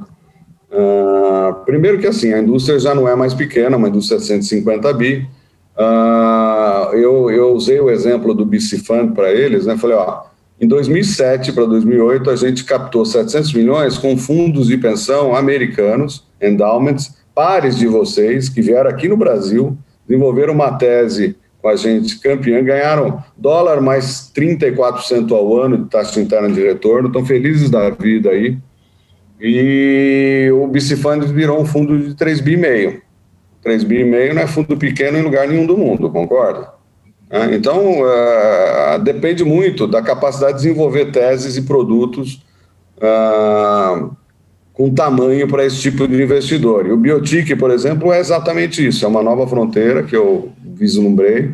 Ah, 0.71 1.61
primeiro 1.65 1.99
que 1.99 2.07
assim, 2.07 2.33
a 2.33 2.39
indústria 2.39 2.79
já 2.79 2.93
não 2.93 3.07
é 3.07 3.15
mais 3.15 3.33
pequena, 3.33 3.77
uma 3.77 3.89
indústria 3.89 4.19
de 4.19 4.25
150 4.25 4.93
bi, 4.93 5.27
Uh, 5.77 6.95
eu, 6.95 7.29
eu, 7.29 7.53
usei 7.53 7.79
o 7.79 7.91
exemplo 7.91 8.33
do 8.33 8.43
BC 8.43 8.79
Fund 8.79 9.13
para 9.13 9.31
eles, 9.31 9.67
né? 9.67 9.77
Falei, 9.77 9.95
ó, 9.95 10.23
em 10.59 10.67
2007 10.67 11.51
para 11.51 11.65
2008 11.65 12.31
a 12.31 12.35
gente 12.35 12.63
captou 12.63 13.05
700 13.05 13.53
milhões 13.53 13.95
com 13.95 14.17
fundos 14.17 14.67
de 14.67 14.77
pensão 14.77 15.35
americanos, 15.35 16.25
endowments, 16.41 17.15
pares 17.35 17.77
de 17.77 17.85
vocês 17.85 18.49
que 18.49 18.59
vieram 18.59 18.89
aqui 18.89 19.07
no 19.07 19.15
Brasil, 19.15 19.77
desenvolveram 20.07 20.53
uma 20.53 20.71
tese 20.71 21.35
com 21.61 21.69
a 21.69 21.75
gente 21.75 22.19
campeã, 22.19 22.63
ganharam 22.63 23.23
dólar 23.37 23.79
mais 23.79 24.31
34% 24.35 25.31
ao 25.31 25.61
ano 25.61 25.77
de 25.77 25.89
taxa 25.91 26.19
interna 26.19 26.49
de 26.49 26.59
retorno, 26.59 27.07
estão 27.07 27.23
felizes 27.23 27.69
da 27.69 27.91
vida 27.91 28.31
aí. 28.31 28.57
E 29.39 30.49
o 30.51 30.67
BC 30.67 30.97
Fund 30.97 31.25
virou 31.25 31.61
um 31.61 31.65
fundo 31.65 31.97
de 31.99 32.15
3 32.15 32.41
bi 32.41 32.57
meio. 32.57 33.01
3 33.61 33.83
bi 33.83 34.03
meio 34.03 34.33
não 34.33 34.41
é 34.41 34.47
fundo 34.47 34.75
pequeno 34.77 35.17
em 35.17 35.21
lugar 35.21 35.47
nenhum 35.47 35.65
do 35.65 35.77
mundo, 35.77 36.09
concorda? 36.09 36.69
É, 37.29 37.53
então, 37.53 38.01
uh, 38.01 38.99
depende 39.03 39.43
muito 39.43 39.85
da 39.85 40.01
capacidade 40.01 40.53
de 40.53 40.63
desenvolver 40.63 41.11
teses 41.11 41.57
e 41.57 41.61
produtos 41.63 42.41
uh, 42.97 44.15
com 44.71 44.93
tamanho 44.93 45.47
para 45.47 45.65
esse 45.65 45.81
tipo 45.81 46.07
de 46.07 46.21
investidor. 46.21 46.87
E 46.87 46.91
o 46.91 46.97
Biotic, 46.97 47.53
por 47.57 47.69
exemplo, 47.69 48.13
é 48.13 48.19
exatamente 48.19 48.85
isso, 48.85 49.03
é 49.03 49.07
uma 49.07 49.21
nova 49.21 49.45
fronteira 49.45 50.03
que 50.03 50.15
eu 50.15 50.53
vislumbrei, 50.63 51.51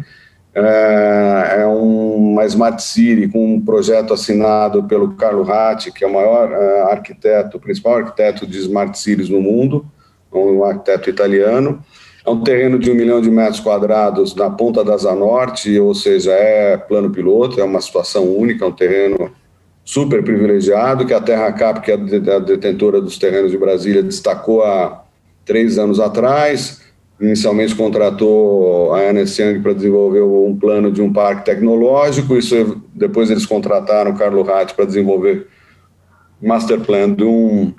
é, 0.56 1.62
é 1.62 1.66
uma 1.66 2.46
Smart 2.46 2.82
City 2.82 3.28
com 3.28 3.56
um 3.56 3.62
projeto 3.62 4.14
assinado 4.14 4.84
pelo 4.84 5.14
Carlo 5.16 5.44
Ratti, 5.44 5.92
que 5.92 6.04
é 6.04 6.08
o 6.08 6.14
maior 6.14 6.52
uh, 6.52 6.92
arquiteto, 6.92 7.58
o 7.58 7.60
principal 7.60 7.98
arquiteto 7.98 8.46
de 8.46 8.60
Smart 8.60 8.98
Cities 8.98 9.30
no 9.30 9.42
mundo, 9.42 9.86
um 10.32 10.64
arquiteto 10.64 11.10
italiano, 11.10 11.84
é 12.26 12.30
um 12.30 12.42
terreno 12.42 12.80
de 12.80 12.90
um 12.90 12.96
milhão 12.96 13.20
de 13.20 13.30
metros 13.30 13.60
quadrados 13.60 14.34
na 14.36 14.50
ponta 14.50 14.84
da 14.84 14.94
Asa 14.94 15.14
Norte, 15.14 15.78
ou 15.80 15.94
seja, 15.94 16.32
é 16.32 16.78
plano 16.78 17.10
piloto, 17.10 17.60
é 17.60 17.64
uma 17.64 17.82
situação 17.82 18.26
única, 18.26 18.64
é 18.64 18.68
um 18.68 18.72
terreno 18.72 19.32
super 19.84 20.24
privilegiado, 20.24 21.06
que 21.06 21.14
a 21.14 21.20
Terra 21.20 21.52
Cap, 21.52 21.82
que 21.82 21.92
é 21.92 21.96
a 21.96 22.40
detentora 22.40 23.02
dos 23.02 23.18
terrenos 23.18 23.52
de 23.52 23.58
Brasília, 23.58 24.02
destacou 24.02 24.64
há 24.64 25.04
três 25.44 25.78
anos 25.78 26.00
atrás. 26.00 26.83
Inicialmente 27.20 27.76
contratou 27.76 28.94
a 28.94 29.02
Ernst 29.02 29.40
Young 29.40 29.62
para 29.62 29.74
desenvolver 29.74 30.22
um 30.22 30.58
plano 30.58 30.92
de 30.92 31.02
um 31.02 31.14
parque 31.14 31.46
tecnológico, 31.46 32.36
isso 32.36 32.82
depois 32.94 33.30
eles 33.30 33.46
contrataram 33.46 34.12
o 34.12 34.18
Carlo 34.18 34.42
Ratti 34.42 34.74
para 34.74 34.86
desenvolver 34.86 35.48
master 36.42 36.80
plan 36.82 37.14
de 37.14 37.24
um 37.24 37.74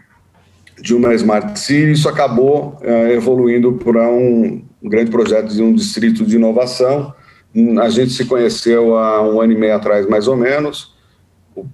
de 0.81 0.95
uma 0.95 1.15
Smart 1.15 1.59
City, 1.59 1.93
isso 1.93 2.09
acabou 2.09 2.79
uh, 2.83 3.11
evoluindo 3.11 3.73
para 3.75 4.09
um, 4.11 4.63
grande 4.83 5.11
projeto 5.11 5.49
de 5.49 5.63
um 5.63 5.73
distrito 5.73 6.25
de 6.25 6.37
inovação. 6.37 7.15
A 7.81 7.89
gente 7.89 8.13
se 8.13 8.25
conheceu 8.25 8.99
há 8.99 9.23
um 9.23 9.41
ano 9.41 9.53
e 9.53 9.57
meio 9.57 9.75
atrás, 9.75 10.07
mais 10.07 10.27
ou 10.27 10.37
menos. 10.37 10.94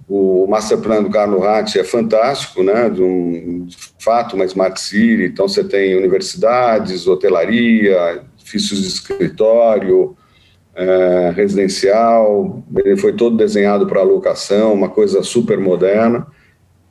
O, 0.09 0.47
master 0.47 0.79
plan 0.79 1.03
do 1.03 1.11
Carlo 1.11 1.41
Ratti 1.41 1.79
é 1.79 1.85
fantástico, 1.85 2.63
né? 2.63 2.91
De, 2.91 3.03
um, 3.03 3.65
de 3.67 3.77
fato, 3.99 4.37
uma 4.37 4.45
Smart 4.45 4.81
City. 4.81 5.25
Então, 5.25 5.49
você 5.49 5.65
tem 5.65 5.97
universidades, 5.97 7.07
hotelaria, 7.07 8.23
edifícios 8.37 8.81
de 8.81 8.89
escritório, 8.89 10.17
é, 10.75 11.33
residencial. 11.35 12.63
Ele 12.85 12.97
foi 12.97 13.13
todo 13.13 13.37
desenhado 13.37 13.87
para 13.87 14.03
locação, 14.03 14.73
uma 14.73 14.89
coisa 14.89 15.23
super 15.23 15.59
moderna. 15.59 16.27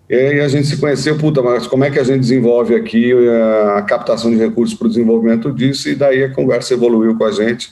E 0.09 0.15
aí 0.15 0.39
a 0.39 0.47
gente 0.47 0.65
se 0.65 0.77
conheceu, 0.77 1.15
puta, 1.19 1.39
mas 1.39 1.67
como 1.67 1.83
é 1.83 1.91
que 1.91 1.99
a 1.99 2.03
gente 2.03 2.21
desenvolve 2.21 2.73
aqui 2.73 3.11
eh, 3.11 3.73
a 3.77 3.81
captação 3.83 4.31
de 4.31 4.37
recursos 4.37 4.75
para 4.75 4.87
o 4.87 4.89
desenvolvimento 4.89 5.53
disso? 5.53 5.87
E 5.87 5.93
daí 5.93 6.23
a 6.23 6.33
conversa 6.33 6.73
evoluiu 6.73 7.15
com 7.15 7.25
a 7.25 7.31
gente. 7.31 7.71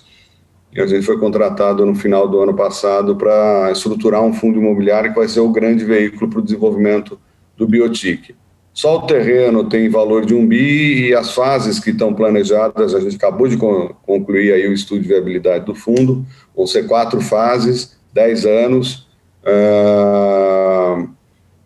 E 0.77 0.85
gente 0.85 1.07
foi 1.07 1.17
contratado 1.17 1.83
no 1.87 1.95
final 1.95 2.27
do 2.27 2.39
ano 2.39 2.53
passado 2.53 3.15
para 3.15 3.71
estruturar 3.71 4.21
um 4.21 4.31
fundo 4.31 4.59
imobiliário 4.59 5.09
que 5.09 5.17
vai 5.17 5.27
ser 5.27 5.39
o 5.39 5.49
grande 5.49 5.83
veículo 5.83 6.29
para 6.29 6.37
o 6.37 6.43
desenvolvimento 6.43 7.19
do 7.57 7.67
Biotic. 7.67 8.35
Só 8.75 8.97
o 8.97 9.07
terreno 9.07 9.67
tem 9.67 9.89
valor 9.89 10.23
de 10.23 10.35
um 10.35 10.45
bi 10.45 11.07
e 11.07 11.15
as 11.15 11.33
fases 11.33 11.79
que 11.79 11.89
estão 11.89 12.13
planejadas, 12.13 12.93
a 12.93 12.99
gente 12.99 13.15
acabou 13.15 13.47
de 13.47 13.57
concluir 13.57 14.53
aí 14.53 14.67
o 14.67 14.73
estudo 14.73 15.01
de 15.01 15.07
viabilidade 15.07 15.65
do 15.65 15.73
fundo, 15.73 16.23
vão 16.55 16.67
ser 16.67 16.85
quatro 16.85 17.19
fases, 17.21 17.97
dez 18.13 18.45
anos, 18.45 19.07
uh, 19.43 21.09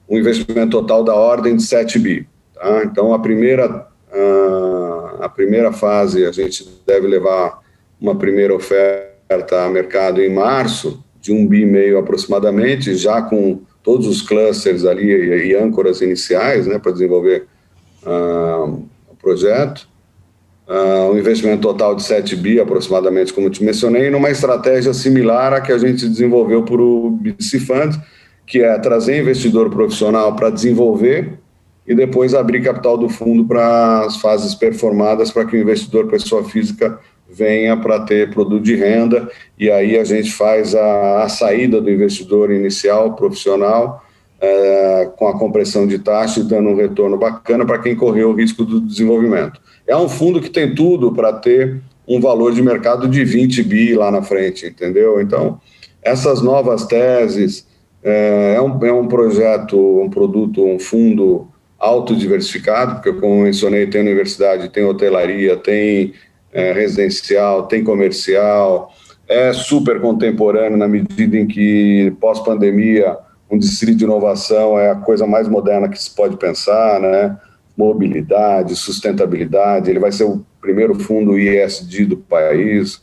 um 0.09 0.17
investimento 0.17 0.71
total 0.71 1.03
da 1.03 1.15
ordem 1.15 1.57
de 1.57 1.63
7 1.63 1.99
bi. 1.99 2.25
Tá? 2.53 2.83
Então, 2.85 3.13
a 3.13 3.19
primeira, 3.19 3.87
a 5.19 5.27
primeira 5.27 5.73
fase, 5.73 6.25
a 6.25 6.31
gente 6.31 6.65
deve 6.87 7.07
levar 7.07 7.60
uma 8.01 8.15
primeira 8.15 8.53
oferta 8.55 9.63
a 9.63 9.69
mercado 9.69 10.21
em 10.21 10.33
março, 10.33 11.03
de 11.21 11.31
um 11.31 11.45
bi 11.45 11.65
meio 11.65 11.99
aproximadamente, 11.99 12.95
já 12.95 13.21
com 13.21 13.61
todos 13.83 14.07
os 14.07 14.23
clusters 14.23 14.83
ali 14.85 15.05
e, 15.05 15.49
e 15.49 15.55
âncoras 15.55 16.01
iniciais, 16.01 16.65
né, 16.65 16.79
para 16.79 16.91
desenvolver 16.91 17.45
uh, 18.03 18.83
o 19.09 19.15
projeto. 19.21 19.87
Uh, 20.67 21.11
um 21.11 21.17
investimento 21.17 21.61
total 21.61 21.95
de 21.95 22.03
7 22.03 22.35
bi 22.35 22.59
aproximadamente, 22.59 23.33
como 23.33 23.49
te 23.49 23.63
mencionei, 23.63 24.09
numa 24.09 24.31
estratégia 24.31 24.93
similar 24.93 25.53
à 25.53 25.61
que 25.61 25.71
a 25.71 25.77
gente 25.77 26.07
desenvolveu 26.07 26.63
para 26.63 26.81
o 26.81 27.11
BC 27.11 27.59
Fund, 27.59 27.95
que 28.47 28.61
é 28.61 28.79
trazer 28.79 29.19
investidor 29.19 29.69
profissional 29.69 30.35
para 30.35 30.49
desenvolver 30.49 31.37
e 31.85 31.93
depois 31.93 32.33
abrir 32.33 32.63
capital 32.63 32.97
do 32.97 33.09
fundo 33.09 33.45
para 33.45 34.05
as 34.05 34.17
fases 34.17 34.55
performadas 34.55 35.31
para 35.31 35.45
que 35.45 35.55
o 35.55 35.59
investidor 35.59 36.07
pessoa 36.07 36.43
física 36.43 36.99
venha 37.31 37.77
para 37.77 38.01
ter 38.01 38.29
produto 38.31 38.63
de 38.63 38.75
renda 38.75 39.29
e 39.57 39.69
aí 39.71 39.97
a 39.97 40.03
gente 40.03 40.31
faz 40.31 40.75
a, 40.75 41.23
a 41.23 41.29
saída 41.29 41.79
do 41.79 41.89
investidor 41.89 42.51
inicial 42.51 43.15
profissional 43.15 44.03
é, 44.39 45.09
com 45.15 45.27
a 45.27 45.37
compressão 45.37 45.87
de 45.87 45.99
taxa 45.99 46.43
dando 46.43 46.69
um 46.69 46.75
retorno 46.75 47.17
bacana 47.17 47.65
para 47.65 47.79
quem 47.79 47.95
correu 47.95 48.31
o 48.31 48.33
risco 48.33 48.65
do 48.65 48.81
desenvolvimento. 48.81 49.61
É 49.87 49.95
um 49.95 50.09
fundo 50.09 50.41
que 50.41 50.49
tem 50.49 50.73
tudo 50.73 51.11
para 51.11 51.31
ter 51.31 51.79
um 52.07 52.19
valor 52.19 52.51
de 52.53 52.61
mercado 52.61 53.07
de 53.07 53.23
20 53.23 53.63
bi 53.63 53.93
lá 53.93 54.11
na 54.11 54.21
frente, 54.21 54.65
entendeu? 54.65 55.21
Então, 55.21 55.59
essas 56.01 56.41
novas 56.41 56.85
teses, 56.85 57.67
é, 58.03 58.55
é, 58.57 58.61
um, 58.61 58.83
é 58.85 58.91
um 58.91 59.07
projeto, 59.07 59.77
um 60.01 60.09
produto, 60.09 60.65
um 60.65 60.79
fundo 60.79 61.47
autodiversificado, 61.79 62.95
porque, 62.95 63.13
como 63.13 63.43
mencionei, 63.43 63.87
tem 63.87 64.01
universidade, 64.01 64.69
tem 64.69 64.83
hotelaria, 64.83 65.55
tem 65.55 66.13
é, 66.53 66.71
residencial, 66.73 67.67
tem 67.67 67.83
comercial, 67.83 68.91
é 69.27 69.53
super 69.53 70.01
contemporâneo 70.01 70.77
na 70.77 70.87
medida 70.87 71.37
em 71.37 71.47
que, 71.47 72.13
pós-pandemia, 72.19 73.17
um 73.49 73.57
distrito 73.57 73.97
de 73.97 74.03
inovação 74.03 74.79
é 74.79 74.91
a 74.91 74.95
coisa 74.95 75.25
mais 75.27 75.47
moderna 75.47 75.89
que 75.89 76.01
se 76.01 76.13
pode 76.15 76.37
pensar, 76.37 76.99
né? 76.99 77.37
Mobilidade, 77.77 78.75
sustentabilidade, 78.75 79.89
ele 79.89 79.99
vai 79.99 80.11
ser 80.11 80.25
o 80.25 80.45
primeiro 80.61 80.95
fundo 80.95 81.37
ISD 81.37 82.05
do 82.05 82.17
país. 82.17 83.01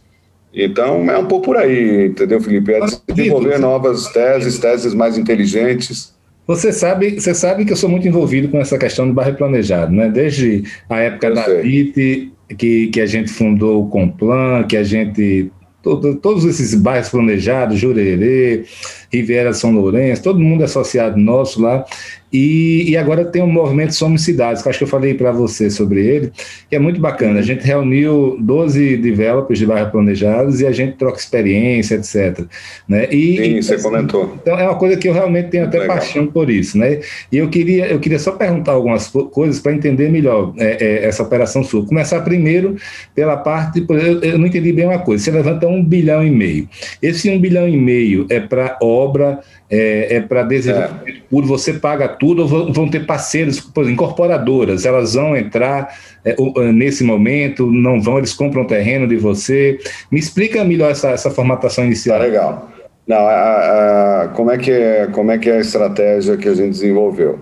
Então, 0.53 1.11
é 1.11 1.19
um 1.19 1.27
pouco 1.27 1.47
por 1.47 1.57
aí, 1.57 2.07
entendeu, 2.07 2.41
Felipe? 2.41 2.73
É 2.73 2.81
desenvolver 3.09 3.59
novas 3.59 4.09
teses, 4.09 4.59
teses 4.59 4.95
mais 4.95 5.19
inteligentes. 5.19 6.15
Você 6.47 6.73
sabe, 6.73 7.21
você 7.21 7.35
sabe 7.35 7.67
que 7.67 7.73
eu 7.73 7.77
sou 7.77 7.91
muito 7.91 8.09
envolvido 8.09 8.49
com 8.49 8.59
essa 8.59 8.79
questão 8.79 9.07
do 9.07 9.13
bairro 9.13 9.37
planejado, 9.37 9.93
né? 9.93 10.09
Desde 10.09 10.65
a 10.89 10.99
época 10.99 11.27
eu 11.27 11.35
da 11.35 11.47
BIT, 11.47 12.33
que, 12.57 12.89
que 12.89 13.01
a 13.01 13.07
gente 13.07 13.31
fundou 13.31 13.85
o 13.85 13.89
Complan, 13.89 14.65
que 14.65 14.77
a 14.77 14.85
gente 14.85 15.51
todo, 15.83 16.15
todos 16.17 16.45
esses 16.45 16.75
bairros 16.75 17.09
planejados, 17.09 17.79
Jurerê, 17.79 18.65
Riviera 19.13 19.53
São 19.53 19.73
Lourenço, 19.73 20.23
todo 20.23 20.39
mundo 20.39 20.65
associado 20.65 21.17
nosso 21.17 21.61
lá, 21.61 21.85
e, 22.33 22.91
e, 22.91 22.97
agora 22.97 23.25
tem 23.25 23.43
um 23.43 23.51
movimento 23.51 23.95
Somos 23.95 24.23
Cidades, 24.23 24.63
que 24.63 24.69
acho 24.69 24.79
que 24.79 24.85
eu 24.85 24.89
falei 24.89 25.15
para 25.15 25.33
você 25.33 25.71
sobre 25.71 26.05
ele, 26.05 26.33
que 26.69 26.77
é 26.77 26.79
muito 26.79 27.01
bacana. 27.01 27.39
A 27.39 27.43
gente 27.43 27.65
reuniu 27.65 28.37
12 28.39 28.99
developers 28.99 29.59
de 29.59 29.65
bairros 29.65 29.91
planejados 29.91 30.61
e 30.61 30.67
a 30.67 30.73
gente 30.73 30.97
troca 30.97 31.19
experiência, 31.19 31.95
etc. 31.95 32.45
Né? 32.87 33.09
E, 33.11 33.37
Sim, 33.37 33.63
você 33.63 33.75
assim, 33.75 33.83
comentou. 33.83 34.37
Então 34.43 34.59
é 34.59 34.65
uma 34.65 34.75
coisa 34.75 34.97
que 34.97 35.09
eu 35.09 35.15
realmente 35.15 35.49
tenho 35.49 35.65
até 35.65 35.79
Legal. 35.79 35.97
paixão 35.97 36.27
por 36.27 36.51
isso. 36.51 36.77
Né? 36.77 37.01
E 37.33 37.39
eu 37.39 37.49
queria, 37.49 37.87
eu 37.87 37.99
queria 37.99 38.19
só 38.19 38.33
perguntar 38.33 38.73
algumas 38.73 39.09
coisas 39.09 39.59
para 39.59 39.73
entender 39.73 40.11
melhor 40.11 40.53
é, 40.59 40.85
é, 40.85 41.05
essa 41.07 41.23
operação 41.23 41.65
sua. 41.65 41.87
Começar 41.87 42.21
primeiro 42.21 42.77
pela 43.15 43.39
parte, 43.39 43.85
eu, 43.89 44.21
eu, 44.21 44.39
não 44.39 44.47
entendi 44.47 44.71
bem 44.73 44.87
uma 44.87 44.99
coisa. 44.99 45.25
Você 45.25 45.31
levanta 45.31 45.67
um 45.67 45.83
bilhão 45.83 46.23
e 46.23 46.31
meio. 46.31 46.69
Esse 47.01 47.31
um 47.31 47.41
bilhão 47.41 47.67
e 47.67 47.77
meio 47.77 48.27
é 48.29 48.39
para 48.39 48.77
obra 48.83 49.41
é, 49.71 50.17
é 50.17 50.21
para 50.21 50.43
desenvolvimento 50.43 51.09
é. 51.09 51.23
puro, 51.29 51.47
você 51.47 51.75
paga 51.75 52.09
tudo, 52.19 52.43
ou 52.43 52.73
vão 52.73 52.89
ter 52.89 53.07
parceiros, 53.07 53.71
incorporadoras, 53.89 54.85
elas 54.85 55.15
vão 55.15 55.37
entrar 55.37 55.95
é, 56.25 56.35
nesse 56.73 57.05
momento, 57.05 57.71
não 57.71 58.01
vão, 58.01 58.19
eles 58.19 58.35
compram 58.35 58.65
terreno 58.65 59.07
de 59.07 59.17
você. 59.17 59.79
Me 60.11 60.19
explica 60.19 60.65
melhor 60.65 60.91
essa, 60.91 61.11
essa 61.11 61.31
formatação 61.31 61.85
inicial. 61.85 62.19
Tá 62.19 62.25
legal. 62.25 62.69
Não, 63.07 63.27
a, 63.27 64.23
a, 64.23 64.29
como, 64.29 64.51
é 64.51 64.59
que 64.59 64.71
é, 64.71 65.07
como 65.07 65.31
é 65.31 65.39
que 65.39 65.49
é 65.49 65.57
a 65.57 65.61
estratégia 65.61 66.37
que 66.37 66.49
a 66.49 66.55
gente 66.55 66.71
desenvolveu? 66.71 67.39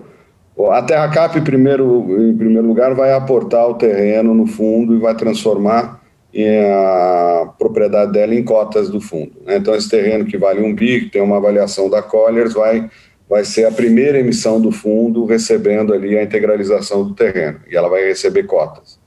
A 0.71 0.81
Terra 0.81 1.07
Cap, 1.09 1.39
primeiro, 1.41 2.29
em 2.29 2.35
primeiro 2.35 2.67
lugar, 2.67 2.95
vai 2.95 3.13
aportar 3.13 3.67
o 3.67 3.75
terreno 3.75 4.33
no 4.33 4.47
fundo 4.47 4.95
e 4.95 4.99
vai 4.99 5.13
transformar 5.13 6.01
a 6.35 7.53
propriedade 7.57 8.11
dela 8.11 8.33
em 8.33 8.43
cotas 8.43 8.89
do 8.89 8.99
fundo. 8.99 9.31
Né? 9.45 9.57
Então, 9.57 9.75
esse 9.75 9.89
terreno 9.89 10.25
que 10.25 10.37
vale 10.37 10.61
um 10.61 10.73
bi, 10.73 11.01
que 11.01 11.11
tem 11.11 11.21
uma 11.21 11.37
avaliação 11.37 11.89
da 11.89 12.01
Colliers, 12.01 12.53
vai, 12.53 12.89
vai 13.29 13.43
ser 13.43 13.65
a 13.65 13.71
primeira 13.71 14.19
emissão 14.19 14.59
do 14.59 14.71
fundo 14.71 15.25
recebendo 15.25 15.93
ali 15.93 16.17
a 16.17 16.23
integralização 16.23 17.03
do 17.03 17.13
terreno, 17.13 17.59
e 17.69 17.75
ela 17.75 17.89
vai 17.89 18.05
receber 18.05 18.43
cotas. 18.43 18.97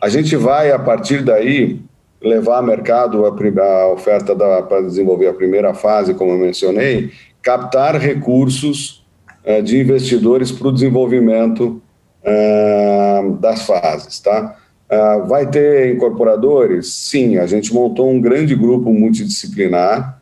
A 0.00 0.08
gente 0.08 0.36
vai, 0.36 0.70
a 0.70 0.78
partir 0.78 1.22
daí, 1.22 1.80
levar 2.22 2.58
a 2.58 2.62
mercado 2.62 3.26
a, 3.26 3.62
a 3.62 3.92
oferta 3.92 4.34
para 4.34 4.82
desenvolver 4.82 5.28
a 5.28 5.34
primeira 5.34 5.74
fase, 5.74 6.14
como 6.14 6.32
eu 6.32 6.38
mencionei, 6.38 7.10
captar 7.42 7.96
recursos 7.96 9.04
uh, 9.44 9.62
de 9.62 9.78
investidores 9.78 10.50
para 10.50 10.68
o 10.68 10.72
desenvolvimento 10.72 11.82
uh, 12.22 13.32
das 13.36 13.66
fases, 13.66 14.20
tá? 14.20 14.56
Uh, 14.90 15.26
vai 15.26 15.46
ter 15.46 15.94
incorporadores? 15.94 16.92
Sim, 16.92 17.38
a 17.38 17.46
gente 17.46 17.72
montou 17.74 18.10
um 18.10 18.20
grande 18.20 18.54
grupo 18.54 18.92
multidisciplinar. 18.92 20.20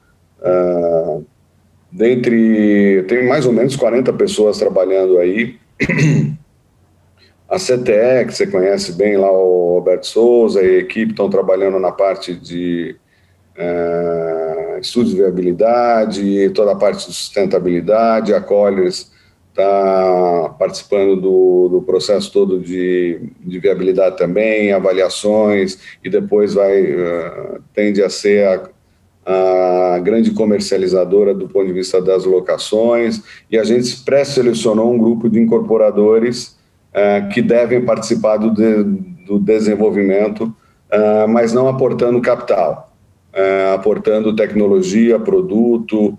Dentre 1.93 3.03
tem 3.07 3.28
mais 3.28 3.45
ou 3.45 3.53
menos 3.53 3.76
40 3.76 4.12
pessoas 4.14 4.59
trabalhando 4.59 5.18
aí. 5.18 5.57
A 7.49 7.59
CTE, 7.59 8.24
que 8.26 8.32
você 8.32 8.47
conhece 8.47 8.93
bem 8.93 9.18
lá, 9.18 9.30
o 9.30 9.74
Roberto 9.74 10.07
Souza 10.07 10.62
e 10.62 10.76
a 10.76 10.78
equipe 10.78 11.11
estão 11.11 11.28
trabalhando 11.28 11.78
na 11.78 11.93
parte 11.93 12.34
de 12.34 12.97
uh, 13.59 14.78
estudos 14.80 15.11
de 15.11 15.18
viabilidade, 15.18 16.49
toda 16.55 16.72
a 16.72 16.76
parte 16.76 17.07
de 17.07 17.12
sustentabilidade, 17.12 18.32
a 18.32 18.40
Colliers 18.40 19.12
está 19.51 20.57
participando 20.59 21.14
do, 21.16 21.68
do, 21.68 21.82
processo 21.82 22.32
todo 22.32 22.59
de, 22.59 23.20
de, 23.40 23.59
viabilidade 23.59 24.16
também, 24.16 24.72
avaliações, 24.72 25.78
e 26.03 26.09
depois 26.09 26.55
vai 26.55 26.82
uh, 26.84 27.62
tende 27.74 28.03
a 28.03 28.09
ser 28.09 28.47
a, 28.47 28.70
a, 29.25 29.99
grande 30.01 30.33
comercializadora 30.33 31.35
do 31.35 31.49
ponto 31.49 31.66
de 31.66 31.73
vista 31.73 32.01
das 32.01 32.25
locações, 32.25 33.23
e 33.51 33.59
a 33.59 33.64
gente 33.64 34.03
pré-selecionou 34.05 34.93
um 34.93 34.99
grupo 34.99 35.29
de 35.29 35.41
incorporadores 35.41 36.57
uh, 36.93 37.29
que 37.29 37.41
devem 37.41 37.85
participar 37.85 38.37
do, 38.37 38.51
de, 38.51 38.83
do 39.27 39.39
desenvolvimento, 39.39 40.45
uh, 40.45 41.29
mas 41.29 41.53
não 41.53 41.68
aportando 41.68 42.20
capital, 42.20 42.91
aportando 43.75 44.37
tecnologia, 44.37 45.18
produto, 45.18 46.18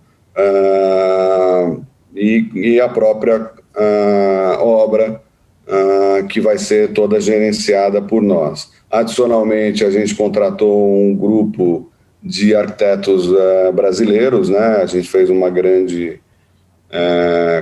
e, 2.16 2.49
e 2.54 2.80
a 2.80 2.88
própria 2.89 3.51
uh, 3.76 4.64
obra 4.64 5.22
uh, 5.68 6.28
que 6.28 6.39
vai 6.39 6.58
ser 6.58 6.93
toda 6.93 7.20
gerenciada 7.20 8.01
por 8.01 8.22
nós. 8.22 8.72
Adicionalmente, 8.89 9.84
a 9.84 9.89
gente 9.89 10.16
contratou 10.16 10.95
um 10.95 11.16
grupo 11.16 11.91
de 12.24 12.55
arquitetos 12.55 13.30
uh, 13.30 13.71
brasileiros, 13.74 14.49
né? 14.49 14.78
A 14.82 14.86
gente 14.86 15.09
fez 15.09 15.30
uma 15.30 15.49
grande 15.49 16.21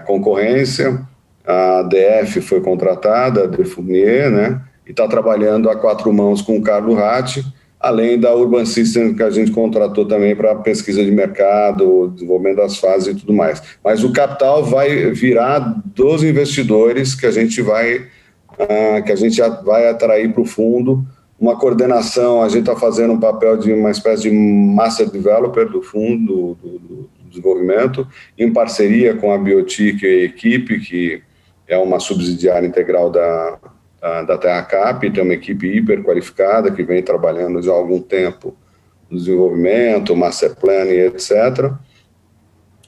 concorrência. 0.05 1.01
A 1.47 1.84
DF 1.84 2.41
foi 2.41 2.59
contratada, 2.59 3.45
a 3.45 3.47
Defournier, 3.47 4.30
né? 4.30 4.62
E 4.86 4.91
está 4.91 5.07
trabalhando 5.07 5.70
a 5.70 5.76
quatro 5.78 6.12
mãos 6.12 6.41
com 6.41 6.57
o 6.57 6.62
Carlos 6.62 6.97
Ratti 6.97 7.41
além 7.82 8.20
da 8.20 8.34
Urban 8.34 8.64
System 8.64 9.16
que 9.16 9.24
a 9.24 9.30
gente 9.32 9.51
contratou 9.51 10.05
também 10.05 10.36
para 10.36 10.55
pesquisa 10.55 11.03
de 11.03 11.12
mercado, 11.12 12.09
desenvolvimento 12.14 12.57
das 12.57 12.78
fases 12.78 13.16
e 13.16 13.20
tudo 13.20 13.34
mais. 13.34 13.62
Mas 13.84 14.03
o 14.03 14.14
capital 14.14 14.64
vai 14.64 15.12
virar 15.12 15.82
dos 15.86 16.24
investidores 16.24 17.16
que 17.16 17.26
a 17.26 17.32
gente 17.32 17.62
vai 17.62 17.97
uh, 17.97 19.03
que 19.03 19.12
a 19.12 19.16
gente 19.16 19.41
vai 19.66 19.89
atrair 19.89 20.32
para 20.32 20.41
o 20.41 20.45
fundo 20.45 21.03
uma 21.42 21.58
coordenação. 21.58 22.44
A 22.44 22.48
gente 22.48 22.70
está 22.70 22.76
fazendo 22.76 23.14
um 23.14 23.20
papel 23.20 23.58
de 23.58 23.74
uma 23.74 23.89
espécie 23.89 24.30
de 24.30 24.32
master 24.32 25.10
developer 25.10 25.68
do 25.68 25.82
fundo 25.82 26.56
do, 26.62 26.78
do, 26.78 27.10
desenvolvimento, 27.32 28.06
em 28.38 28.52
parceria 28.52 29.16
com 29.16 29.32
a 29.32 29.38
Biotic 29.38 30.04
e 30.04 30.06
a 30.06 30.24
equipe 30.26 30.82
que 30.82 31.24
é 31.66 31.78
uma 31.78 31.98
subsidiária 31.98 32.68
integral 32.68 33.10
da, 33.10 33.58
da 34.28 34.38
Terra 34.38 34.62
Cap, 34.64 35.10
tem 35.10 35.24
uma 35.24 35.34
equipe 35.34 35.66
hiper 35.66 36.04
qualificada 36.04 36.70
que 36.72 36.84
vem 36.84 37.02
trabalhando 37.02 37.62
já 37.62 37.72
há 37.72 37.76
algum 37.76 38.02
tempo 38.02 38.54
no 39.10 39.18
desenvolvimento, 39.18 40.14
master 40.14 40.54
planning, 40.58 40.92
etc. 40.92 41.72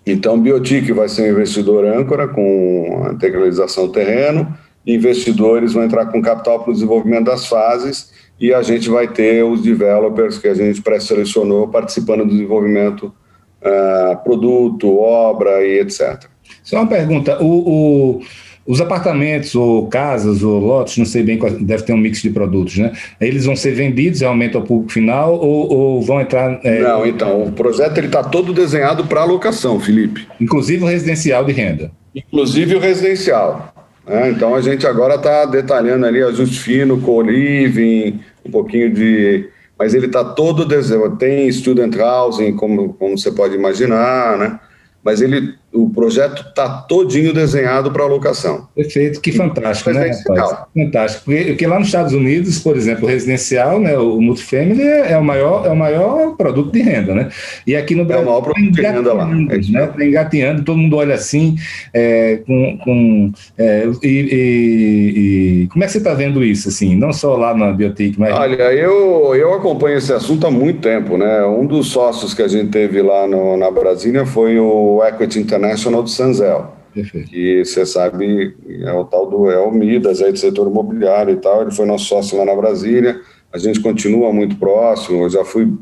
Então, 0.06 0.38
Biotic 0.38 0.92
vai 0.92 1.08
ser 1.08 1.22
um 1.22 1.32
investidor 1.32 1.86
âncora 1.86 2.28
com 2.28 3.06
a 3.08 3.14
integralização 3.14 3.88
do 3.88 3.94
terreno, 3.94 4.54
investidores 4.86 5.72
vão 5.72 5.86
entrar 5.86 6.08
com 6.08 6.22
capital 6.22 6.60
para 6.60 6.72
o 6.72 6.74
desenvolvimento 6.74 7.28
das 7.28 7.48
fases 7.48 8.12
e 8.40 8.54
a 8.54 8.62
gente 8.62 8.90
vai 8.90 9.08
ter 9.08 9.44
os 9.44 9.62
developers 9.62 10.38
que 10.38 10.48
a 10.48 10.54
gente 10.54 10.82
pré-selecionou 10.82 11.68
participando 11.68 12.26
do 12.26 12.32
desenvolvimento, 12.32 13.14
uh, 13.62 14.24
produto, 14.24 14.98
obra 14.98 15.66
e 15.66 15.80
etc. 15.80 16.26
Só 16.64 16.78
uma 16.78 16.88
pergunta, 16.88 17.42
o... 17.42 18.20
o 18.20 18.22
os 18.66 18.80
apartamentos 18.80 19.56
ou 19.56 19.88
casas 19.88 20.42
ou 20.42 20.58
lotes, 20.60 20.98
não 20.98 21.06
sei 21.06 21.22
bem, 21.22 21.38
qual, 21.38 21.52
deve 21.52 21.84
ter 21.84 21.94
um 21.94 21.98
mix 21.98 22.22
de 22.22 22.30
produtos, 22.30 22.78
né? 22.78 22.94
Eles 23.20 23.46
vão 23.46 23.56
ser 23.56 23.72
vendidos 23.72 24.22
realmente 24.22 24.56
ao 24.56 24.64
público 24.64 24.92
final 24.92 25.36
ou, 25.36 25.72
ou 25.72 26.02
vão 26.02 26.22
entrar... 26.22 26.60
É... 26.64 26.80
Não, 26.80 27.06
então, 27.06 27.44
o 27.44 27.52
projeto 27.52 28.00
está 28.00 28.24
todo 28.24 28.54
desenhado 28.54 29.06
para 29.06 29.22
alocação, 29.22 29.80
Felipe. 29.80 30.26
Inclusive 30.40 30.84
o 30.84 30.88
residencial 30.88 31.44
de 31.44 31.52
renda. 31.52 31.92
Inclusive 32.16 32.76
o 32.76 32.80
residencial. 32.80 33.73
Né? 34.06 34.32
Então 34.32 34.54
a 34.56 34.62
gente 34.62 34.86
agora 34.86 35.16
está 35.16 35.46
detalhando 35.46 36.06
ali 36.06 36.22
ajuste 36.22 36.60
fino, 36.60 37.02
co-living, 37.02 38.20
um 38.46 38.52
pouquinho 38.52 38.94
de... 38.94 39.50
Mas 39.78 39.94
ele 39.94 40.06
está 40.06 40.24
todo 40.24 40.66
desenhado, 40.66 41.18
tem 41.18 41.52
student 41.52 41.96
housing, 41.96 42.56
como, 42.56 42.94
como 42.94 43.18
você 43.18 43.32
pode 43.32 43.56
imaginar, 43.56 44.38
né? 44.38 44.60
Mas 45.04 45.20
ele 45.20 45.56
o 45.74 45.90
projeto 45.90 46.46
está 46.48 46.70
todinho 46.70 47.34
desenhado 47.34 47.92
para 47.92 48.04
alocação. 48.04 48.68
Perfeito, 48.76 49.20
que 49.20 49.32
fantástico, 49.32 49.90
né? 49.90 50.12
Rapaz? 50.28 50.56
Fantástico. 50.74 51.26
Porque, 51.26 51.44
porque, 51.46 51.68
lá 51.68 51.80
nos 51.80 51.88
Estados 51.88 52.14
Unidos, 52.14 52.60
por 52.60 52.78
exemplo, 52.78 53.06
o 53.06 53.08
residencial, 53.08 53.80
né, 53.80 53.98
o 53.98 54.22
multifamily 54.22 54.84
é, 54.84 55.14
é, 55.14 55.18
o 55.18 55.24
maior, 55.24 55.66
é 55.66 55.72
o 55.72 55.76
maior 55.76 56.36
produto 56.38 56.72
de 56.72 56.82
renda, 56.82 57.16
né? 57.16 57.30
E 57.66 57.76
aqui 57.76 57.96
no 57.96 58.06
Brasil. 58.06 58.24
É 58.24 58.28
o 58.28 58.30
maior 58.30 58.42
tá 58.44 58.52
produto 58.52 58.72
de 58.72 58.82
renda 58.82 59.14
lá. 59.14 59.24
É 59.24 59.72
né? 59.72 59.88
Tá 59.88 60.06
engateando, 60.06 60.64
todo 60.64 60.78
mundo 60.78 60.96
olha 60.96 61.16
assim, 61.16 61.56
é, 61.92 62.40
com. 62.46 62.78
com 62.84 63.32
é, 63.58 63.90
e, 64.04 64.08
e, 64.08 65.64
e, 65.64 65.68
como 65.70 65.84
é 65.84 65.88
que 65.88 65.94
você 65.94 65.98
está 65.98 66.14
vendo 66.14 66.44
isso, 66.44 66.70
assim? 66.70 66.96
Não 66.96 67.12
só 67.12 67.36
lá 67.36 67.56
na 67.56 67.72
Biotic, 67.72 68.20
mas. 68.20 68.32
Olha, 68.32 68.72
eu, 68.74 69.34
eu 69.36 69.54
acompanho 69.56 69.98
esse 69.98 70.14
assunto 70.14 70.46
há 70.46 70.52
muito 70.52 70.82
tempo, 70.82 71.18
né? 71.18 71.44
Um 71.46 71.66
dos 71.66 71.88
sócios 71.88 72.36
que 72.36 72.44
a 72.44 72.48
gente 72.48 72.70
teve 72.70 73.02
lá 73.02 73.28
no, 73.28 73.58
na 73.58 73.72
Brasília 73.72 74.24
foi 74.24 74.60
o 74.60 75.04
Equity 75.04 75.40
International 75.40 75.63
International 75.64 76.04
do 76.04 76.10
Sanzel. 76.10 76.74
Perfeito. 76.94 77.30
Que 77.30 77.64
você 77.66 77.86
sabe, 77.86 78.56
é 78.84 78.92
o 78.94 79.06
tal 79.06 79.30
do 79.30 79.50
é 79.50 79.58
o 79.58 79.72
Midas 79.72 80.22
aí 80.22 80.32
do 80.32 80.38
setor 80.38 80.68
imobiliário 80.68 81.34
e 81.34 81.38
tal. 81.38 81.62
Ele 81.62 81.72
foi 81.72 81.86
nosso 81.86 82.06
sócio 82.06 82.38
lá 82.38 82.46
na 82.46 82.56
Brasília. 82.56 83.20
A 83.52 83.58
gente 83.58 83.80
continua 83.80 84.32
muito 84.32 84.58
próximo. 84.58 85.24
Eu 85.24 85.30
já 85.30 85.44
fui 85.44 85.74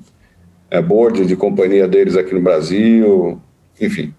é, 0.69 0.81
board 0.81 1.25
de 1.25 1.35
companhia 1.35 1.87
deles 1.87 2.15
aqui 2.15 2.33
no 2.33 2.41
Brasil, 2.41 3.41
enfim. 3.79 4.13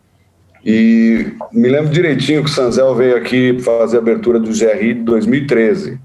E 0.64 1.26
me 1.52 1.68
lembro 1.68 1.90
direitinho 1.90 2.44
que 2.44 2.50
o 2.50 2.52
Sanzel 2.52 2.94
veio 2.94 3.16
aqui 3.16 3.58
fazer 3.60 3.96
a 3.96 4.00
abertura 4.00 4.38
do 4.38 4.50
GRI 4.50 4.94
de 4.94 5.02
2013 5.02 5.98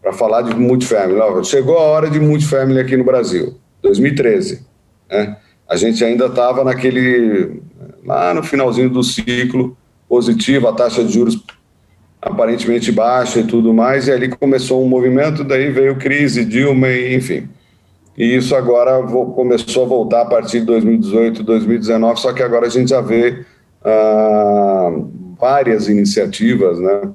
para 0.00 0.12
falar 0.12 0.42
de 0.42 0.54
multifamily. 0.54 1.20
Chegou 1.44 1.76
a 1.76 1.82
hora 1.82 2.08
de 2.08 2.20
multifamily 2.20 2.80
aqui 2.80 2.96
no 2.96 3.04
Brasil, 3.04 3.56
2013. 3.82 4.64
Né? 5.10 5.36
A 5.68 5.76
gente 5.76 6.02
ainda 6.04 6.26
estava 6.26 6.64
naquele 6.64 7.60
lá 8.04 8.32
no 8.34 8.42
finalzinho 8.42 8.90
do 8.90 9.02
ciclo 9.02 9.76
positivo, 10.08 10.68
a 10.68 10.72
taxa 10.72 11.04
de 11.04 11.12
juros 11.12 11.42
aparentemente 12.20 12.92
baixa 12.92 13.40
e 13.40 13.46
tudo 13.46 13.72
mais, 13.72 14.08
e 14.08 14.12
ali 14.12 14.28
começou 14.28 14.84
um 14.84 14.88
movimento, 14.88 15.42
daí 15.42 15.70
veio 15.70 15.96
crise, 15.96 16.44
Dilma, 16.44 16.92
enfim. 16.92 17.48
E 18.16 18.36
isso 18.36 18.54
agora 18.54 19.02
começou 19.34 19.84
a 19.84 19.88
voltar 19.88 20.22
a 20.22 20.26
partir 20.26 20.60
de 20.60 20.66
2018, 20.66 21.42
2019, 21.42 22.20
só 22.20 22.32
que 22.32 22.42
agora 22.42 22.66
a 22.66 22.68
gente 22.68 22.90
já 22.90 23.00
vê 23.00 23.46
ah, 23.82 24.90
várias 25.40 25.88
iniciativas, 25.88 26.78
né? 26.78 27.10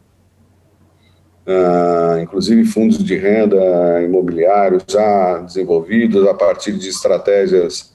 Ah, 1.47 2.17
inclusive 2.23 2.65
fundos 2.65 3.03
de 3.03 3.15
renda 3.15 4.01
imobiliário 4.03 4.81
já 4.88 5.38
desenvolvidos 5.39 6.27
a 6.27 6.33
partir 6.33 6.71
de 6.71 6.89
estratégias 6.89 7.93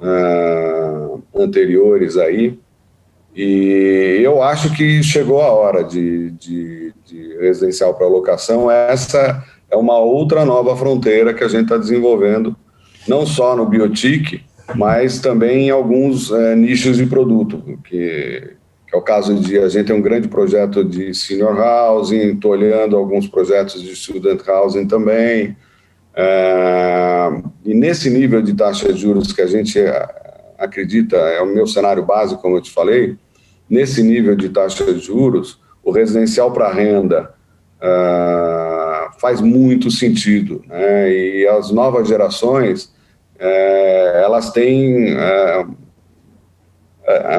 uh, 0.00 1.01
anteriores 1.34 2.16
aí. 2.16 2.58
E 3.34 4.20
eu 4.22 4.42
acho 4.42 4.74
que 4.74 5.02
chegou 5.02 5.40
a 5.40 5.50
hora 5.50 5.82
de, 5.82 6.30
de, 6.32 6.92
de 7.04 7.36
residencial 7.38 7.94
para 7.94 8.06
locação. 8.06 8.70
Essa 8.70 9.42
é 9.70 9.76
uma 9.76 9.98
outra 9.98 10.44
nova 10.44 10.76
fronteira 10.76 11.32
que 11.32 11.42
a 11.42 11.48
gente 11.48 11.64
está 11.64 11.78
desenvolvendo, 11.78 12.54
não 13.08 13.24
só 13.24 13.56
no 13.56 13.64
Biotic, 13.64 14.44
mas 14.74 15.18
também 15.18 15.68
em 15.68 15.70
alguns 15.70 16.30
é, 16.30 16.54
nichos 16.54 16.98
de 16.98 17.06
produto, 17.06 17.62
que, 17.84 18.54
que, 18.86 18.94
é 18.94 18.96
o 18.96 19.02
caso 19.02 19.34
de 19.34 19.58
a 19.58 19.68
gente 19.68 19.86
tem 19.86 19.96
um 19.96 20.02
grande 20.02 20.28
projeto 20.28 20.84
de 20.84 21.14
senior 21.14 21.58
housing, 21.58 22.34
estou 22.34 22.52
olhando 22.52 22.96
alguns 22.96 23.26
projetos 23.26 23.82
de 23.82 23.96
student 23.96 24.46
housing 24.46 24.86
também, 24.86 25.56
é, 26.14 27.42
e 27.64 27.74
nesse 27.74 28.10
nível 28.10 28.42
de 28.42 28.52
taxa 28.52 28.92
de 28.92 29.00
juros 29.00 29.32
que 29.32 29.40
a 29.40 29.46
gente 29.46 29.78
acredita, 30.62 31.16
é 31.16 31.42
o 31.42 31.46
meu 31.46 31.66
cenário 31.66 32.04
básico, 32.04 32.40
como 32.40 32.56
eu 32.56 32.62
te 32.62 32.70
falei, 32.70 33.16
nesse 33.68 34.02
nível 34.02 34.36
de 34.36 34.48
taxa 34.48 34.84
de 34.84 35.00
juros, 35.00 35.60
o 35.82 35.90
residencial 35.90 36.52
para 36.52 36.72
renda 36.72 37.34
uh, 37.78 39.18
faz 39.20 39.40
muito 39.40 39.90
sentido. 39.90 40.62
Né? 40.68 41.12
E 41.12 41.48
as 41.48 41.70
novas 41.70 42.06
gerações, 42.06 42.84
uh, 43.36 44.16
elas 44.22 44.50
têm 44.50 45.14
uh, 45.14 45.76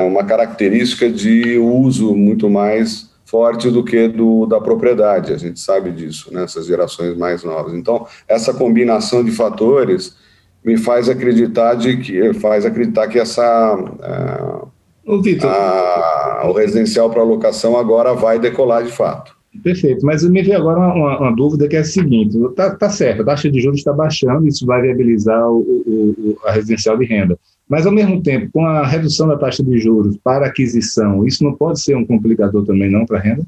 uma 0.06 0.24
característica 0.26 1.10
de 1.10 1.58
uso 1.58 2.14
muito 2.14 2.50
mais 2.50 3.14
forte 3.26 3.72
do 3.72 3.84
que 3.84 4.08
do 4.08 4.46
da 4.46 4.60
propriedade. 4.60 5.34
A 5.34 5.38
gente 5.38 5.60
sabe 5.60 5.92
disso, 5.92 6.32
né, 6.32 6.46
gerações 6.64 7.18
mais 7.18 7.44
novas. 7.44 7.74
Então, 7.74 8.06
essa 8.28 8.54
combinação 8.54 9.24
de 9.24 9.32
fatores 9.32 10.16
me 10.64 10.78
faz 10.78 11.10
acreditar 11.10 11.76
de 11.76 11.98
que 11.98 12.34
faz 12.36 12.66
acreditar 12.66 13.08
que 13.08 13.20
essa 13.20 13.76
uh, 13.76 14.68
o, 15.06 15.22
a, 15.48 16.48
o 16.48 16.54
residencial 16.54 17.10
para 17.10 17.24
locação 17.24 17.78
agora 17.78 18.14
vai 18.14 18.40
decolar 18.40 18.84
de 18.84 18.92
fato. 18.92 19.36
Perfeito, 19.62 20.04
mas 20.04 20.28
me 20.28 20.42
veio 20.42 20.58
agora 20.58 20.80
uma, 20.80 21.20
uma, 21.20 21.36
dúvida 21.36 21.68
que 21.68 21.76
é 21.76 21.80
a 21.80 21.84
seguinte: 21.84 22.36
está 22.38 22.76
tá 22.76 22.90
certo, 22.90 23.22
a 23.22 23.26
taxa 23.26 23.52
de 23.52 23.62
juros 23.62 23.80
está 23.80 23.94
baixando, 23.94 24.48
isso 24.48 24.66
vai 24.66 24.82
viabilizar 24.82 25.48
o, 25.48 25.60
o, 25.60 26.38
a 26.46 26.52
residencial 26.52 26.98
de 26.98 27.06
renda. 27.06 27.38
Mas, 27.70 27.86
ao 27.86 27.92
mesmo 27.92 28.22
tempo, 28.22 28.50
com 28.52 28.66
a 28.66 28.86
redução 28.86 29.28
da 29.28 29.38
taxa 29.38 29.64
de 29.64 29.78
juros 29.78 30.18
para 30.24 30.48
aquisição, 30.48 31.26
isso 31.26 31.44
não 31.44 31.54
pode 31.54 31.80
ser 31.82 31.96
um 31.96 32.06
complicador 32.06 32.66
também, 32.66 32.90
não, 32.90 33.06
para 33.06 33.20
a 33.20 33.22
renda? 33.22 33.46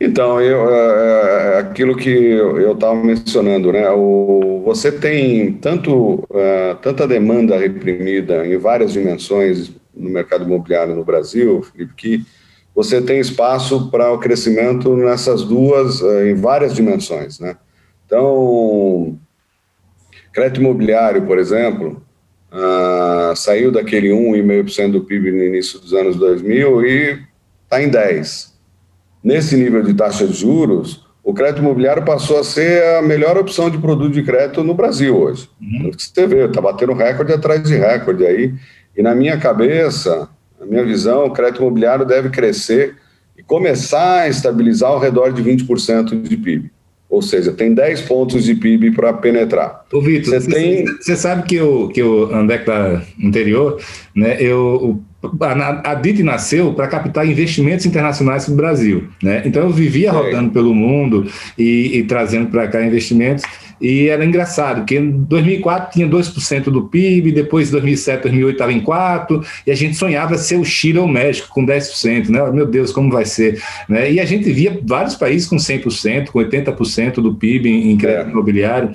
Então, 0.00 0.40
eu, 0.40 0.68
é, 0.68 1.54
é 1.54 1.58
aquilo 1.58 1.96
que 1.96 2.10
eu 2.10 2.72
estava 2.72 2.94
mencionando, 2.94 3.72
né? 3.72 3.88
O, 3.90 4.62
você 4.64 4.90
tem 4.90 5.52
tanto, 5.54 6.14
uh, 6.30 6.74
tanta 6.82 7.06
demanda 7.06 7.56
reprimida 7.56 8.46
em 8.46 8.56
várias 8.56 8.92
dimensões 8.92 9.70
no 9.94 10.10
mercado 10.10 10.44
imobiliário 10.44 10.94
no 10.94 11.04
Brasil, 11.04 11.62
Felipe, 11.62 11.94
que 11.94 12.26
você 12.74 13.00
tem 13.00 13.20
espaço 13.20 13.90
para 13.90 14.10
o 14.12 14.18
crescimento 14.18 14.96
nessas 14.96 15.44
duas, 15.44 16.00
uh, 16.00 16.26
em 16.26 16.34
várias 16.34 16.74
dimensões, 16.74 17.38
né? 17.38 17.56
Então, 18.06 19.18
crédito 20.32 20.60
imobiliário, 20.60 21.22
por 21.26 21.38
exemplo, 21.38 22.02
uh, 22.52 23.36
saiu 23.36 23.70
daquele 23.70 24.08
1,5% 24.08 24.92
do 24.92 25.04
PIB 25.04 25.30
no 25.30 25.44
início 25.44 25.78
dos 25.78 25.92
anos 25.92 26.16
2000 26.16 26.86
e 26.86 27.22
está 27.64 27.82
em 27.82 27.90
10%. 27.90 28.51
Nesse 29.22 29.56
nível 29.56 29.82
de 29.82 29.94
taxa 29.94 30.26
de 30.26 30.32
juros, 30.32 31.04
o 31.22 31.32
crédito 31.32 31.60
imobiliário 31.60 32.04
passou 32.04 32.38
a 32.40 32.44
ser 32.44 32.82
a 32.96 33.02
melhor 33.02 33.38
opção 33.38 33.70
de 33.70 33.78
produto 33.78 34.12
de 34.12 34.22
crédito 34.22 34.64
no 34.64 34.74
Brasil 34.74 35.16
hoje. 35.16 35.48
Uhum. 35.60 35.90
Você 35.96 36.26
vê, 36.26 36.46
está 36.46 36.60
batendo 36.60 36.92
recorde 36.92 37.32
atrás 37.32 37.62
de 37.62 37.76
recorde 37.76 38.26
aí. 38.26 38.52
E 38.96 39.02
na 39.02 39.14
minha 39.14 39.38
cabeça, 39.38 40.28
na 40.58 40.66
minha 40.66 40.84
visão, 40.84 41.26
o 41.26 41.30
crédito 41.30 41.60
imobiliário 41.60 42.04
deve 42.04 42.30
crescer 42.30 42.96
e 43.38 43.42
começar 43.42 44.22
a 44.22 44.28
estabilizar 44.28 44.90
ao 44.90 44.98
redor 44.98 45.32
de 45.32 45.42
20% 45.42 46.22
de 46.22 46.36
PIB. 46.36 46.70
Ou 47.12 47.20
seja, 47.20 47.52
tem 47.52 47.74
10 47.74 48.00
pontos 48.02 48.42
de 48.42 48.54
PIB 48.54 48.92
para 48.92 49.12
penetrar. 49.12 49.84
Ô, 49.92 50.00
Vitor, 50.00 50.32
você 50.32 50.50
tem... 50.50 50.86
sabe 51.14 51.42
que 51.42 51.60
o, 51.60 51.88
que 51.88 52.02
o 52.02 52.34
Andeca 52.34 53.04
anterior, 53.22 53.78
né, 54.16 54.38
eu, 54.40 54.98
a, 55.38 55.90
a 55.90 55.94
DIT 55.94 56.22
nasceu 56.22 56.72
para 56.72 56.88
captar 56.88 57.28
investimentos 57.28 57.84
internacionais 57.84 58.46
para 58.46 58.54
o 58.54 58.56
Brasil. 58.56 59.08
Né? 59.22 59.42
Então 59.44 59.64
eu 59.64 59.68
vivia 59.68 60.10
rodando 60.10 60.52
pelo 60.52 60.74
mundo 60.74 61.26
e, 61.58 61.98
e 61.98 62.04
trazendo 62.04 62.48
para 62.48 62.66
cá 62.66 62.82
investimentos. 62.82 63.44
E 63.82 64.08
era 64.08 64.24
engraçado, 64.24 64.78
porque 64.78 64.96
em 64.96 65.10
2004 65.10 65.92
tinha 65.92 66.08
2% 66.08 66.64
do 66.64 66.84
PIB, 66.84 67.32
depois 67.32 67.68
2007, 67.68 68.22
2008 68.22 68.54
estava 68.54 68.72
em 68.72 68.80
4%, 68.80 69.44
e 69.66 69.72
a 69.72 69.74
gente 69.74 69.96
sonhava 69.96 70.38
ser 70.38 70.56
o 70.56 70.64
Chile 70.64 71.00
ou 71.00 71.06
o 71.06 71.08
México 71.08 71.48
com 71.48 71.66
10%, 71.66 72.28
né? 72.28 72.48
Meu 72.52 72.64
Deus, 72.64 72.92
como 72.92 73.10
vai 73.10 73.24
ser? 73.24 73.60
Né? 73.88 74.12
E 74.12 74.20
a 74.20 74.24
gente 74.24 74.50
via 74.52 74.78
vários 74.84 75.16
países 75.16 75.48
com 75.48 75.56
100%, 75.56 76.28
com 76.28 76.38
80% 76.38 77.14
do 77.14 77.34
PIB 77.34 77.68
em, 77.68 77.96
crédito 77.96 78.28
é. 78.28 78.30
imobiliário. 78.30 78.90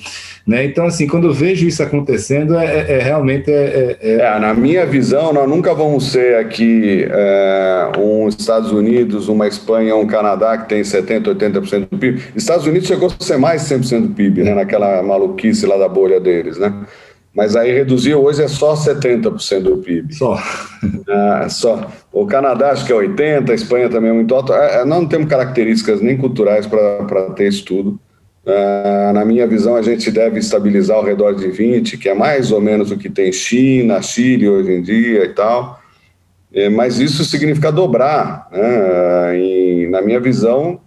Né? 0.46 0.64
Então, 0.64 0.86
assim, 0.86 1.06
quando 1.06 1.28
eu 1.28 1.34
vejo 1.34 1.68
isso 1.68 1.84
acontecendo, 1.84 2.56
é, 2.58 2.66
é, 2.66 2.92
é 2.94 3.04
realmente... 3.04 3.52
É, 3.52 3.98
é, 4.02 4.14
é, 4.14 4.40
na 4.40 4.54
minha 4.54 4.86
visão, 4.86 5.34
nós 5.34 5.50
nunca 5.50 5.74
vamos 5.74 6.12
ser 6.12 6.36
aqui 6.36 7.06
um 8.00 8.30
Estados 8.30 8.72
Unidos, 8.72 9.28
uma 9.28 9.48
Espanha, 9.48 9.96
um 9.96 10.08
Canadá 10.08 10.58
que 10.58 10.70
tem 10.70 10.82
70%, 10.82 11.36
80% 11.36 11.88
do 11.90 11.98
PIB. 11.98 12.22
Estados 12.36 12.66
Unidos 12.66 12.88
chegou 12.88 13.10
a 13.10 13.24
ser 13.24 13.38
mais 13.38 13.68
de 13.68 13.76
100% 13.76 14.02
do 14.02 14.10
PIB, 14.10 14.44
né? 14.44 14.54
Naquela 14.54 14.77
aquela 14.78 15.04
maluquice 15.04 15.66
lá 15.66 15.78
da 15.78 15.90
bolha 15.90 16.20
deles, 16.20 16.58
né? 16.58 16.86
Mas 17.34 17.56
aí 17.56 17.72
reduziu, 17.72 18.24
hoje 18.24 18.44
é 18.44 18.48
só 18.48 18.74
70% 18.74 19.60
do 19.62 19.78
PIB. 19.78 20.14
Só. 20.14 20.38
Ah, 21.10 21.48
só. 21.50 21.90
O 22.12 22.28
Canadá 22.28 22.72
acho 22.72 22.86
que 22.86 22.92
é 22.92 22.96
80%, 22.96 23.50
a 23.50 23.54
Espanha 23.54 23.90
também 23.90 24.12
é 24.12 24.14
muito 24.14 24.36
alto. 24.36 24.54
É, 24.54 24.82
é, 24.82 24.86
não 24.86 25.08
temos 25.08 25.28
características 25.28 26.02
nem 26.02 26.18
culturais 26.18 26.68
para 26.68 27.32
ter 27.36 27.48
isso 27.48 27.66
tudo. 27.66 28.00
Ah, 28.46 29.12
na 29.14 29.26
minha 29.26 29.48
visão, 29.48 29.76
a 29.76 29.82
gente 29.82 30.12
deve 30.12 30.40
estabilizar 30.40 30.98
ao 30.98 31.04
redor 31.04 31.34
de 31.34 31.48
20%, 31.48 31.98
que 31.98 32.10
é 32.10 32.14
mais 32.14 32.52
ou 32.52 32.62
menos 32.62 32.92
o 32.92 32.98
que 32.98 33.10
tem 33.10 33.32
China, 33.32 34.02
Chile 34.02 34.48
hoje 34.48 34.72
em 34.72 34.82
dia 34.82 35.24
e 35.24 35.30
tal. 35.30 35.80
É, 36.54 36.70
mas 36.70 37.00
isso 37.00 37.26
significa 37.26 37.72
dobrar. 37.72 38.48
Né? 38.52 39.40
E, 39.40 39.88
na 39.90 40.02
minha 40.02 40.20
visão, 40.20 40.80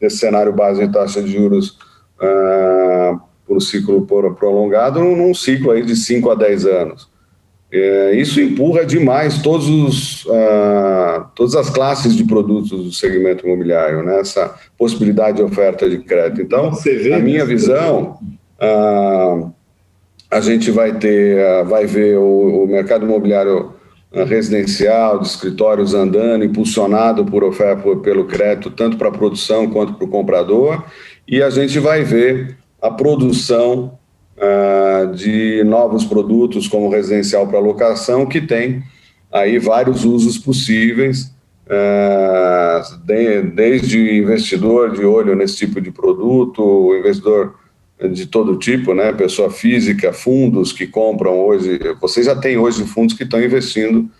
esse 0.00 0.18
cenário 0.18 0.52
base 0.52 0.86
de 0.86 0.92
taxa 0.92 1.22
de 1.22 1.32
juros 1.32 1.76
uh, 2.20 3.20
por 3.46 3.56
um 3.56 3.60
ciclo 3.60 4.06
prolongado, 4.06 5.00
num 5.00 5.34
ciclo 5.34 5.70
aí 5.70 5.82
de 5.82 5.96
5 5.96 6.30
a 6.30 6.34
10 6.34 6.66
anos. 6.66 7.14
É, 7.76 8.14
isso 8.14 8.40
empurra 8.40 8.84
demais 8.86 9.42
todos 9.42 9.68
os, 9.68 10.24
uh, 10.26 11.24
todas 11.34 11.56
as 11.56 11.68
classes 11.68 12.14
de 12.14 12.22
produtos 12.22 12.70
do 12.70 12.92
segmento 12.92 13.44
imobiliário, 13.44 14.04
né? 14.04 14.20
essa 14.20 14.54
possibilidade 14.78 15.38
de 15.38 15.42
oferta 15.42 15.90
de 15.90 15.98
crédito. 15.98 16.40
Então, 16.40 16.70
na 17.10 17.18
minha 17.18 17.44
visão, 17.44 18.16
uh, 18.62 19.52
a 20.30 20.40
gente 20.40 20.70
vai 20.70 20.96
ter, 20.96 21.44
uh, 21.44 21.64
vai 21.64 21.84
ver 21.84 22.16
o, 22.16 22.62
o 22.62 22.66
mercado 22.68 23.04
imobiliário 23.04 23.72
residencial, 24.24 25.18
de 25.18 25.26
escritórios 25.26 25.92
andando, 25.92 26.44
impulsionado 26.44 27.24
por 27.24 27.42
oferta 27.42 27.96
pelo 27.96 28.26
crédito, 28.26 28.70
tanto 28.70 28.96
para 28.96 29.08
a 29.08 29.12
produção 29.12 29.68
quanto 29.68 29.94
para 29.94 30.04
o 30.04 30.08
comprador, 30.08 30.84
e 31.26 31.42
a 31.42 31.50
gente 31.50 31.78
vai 31.78 32.02
ver 32.04 32.56
a 32.80 32.90
produção 32.90 33.98
uh, 34.36 35.14
de 35.14 35.62
novos 35.64 36.04
produtos 36.04 36.68
como 36.68 36.88
residencial 36.88 37.46
para 37.46 37.58
locação, 37.58 38.26
que 38.26 38.40
tem 38.40 38.82
aí 39.32 39.58
vários 39.58 40.04
usos 40.04 40.38
possíveis, 40.38 41.34
uh, 41.66 42.98
de, 43.04 43.42
desde 43.42 44.18
investidor 44.18 44.92
de 44.92 45.04
olho 45.04 45.34
nesse 45.34 45.56
tipo 45.56 45.80
de 45.80 45.90
produto, 45.90 46.94
investidor 46.96 47.54
de 48.12 48.26
todo 48.26 48.58
tipo, 48.58 48.94
né? 48.94 49.12
Pessoa 49.12 49.50
física, 49.50 50.12
fundos 50.12 50.72
que 50.72 50.86
compram 50.86 51.38
hoje. 51.38 51.78
Vocês 52.00 52.26
já 52.26 52.36
têm 52.36 52.58
hoje 52.58 52.84
fundos 52.84 53.14
que 53.14 53.22
estão 53.22 53.42
investindo 53.42 54.10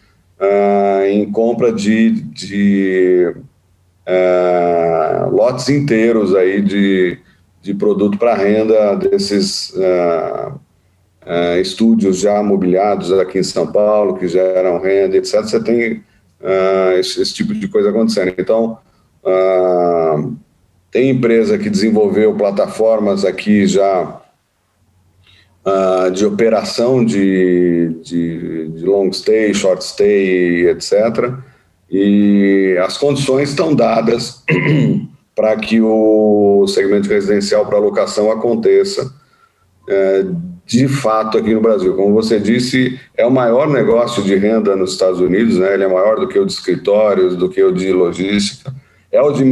uh, 0.41 1.05
em 1.07 1.31
compra 1.31 1.73
de, 1.73 2.11
de 2.11 3.35
uh, 4.07 5.31
lotes 5.35 5.69
inteiros 5.69 6.35
aí 6.35 6.61
de, 6.63 7.19
de 7.63 7.75
produto 7.75 8.19
para 8.19 8.35
renda 8.35 8.95
desses 8.97 9.71
uh, 9.71 10.55
uh, 11.27 11.61
estúdios 11.61 12.19
já 12.19 12.43
mobiliados 12.43 13.13
aqui 13.13 13.39
em 13.39 13.45
São 13.45 13.71
Paulo, 13.71 14.17
que 14.17 14.29
geram 14.29 14.81
renda, 14.81 15.17
etc. 15.17 15.43
Você 15.43 15.63
tem 15.63 16.03
esse, 16.99 17.23
esse, 17.23 17.33
tipo 17.33 17.55
de 17.55 17.69
coisa 17.69 17.89
acontecendo. 17.89 18.35
Então, 18.37 18.79
tem 20.91 21.09
empresa 21.09 21.57
que 21.57 21.71
desenvolveu 21.71 22.35
plataformas 22.35 23.25
aqui 23.25 23.67
já 23.67 24.21
de 26.13 26.27
operação 26.27 27.03
de, 27.03 27.97
de, 28.03 28.69
de 28.69 28.85
long 28.85 29.11
stay, 29.11 29.55
short 29.55 29.83
stay, 29.83 30.69
etc., 30.69 31.33
e 31.91 32.77
as 32.85 32.97
condições 32.97 33.51
estão 33.51 33.75
dadas 33.75 34.43
para 35.35 35.57
que 35.57 35.81
o 35.81 36.67
segmento 36.69 37.09
residencial 37.09 37.67
para 37.67 37.79
locação 37.79 38.31
aconteça 38.31 39.13
é, 39.89 40.25
de 40.67 40.89
fato 40.89 41.39
aqui 41.39 41.53
no 41.53 41.61
Brasil. 41.61 41.95
Como 41.95 42.15
você 42.15 42.39
disse, 42.39 42.99
é 43.17 43.27
o 43.27 43.31
maior 43.31 43.69
negócio 43.69 44.23
de 44.23 44.35
renda 44.37 44.75
nos 44.75 44.93
Estados 44.93 45.21
Unidos, 45.21 45.59
né? 45.59 45.75
ele 45.75 45.85
é 45.85 45.89
maior 45.89 46.17
do 46.17 46.29
que 46.29 46.39
o 46.39 46.47
de 46.47 46.53
escritórios, 46.53 47.37
do 47.37 47.49
que 47.49 47.63
o 47.63 47.73
de 47.73 47.93
logística. 47.93 48.75
É 49.13 49.23
o 49.23 49.31
de, 49.31 49.45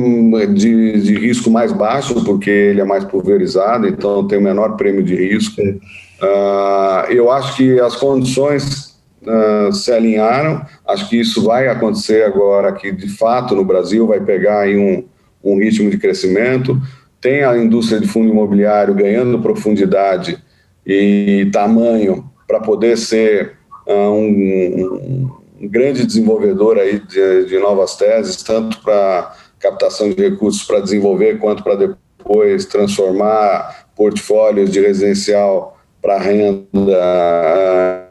de, 0.55 1.01
de 1.03 1.15
risco 1.15 1.49
mais 1.49 1.71
baixo, 1.71 2.25
porque 2.25 2.51
ele 2.51 2.81
é 2.81 2.85
mais 2.85 3.05
pulverizado, 3.05 3.87
então 3.87 4.27
tem 4.27 4.39
o 4.39 4.43
menor 4.43 4.77
prêmio 4.77 5.05
de 5.05 5.15
risco. 5.15 5.61
Uh, 5.63 7.11
eu 7.11 7.31
acho 7.31 7.57
que 7.57 7.79
as 7.79 7.95
condições 7.95 8.92
uh, 9.27 9.73
se 9.73 9.93
alinharam. 9.93 10.65
Acho 10.87 11.09
que 11.09 11.19
isso 11.19 11.43
vai 11.45 11.69
acontecer 11.69 12.25
agora 12.25 12.73
que, 12.73 12.93
de 12.93 13.09
fato, 13.09 13.55
no 13.55 13.65
Brasil 13.65 14.07
vai 14.07 14.21
pegar 14.21 14.61
aí 14.61 14.77
um, 14.77 15.05
um 15.43 15.59
ritmo 15.59 15.91
de 15.91 15.99
crescimento. 15.99 16.81
Tem 17.21 17.45
a 17.45 17.57
indústria 17.57 18.01
de 18.01 18.09
fundo 18.09 18.31
imobiliário 18.31 18.95
ganhando 18.95 19.41
profundidade 19.41 20.43
e 20.87 21.49
tamanho 21.53 22.31
para 22.47 22.61
poder 22.61 22.99
ser 22.99 23.53
uh, 23.87 24.11
um, 24.11 25.31
um, 25.61 25.69
grande 25.69 26.05
desenvolvedor 26.05 26.79
aí 26.79 26.99
de, 26.99 27.47
de 27.47 27.59
novas 27.59 27.97
teses, 27.97 28.43
tanto 28.43 28.81
para 28.83 29.35
captação 29.61 30.11
de 30.11 30.21
recursos 30.21 30.65
para 30.65 30.81
desenvolver, 30.81 31.39
quanto 31.39 31.63
para 31.63 31.77
depois 31.77 32.67
transformar 32.67 33.87
portfólios 33.95 34.71
de 34.71 34.81
residencial 34.81 35.79
para 36.01 36.19
renda 36.19 38.03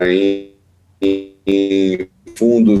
em, 0.00 0.54
em 1.00 2.08
fundos. 2.34 2.80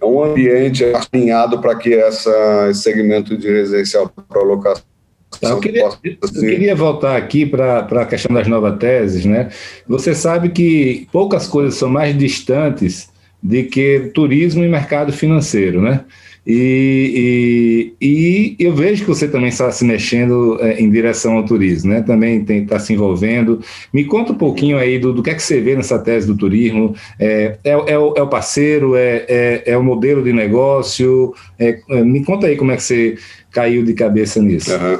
é 0.00 0.04
um 0.04 0.22
ambiente 0.22 0.84
alinhado 0.84 1.60
para 1.60 1.76
que 1.76 1.94
essa, 1.94 2.68
esse 2.70 2.82
segmento 2.82 3.36
de 3.36 3.48
residencial 3.48 4.08
para 4.08 4.42
locação 4.42 4.92
eu 5.40 5.58
queria, 5.58 5.82
eu 5.82 6.30
queria, 6.40 6.74
voltar 6.76 7.16
aqui 7.16 7.46
para 7.46 7.78
a 7.78 8.04
questão 8.04 8.34
das 8.34 8.46
novas 8.46 8.78
teses, 8.78 9.24
né? 9.24 9.48
Você 9.88 10.14
sabe 10.14 10.50
que 10.50 11.08
poucas 11.10 11.48
coisas 11.48 11.74
são 11.74 11.88
mais 11.88 12.16
distantes 12.16 13.08
de 13.42 13.64
que 13.64 14.10
turismo 14.14 14.62
e 14.62 14.68
mercado 14.68 15.12
financeiro, 15.12 15.80
né? 15.80 16.04
E, 16.44 17.94
e, 18.00 18.06
e, 18.06 18.56
eu 18.58 18.74
vejo 18.74 19.02
que 19.02 19.08
você 19.08 19.28
também 19.28 19.48
está 19.48 19.70
se 19.70 19.84
mexendo 19.84 20.58
é, 20.60 20.80
em 20.80 20.90
direção 20.90 21.34
ao 21.36 21.44
turismo, 21.44 21.92
né? 21.92 22.02
Também 22.02 22.44
está 22.44 22.80
se 22.80 22.92
envolvendo. 22.92 23.60
Me 23.92 24.04
conta 24.04 24.32
um 24.32 24.36
pouquinho 24.36 24.76
aí 24.76 24.98
do, 24.98 25.12
do 25.12 25.22
que 25.22 25.30
é 25.30 25.34
que 25.34 25.42
você 25.42 25.60
vê 25.60 25.76
nessa 25.76 26.00
tese 26.00 26.26
do 26.26 26.36
turismo. 26.36 26.96
É, 27.18 27.58
é, 27.62 27.70
é, 27.70 27.98
o, 27.98 28.14
é 28.16 28.22
o, 28.22 28.26
parceiro, 28.26 28.96
é, 28.96 29.24
é, 29.28 29.62
é, 29.66 29.76
o 29.78 29.84
modelo 29.84 30.22
de 30.22 30.32
negócio. 30.32 31.32
É, 31.56 31.78
me 32.02 32.24
conta 32.24 32.48
aí 32.48 32.56
como 32.56 32.72
é 32.72 32.76
que 32.76 32.82
você 32.82 33.16
caiu 33.52 33.84
de 33.84 33.94
cabeça 33.94 34.42
nisso. 34.42 34.74
Uhum. 34.74 34.98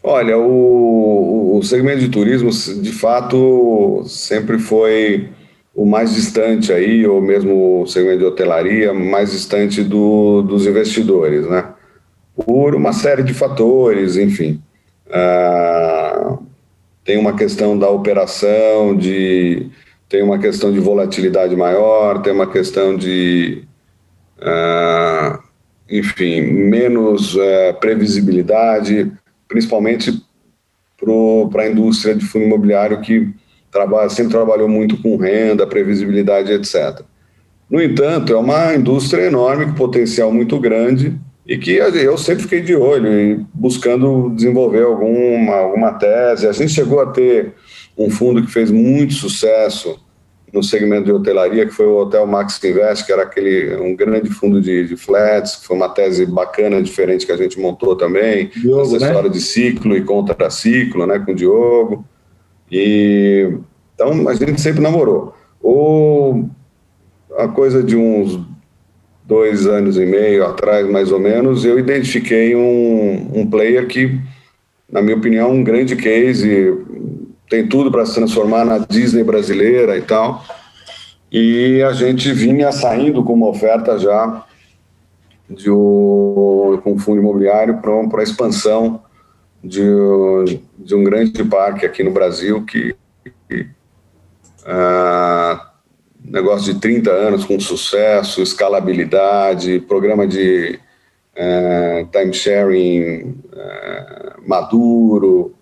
Olha, 0.00 0.38
o, 0.38 1.58
o 1.58 1.62
segmento 1.64 1.98
de 1.98 2.08
turismo, 2.08 2.50
de 2.80 2.92
fato, 2.92 4.04
sempre 4.06 4.60
foi 4.60 5.28
o 5.76 5.84
mais 5.84 6.14
distante 6.14 6.72
aí, 6.72 7.06
ou 7.06 7.20
mesmo 7.20 7.82
o 7.82 7.86
segmento 7.86 8.20
de 8.20 8.24
hotelaria, 8.24 8.94
mais 8.94 9.32
distante 9.32 9.82
do, 9.84 10.40
dos 10.40 10.66
investidores, 10.66 11.46
né? 11.46 11.68
Por 12.34 12.74
uma 12.74 12.94
série 12.94 13.22
de 13.22 13.34
fatores, 13.34 14.16
enfim. 14.16 14.58
Ah, 15.10 16.38
tem 17.04 17.18
uma 17.18 17.36
questão 17.36 17.78
da 17.78 17.90
operação, 17.90 18.96
de, 18.96 19.68
tem 20.08 20.22
uma 20.22 20.38
questão 20.38 20.72
de 20.72 20.80
volatilidade 20.80 21.54
maior, 21.54 22.22
tem 22.22 22.32
uma 22.32 22.50
questão 22.50 22.96
de, 22.96 23.62
ah, 24.40 25.40
enfim, 25.90 26.40
menos 26.40 27.36
eh, 27.38 27.72
previsibilidade, 27.74 29.12
principalmente 29.46 30.10
para 31.50 31.62
a 31.62 31.68
indústria 31.68 32.14
de 32.14 32.24
fundo 32.24 32.46
imobiliário 32.46 33.00
que 33.02 33.32
trabalha, 33.76 34.08
sempre 34.08 34.32
trabalhou 34.32 34.68
muito 34.68 34.96
com 35.02 35.16
renda, 35.16 35.66
previsibilidade, 35.66 36.52
etc. 36.52 37.02
No 37.70 37.82
entanto, 37.82 38.32
é 38.32 38.36
uma 38.36 38.74
indústria 38.74 39.22
enorme, 39.22 39.66
com 39.66 39.74
potencial 39.74 40.32
muito 40.32 40.58
grande, 40.58 41.18
e 41.46 41.58
que 41.58 41.72
eu 41.72 42.16
sempre 42.16 42.44
fiquei 42.44 42.60
de 42.60 42.74
olho, 42.74 43.46
buscando 43.52 44.30
desenvolver 44.34 44.82
alguma, 44.82 45.56
alguma 45.56 45.92
tese. 45.92 46.48
A 46.48 46.52
gente 46.52 46.72
chegou 46.72 47.00
a 47.00 47.06
ter 47.06 47.54
um 47.96 48.10
fundo 48.10 48.42
que 48.42 48.50
fez 48.50 48.70
muito 48.70 49.14
sucesso 49.14 50.00
no 50.52 50.62
segmento 50.62 51.04
de 51.04 51.12
hotelaria, 51.12 51.66
que 51.66 51.72
foi 51.72 51.86
o 51.86 51.96
Hotel 51.96 52.26
Max 52.26 52.62
Invest, 52.62 53.04
que 53.04 53.12
era 53.12 53.22
aquele 53.22 53.76
um 53.76 53.94
grande 53.94 54.30
fundo 54.30 54.60
de, 54.60 54.86
de 54.86 54.96
flats, 54.96 55.56
que 55.56 55.66
foi 55.66 55.76
uma 55.76 55.88
tese 55.88 56.24
bacana, 56.24 56.82
diferente 56.82 57.26
que 57.26 57.32
a 57.32 57.36
gente 57.36 57.60
montou 57.60 57.94
também, 57.94 58.48
Diogo, 58.48 58.82
essa 58.82 58.98
né? 58.98 59.06
história 59.06 59.30
de 59.30 59.40
ciclo 59.40 59.96
e 59.96 60.02
contraciclo, 60.02 61.06
né, 61.06 61.18
com 61.18 61.32
o 61.32 61.34
Diogo. 61.34 62.04
E 62.70 63.58
então 63.96 64.28
a 64.28 64.34
gente 64.34 64.60
sempre 64.60 64.82
namorou. 64.82 65.34
Ou 65.62 66.48
a 67.36 67.48
coisa 67.48 67.82
de 67.82 67.96
uns 67.96 68.38
dois 69.24 69.66
anos 69.66 69.96
e 69.96 70.04
meio 70.04 70.46
atrás, 70.46 70.88
mais 70.88 71.10
ou 71.10 71.18
menos, 71.18 71.64
eu 71.64 71.78
identifiquei 71.78 72.54
um, 72.54 73.30
um 73.34 73.46
player 73.50 73.86
que, 73.88 74.20
na 74.90 75.02
minha 75.02 75.16
opinião, 75.16 75.50
um 75.50 75.64
grande 75.64 75.96
case, 75.96 76.78
tem 77.48 77.66
tudo 77.66 77.90
para 77.90 78.06
se 78.06 78.14
transformar 78.14 78.64
na 78.64 78.78
Disney 78.78 79.24
brasileira 79.24 79.96
e 79.96 80.02
tal. 80.02 80.44
E 81.32 81.82
a 81.82 81.92
gente 81.92 82.32
vinha 82.32 82.70
saindo 82.70 83.24
com 83.24 83.32
uma 83.32 83.48
oferta 83.48 83.98
já 83.98 84.44
de 85.48 85.70
um, 85.70 86.78
com 86.84 86.98
fundo 86.98 87.20
imobiliário 87.20 87.78
para 87.78 88.20
a 88.20 88.22
expansão 88.22 89.00
de, 89.66 90.60
de 90.78 90.94
um 90.94 91.02
grande 91.02 91.44
parque 91.44 91.84
aqui 91.84 92.02
no 92.02 92.12
Brasil 92.12 92.64
que, 92.64 92.94
que 93.48 93.66
uh, 94.62 95.60
negócio 96.24 96.72
de 96.72 96.80
30 96.80 97.10
anos 97.10 97.44
com 97.44 97.58
sucesso, 97.58 98.42
escalabilidade, 98.42 99.80
programa 99.80 100.26
de 100.26 100.78
uh, 101.36 102.06
time 102.12 102.32
sharing 102.32 103.34
uh, 103.52 104.48
maduro, 104.48 105.52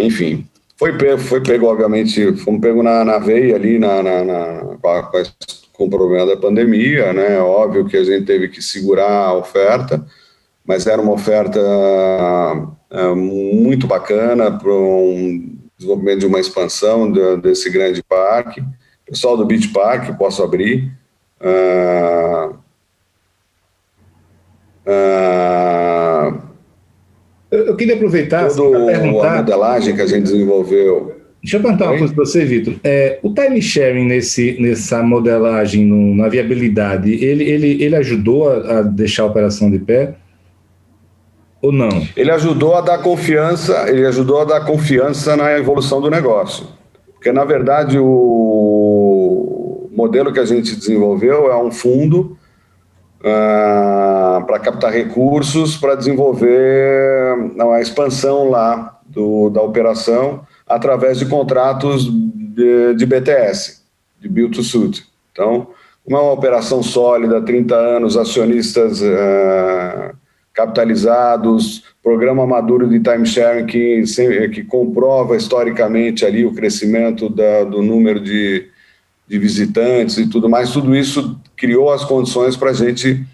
enfim. 0.00 0.46
Foi 0.78 0.96
pego, 0.96 1.18
foi 1.18 1.42
pego, 1.42 1.66
obviamente, 1.66 2.34
fomos 2.36 2.60
pego 2.60 2.82
na, 2.82 3.04
na 3.04 3.18
veia 3.18 3.54
ali 3.54 3.78
na, 3.78 4.02
na, 4.02 4.24
na 4.24 4.76
com, 4.80 4.88
a, 4.88 5.22
com 5.72 5.84
o 5.84 5.90
problema 5.90 6.26
da 6.26 6.36
pandemia, 6.36 7.12
né? 7.12 7.38
Óbvio 7.38 7.84
que 7.86 7.96
a 7.96 8.02
gente 8.02 8.24
teve 8.24 8.48
que 8.48 8.62
segurar 8.62 9.26
a 9.26 9.34
oferta, 9.34 10.04
mas 10.66 10.86
era 10.86 11.02
uma 11.02 11.12
oferta 11.12 11.60
uh, 12.92 13.16
muito 13.16 13.86
bacana 13.86 14.50
para 14.50 14.72
um 14.72 15.56
desenvolvimento 15.76 16.20
de 16.20 16.26
uma 16.26 16.38
expansão 16.38 17.10
de, 17.10 17.36
desse 17.38 17.70
grande 17.70 18.02
parque. 18.02 18.62
Pessoal 19.06 19.36
do 19.36 19.44
Beach 19.44 19.68
Park, 19.68 20.16
posso 20.16 20.42
abrir. 20.42 20.90
Uh, 21.40 22.54
uh, 24.86 26.42
eu 27.50 27.76
queria 27.76 27.94
aproveitar 27.94 28.48
para 28.48 28.86
perguntar... 28.86 29.32
a 29.32 29.36
modelagem 29.38 29.94
que 29.94 30.00
a 30.00 30.06
gente 30.06 30.24
desenvolveu. 30.24 31.20
Deixa 31.42 31.56
eu 31.56 31.60
perguntar 31.60 31.86
uma 31.90 31.98
coisa 31.98 32.14
para 32.14 32.24
você, 32.24 32.44
Vitor. 32.44 32.74
É, 32.84 33.18
o 33.20 33.34
time 33.34 33.60
sharing 33.60 34.06
nesse, 34.06 34.56
nessa 34.60 35.02
modelagem, 35.02 35.84
no, 35.84 36.14
na 36.14 36.28
viabilidade, 36.28 37.12
ele, 37.12 37.42
ele, 37.42 37.82
ele 37.82 37.96
ajudou 37.96 38.48
a, 38.48 38.78
a 38.78 38.82
deixar 38.82 39.24
a 39.24 39.26
operação 39.26 39.68
de 39.68 39.80
pé? 39.80 40.14
Ou 41.62 41.70
não? 41.70 42.06
Ele 42.16 42.30
ajudou 42.32 42.74
a 42.74 42.80
dar 42.80 42.98
confiança, 42.98 43.88
ele 43.88 44.04
ajudou 44.04 44.40
a 44.40 44.44
dar 44.44 44.64
confiança 44.66 45.36
na 45.36 45.56
evolução 45.56 46.00
do 46.00 46.10
negócio. 46.10 46.66
Porque, 47.14 47.30
na 47.30 47.44
verdade, 47.44 47.98
o 48.00 49.88
modelo 49.92 50.32
que 50.32 50.40
a 50.40 50.44
gente 50.44 50.74
desenvolveu 50.74 51.52
é 51.52 51.56
um 51.56 51.70
fundo 51.70 52.36
uh, 53.20 54.44
para 54.44 54.58
captar 54.58 54.92
recursos 54.92 55.76
para 55.76 55.94
desenvolver 55.94 57.52
a 57.72 57.80
expansão 57.80 58.50
lá 58.50 58.98
do, 59.06 59.48
da 59.50 59.62
operação 59.62 60.44
através 60.66 61.18
de 61.18 61.26
contratos 61.26 62.04
de, 62.04 62.94
de 62.94 63.06
BTS, 63.06 63.82
de 64.20 64.28
Build 64.28 64.56
to 64.56 64.64
Suit. 64.64 65.04
Então, 65.30 65.68
uma 66.04 66.20
operação 66.32 66.82
sólida, 66.82 67.40
30 67.40 67.74
anos, 67.74 68.16
acionistas 68.16 69.00
uh, 69.00 70.16
capitalizados, 70.52 71.84
programa 72.02 72.46
maduro 72.46 72.88
de 72.88 73.00
time 73.00 73.24
sharing 73.24 73.66
que, 73.66 74.02
que 74.52 74.62
comprova 74.64 75.36
historicamente 75.36 76.24
ali 76.24 76.44
o 76.44 76.52
crescimento 76.52 77.28
da, 77.28 77.64
do 77.64 77.82
número 77.82 78.20
de, 78.20 78.66
de 79.26 79.38
visitantes 79.38 80.18
e 80.18 80.28
tudo 80.28 80.48
mais, 80.48 80.70
tudo 80.70 80.94
isso 80.94 81.40
criou 81.56 81.90
as 81.90 82.04
condições 82.04 82.56
para 82.56 82.70
a 82.70 82.74
gente 82.74 83.24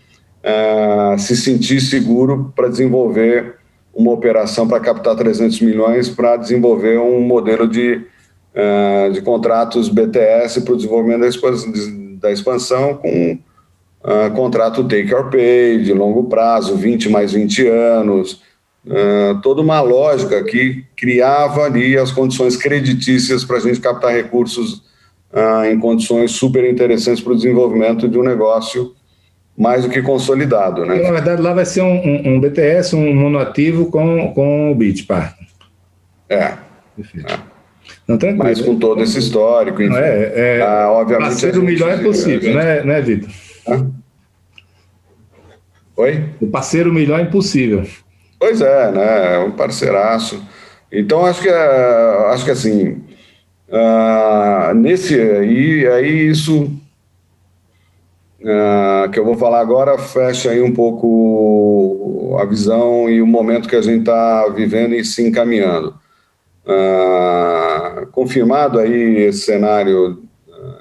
uh, 0.45 1.19
se 1.19 1.37
sentir 1.37 1.81
seguro 1.81 2.53
para 2.55 2.69
desenvolver 2.69 3.57
uma 3.93 4.13
operação 4.13 4.69
para 4.69 4.79
captar 4.79 5.17
300 5.17 5.61
milhões 5.61 6.09
para 6.09 6.37
desenvolver 6.37 7.01
um 7.01 7.21
modelo 7.21 7.67
de, 7.67 8.01
uh, 8.55 9.13
de 9.13 9.21
contratos 9.23 9.89
BTS 9.89 10.61
para 10.61 10.75
o 10.75 10.77
desenvolvimento 10.77 11.25
da 12.21 12.31
expansão 12.31 12.95
com 12.95 13.39
uh, 14.03 14.31
contrato 14.35 14.85
take 14.85 15.13
or 15.15 15.31
pay, 15.31 15.83
de 15.83 15.93
longo 15.93 16.25
prazo, 16.25 16.77
20 16.77 17.09
mais 17.09 17.33
20 17.33 17.67
anos, 17.67 18.41
uh, 18.87 19.41
toda 19.43 19.61
uma 19.61 19.81
lógica 19.81 20.43
que 20.45 20.85
criava 20.97 21.63
ali 21.63 21.97
as 21.97 22.11
condições 22.11 22.57
creditícias 22.57 23.45
para 23.45 23.57
a 23.57 23.61
gente 23.61 23.81
captar 23.81 24.13
recursos 24.13 24.83
uh, 25.33 25.65
em 25.71 25.79
condições 25.79 26.33
super 26.33 26.65
interessantes 26.65 27.23
para 27.23 27.33
o 27.33 27.37
desenvolvimento 27.37 28.09
de 28.09 28.19
um 28.19 28.23
negócio 28.23 28.95
mais 29.57 29.83
do 29.83 29.91
que 29.91 30.01
consolidado. 30.01 30.87
Né? 30.87 31.03
na 31.03 31.11
verdade, 31.11 31.43
lá 31.43 31.53
vai 31.53 31.67
ser 31.67 31.83
um, 31.83 31.95
um, 31.95 32.35
um 32.35 32.41
BTS, 32.41 32.95
um 32.95 33.13
monoativo 33.13 33.91
com, 33.91 34.33
com 34.33 34.71
o 34.71 34.75
Beach 34.75 35.03
Park. 35.03 35.37
É. 36.29 36.55
Perfeito. 36.95 37.33
É. 37.33 37.59
Não, 38.07 38.19
Mas 38.37 38.61
com 38.61 38.79
todo 38.79 39.03
esse 39.03 39.19
histórico, 39.19 39.83
enfim. 39.83 39.95
é, 39.97 40.33
é, 40.35 40.63
ah, 40.63 40.91
obviamente. 40.91 41.29
Parceiro 41.29 41.63
melhor 41.63 41.91
é 41.91 41.99
possível, 41.99 42.41
gente... 42.41 42.55
né, 42.55 42.83
né 42.83 43.01
Vitor? 43.01 43.29
Oi? 45.97 46.25
O 46.41 46.47
parceiro 46.47 46.93
melhor 46.93 47.19
é 47.19 47.25
impossível. 47.25 47.85
Pois 48.39 48.61
é, 48.61 48.93
né? 48.93 49.35
É 49.35 49.39
um 49.41 49.51
parceiraço. 49.51 50.41
Então, 50.93 51.27
acho 51.27 51.43
que, 51.43 51.49
é, 51.49 52.27
acho 52.31 52.45
que 52.45 52.51
assim, 52.51 53.03
uh, 53.69 54.73
nesse 54.75 55.21
aí, 55.21 55.87
aí 55.87 56.29
isso 56.29 56.71
uh, 58.41 59.11
que 59.11 59.19
eu 59.19 59.25
vou 59.25 59.37
falar 59.37 59.61
agora 59.61 59.99
fecha 59.99 60.51
aí 60.51 60.63
um 60.63 60.73
pouco 60.73 62.37
a 62.41 62.45
visão 62.45 63.11
e 63.11 63.21
o 63.21 63.27
momento 63.27 63.69
que 63.69 63.77
a 63.77 63.83
gente 63.83 64.01
está 64.01 64.49
vivendo 64.49 64.95
e 64.95 65.05
se 65.05 65.27
encaminhando. 65.27 65.95
Uh, 66.65 68.07
confirmado 68.13 68.79
aí 68.79 69.25
esse 69.25 69.41
cenário 69.41 70.28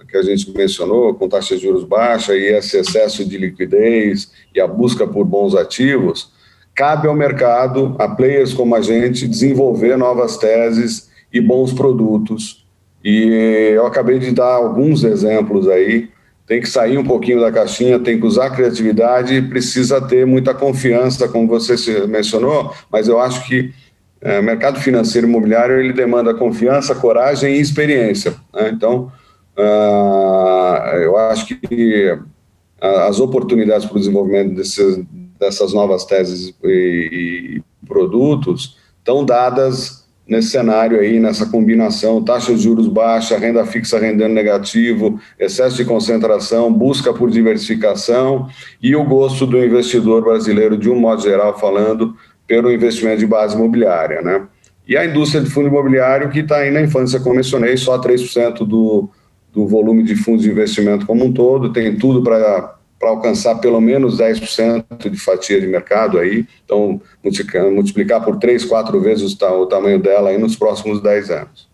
que 0.08 0.18
a 0.18 0.22
gente 0.22 0.50
mencionou, 0.52 1.14
com 1.14 1.28
taxas 1.28 1.60
de 1.60 1.66
juros 1.66 1.84
baixas 1.84 2.36
e 2.36 2.46
esse 2.46 2.78
excesso 2.78 3.26
de 3.26 3.38
liquidez 3.38 4.32
e 4.56 4.62
a 4.62 4.68
busca 4.68 5.06
por 5.06 5.26
bons 5.26 5.56
ativos, 5.56 6.32
cabe 6.74 7.08
ao 7.08 7.16
mercado, 7.16 7.96
a 8.00 8.08
players 8.08 8.54
como 8.54 8.76
a 8.76 8.82
gente, 8.82 9.28
desenvolver 9.28 9.98
novas 9.98 10.38
teses 10.38 11.10
e 11.34 11.42
bons 11.42 11.74
produtos. 11.74 12.66
E 13.04 13.74
eu 13.76 13.86
acabei 13.86 14.20
de 14.20 14.32
dar 14.32 14.54
alguns 14.54 15.04
exemplos 15.04 15.68
aí. 15.68 16.10
Tem 16.46 16.62
que 16.62 16.70
sair 16.70 16.98
um 16.98 17.04
pouquinho 17.04 17.42
da 17.42 17.52
caixinha, 17.52 18.00
tem 18.00 18.20
que 18.20 18.26
usar 18.26 18.52
criatividade, 18.52 19.42
precisa 19.42 20.00
ter 20.00 20.26
muita 20.26 20.54
confiança, 20.54 21.28
como 21.28 21.48
você 21.48 22.08
mencionou, 22.08 22.74
mas 22.90 23.08
eu 23.08 23.20
acho 23.20 23.46
que 23.46 23.74
é, 24.22 24.42
mercado 24.42 24.80
financeiro 24.80 25.28
imobiliário 25.28 25.80
ele 25.80 25.94
demanda 25.94 26.34
confiança, 26.34 26.96
coragem 26.96 27.56
e 27.56 27.62
experiência. 27.62 28.34
Né? 28.54 28.72
Então, 28.74 29.12
uh, 29.58 30.96
eu 30.98 31.18
acho 31.18 31.46
que 31.60 32.18
as 32.80 33.20
oportunidades 33.20 33.86
para 33.86 33.96
o 33.96 34.00
desenvolvimento 34.00 34.56
desses, 34.56 35.04
dessas 35.40 35.74
novas 35.74 36.06
teses 36.06 36.54
e, 36.64 37.60
e 37.60 37.88
produtos 37.88 38.78
estão 39.00 39.26
dadas 39.26 40.08
nesse 40.28 40.50
cenário 40.50 41.00
aí, 41.00 41.20
nessa 41.20 41.46
combinação, 41.46 42.22
taxa 42.22 42.54
de 42.54 42.62
juros 42.62 42.88
baixa, 42.88 43.38
renda 43.38 43.66
fixa 43.66 43.98
rendendo 43.98 44.34
negativo, 44.34 45.20
excesso 45.40 45.78
de 45.78 45.86
concentração, 45.86 46.72
busca 46.72 47.14
por 47.14 47.32
diversificação 47.32 48.50
e 48.82 48.96
o 48.96 49.06
gosto 49.06 49.46
do 49.46 49.64
investidor 49.64 50.24
brasileiro, 50.24 50.78
de 50.78 50.90
um 50.90 51.00
modo 51.00 51.22
geral 51.22 51.58
falando, 51.58 52.14
pelo 52.46 52.72
investimento 52.72 53.20
de 53.20 53.28
base 53.28 53.56
imobiliária, 53.56 54.22
né? 54.22 54.46
E 54.88 54.96
a 54.96 55.06
indústria 55.06 55.42
de 55.42 55.50
fundo 55.50 55.68
imobiliário 55.68 56.30
que 56.30 56.40
está 56.40 56.58
aí 56.58 56.72
na 56.72 56.82
infância, 56.82 57.20
como 57.20 57.36
mencionei, 57.36 57.76
só 57.76 58.00
3% 58.00 58.66
do, 58.66 59.10
do 59.54 59.68
volume 59.68 60.04
de 60.04 60.16
fundos 60.16 60.44
de 60.44 60.52
investimento 60.52 61.06
como 61.06 61.26
um 61.26 61.34
todo, 61.34 61.74
tem 61.74 61.98
tudo 61.98 62.24
para 62.24 62.76
alcançar 63.02 63.56
pelo 63.56 63.82
menos 63.82 64.18
10% 64.18 65.10
de 65.10 65.18
fatia 65.18 65.60
de 65.60 65.68
mercado 65.68 66.20
aí, 66.20 66.46
então 66.64 67.02
multiplicar 67.72 68.24
por 68.24 68.38
3, 68.38 68.66
4 68.66 69.00
vezes 69.00 69.40
o, 69.40 69.62
o 69.62 69.66
tamanho 69.66 70.00
dela 70.00 70.30
aí 70.30 70.38
nos 70.38 70.56
próximos 70.56 71.02
10 71.02 71.30
anos. 71.32 71.67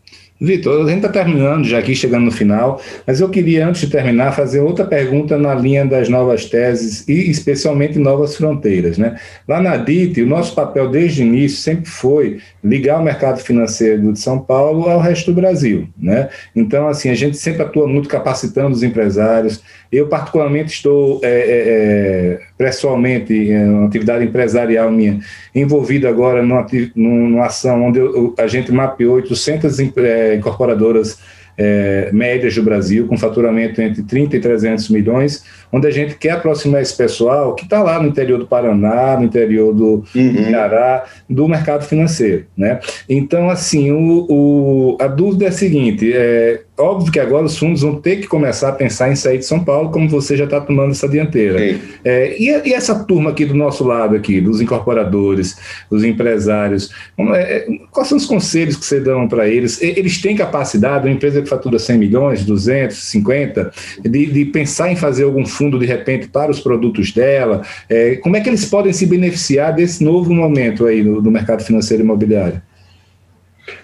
Vitor, 0.43 0.85
a 0.85 0.89
gente 0.89 0.97
está 0.97 1.07
terminando 1.07 1.63
já 1.63 1.79
aqui, 1.79 1.95
chegando 1.95 2.25
no 2.25 2.31
final, 2.31 2.81
mas 3.07 3.21
eu 3.21 3.29
queria, 3.29 3.65
antes 3.65 3.79
de 3.79 3.87
terminar, 3.87 4.33
fazer 4.33 4.59
outra 4.59 4.83
pergunta 4.83 5.37
na 5.37 5.55
linha 5.55 5.85
das 5.85 6.09
novas 6.09 6.43
teses 6.43 7.07
e 7.07 7.31
especialmente 7.31 7.97
novas 7.97 8.35
fronteiras. 8.35 8.97
Né? 8.97 9.17
Lá 9.47 9.61
na 9.61 9.77
DIT, 9.77 10.21
o 10.21 10.27
nosso 10.27 10.53
papel 10.53 10.89
desde 10.89 11.23
o 11.23 11.25
início 11.25 11.59
sempre 11.59 11.89
foi 11.89 12.39
ligar 12.61 12.99
o 12.99 13.03
mercado 13.03 13.39
financeiro 13.39 14.11
de 14.11 14.19
São 14.19 14.37
Paulo 14.37 14.89
ao 14.89 14.99
resto 14.99 15.31
do 15.31 15.39
Brasil. 15.39 15.87
Né? 15.97 16.27
Então, 16.53 16.89
assim, 16.89 17.09
a 17.09 17.15
gente 17.15 17.37
sempre 17.37 17.61
atua 17.61 17.87
muito 17.87 18.09
capacitando 18.09 18.75
os 18.75 18.83
empresários. 18.83 19.63
Eu, 19.89 20.07
particularmente, 20.07 20.73
estou 20.73 21.21
é, 21.23 21.29
é, 21.29 21.39
é 21.39 22.39
pessoalmente, 22.57 23.33
em 23.33 23.69
uma 23.69 23.87
atividade 23.87 24.23
empresarial 24.23 24.91
minha, 24.91 25.19
envolvido 25.53 26.07
agora 26.07 26.43
numa, 26.43 26.65
numa 26.95 27.45
ação 27.45 27.83
onde 27.83 27.99
eu, 27.99 28.33
a 28.37 28.47
gente 28.47 28.71
mapeou 28.71 29.15
800 29.15 29.79
é, 29.79 30.35
incorporadoras 30.35 31.19
é, 31.57 32.09
médias 32.11 32.55
do 32.55 32.63
Brasil, 32.63 33.07
com 33.07 33.17
faturamento 33.17 33.81
entre 33.81 34.03
30 34.03 34.37
e 34.37 34.39
300 34.39 34.89
milhões, 34.89 35.43
onde 35.73 35.87
a 35.87 35.91
gente 35.91 36.15
quer 36.15 36.31
aproximar 36.31 36.83
esse 36.83 36.95
pessoal 36.95 37.55
que 37.55 37.63
está 37.63 37.81
lá 37.81 37.99
no 37.99 38.07
interior 38.07 38.37
do 38.37 38.45
Paraná, 38.45 39.17
no 39.17 39.25
interior 39.25 39.73
do 39.73 40.03
uhum. 40.15 40.45
Ceará, 40.45 41.03
do 41.27 41.47
mercado 41.47 41.83
financeiro. 41.83 42.45
Né? 42.55 42.79
Então, 43.09 43.49
assim, 43.49 43.91
o, 43.91 44.27
o, 44.29 44.97
a 45.01 45.07
dúvida 45.07 45.45
é 45.45 45.47
a 45.47 45.51
seguinte: 45.51 46.13
é, 46.13 46.61
óbvio 46.77 47.11
que 47.11 47.19
agora 47.19 47.45
os 47.45 47.57
fundos 47.57 47.81
vão 47.81 47.95
ter 47.95 48.17
que 48.17 48.27
começar 48.27 48.69
a 48.69 48.71
pensar 48.71 49.11
em 49.11 49.15
sair 49.15 49.37
de 49.37 49.45
São 49.45 49.63
Paulo, 49.63 49.91
como 49.91 50.09
você 50.09 50.35
já 50.35 50.45
está 50.45 50.59
tomando 50.59 50.91
essa 50.91 51.07
dianteira. 51.07 51.59
É, 52.03 52.35
e, 52.39 52.69
e, 52.69 52.73
essa 52.73 53.03
turma 53.03 53.29
aqui 53.29 53.45
do 53.45 53.53
nosso 53.53 53.83
lado, 53.83 54.15
aqui, 54.15 54.41
dos 54.41 54.59
incorporadores, 54.59 55.57
dos 55.89 56.03
empresários, 56.03 56.91
é, 57.35 57.67
quais 57.91 58.07
são 58.07 58.17
os 58.17 58.25
conselhos 58.25 58.75
que 58.75 58.85
você 58.85 58.99
dão 58.99 59.27
para 59.27 59.47
eles? 59.47 59.81
Eles 59.81 60.21
têm 60.21 60.35
capacidade, 60.35 61.07
uma 61.07 61.13
empresa 61.13 61.41
que 61.41 61.49
fatura 61.49 61.77
100 61.77 61.97
milhões, 61.97 62.43
250, 62.43 63.71
de, 64.03 64.25
de 64.25 64.45
pensar 64.45 64.91
em 64.91 64.95
fazer 64.95 65.23
algum 65.23 65.45
fundo, 65.45 65.62
de 65.69 65.85
repente, 65.85 66.27
para 66.27 66.51
os 66.51 66.59
produtos 66.59 67.11
dela? 67.11 67.61
É, 67.89 68.15
como 68.17 68.37
é 68.37 68.41
que 68.41 68.49
eles 68.49 68.65
podem 68.65 68.93
se 68.93 69.05
beneficiar 69.05 69.73
desse 69.73 70.03
novo 70.03 70.33
momento 70.33 70.85
aí 70.85 71.03
no, 71.03 71.21
no 71.21 71.31
mercado 71.31 71.63
financeiro 71.63 72.03
imobiliário? 72.03 72.61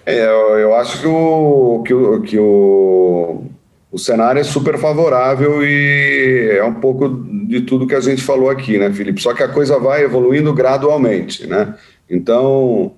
É, 0.04 0.26
eu, 0.26 0.58
eu, 0.58 0.74
acho 0.74 1.00
que, 1.00 1.06
o, 1.06 1.82
que, 1.84 1.94
o, 1.94 2.22
que 2.22 2.38
o, 2.38 3.44
o 3.90 3.98
cenário 3.98 4.40
é 4.40 4.44
super 4.44 4.78
favorável 4.78 5.62
e 5.62 6.50
é 6.58 6.64
um 6.64 6.74
pouco 6.74 7.08
de 7.08 7.62
tudo 7.62 7.86
que 7.86 7.94
a 7.94 8.00
gente 8.00 8.22
falou 8.22 8.50
aqui, 8.50 8.78
né, 8.78 8.92
Felipe? 8.92 9.20
Só 9.20 9.34
que 9.34 9.42
a 9.42 9.48
coisa 9.48 9.78
vai 9.78 10.02
evoluindo 10.02 10.52
gradualmente, 10.52 11.46
né? 11.46 11.74
Então, 12.08 12.92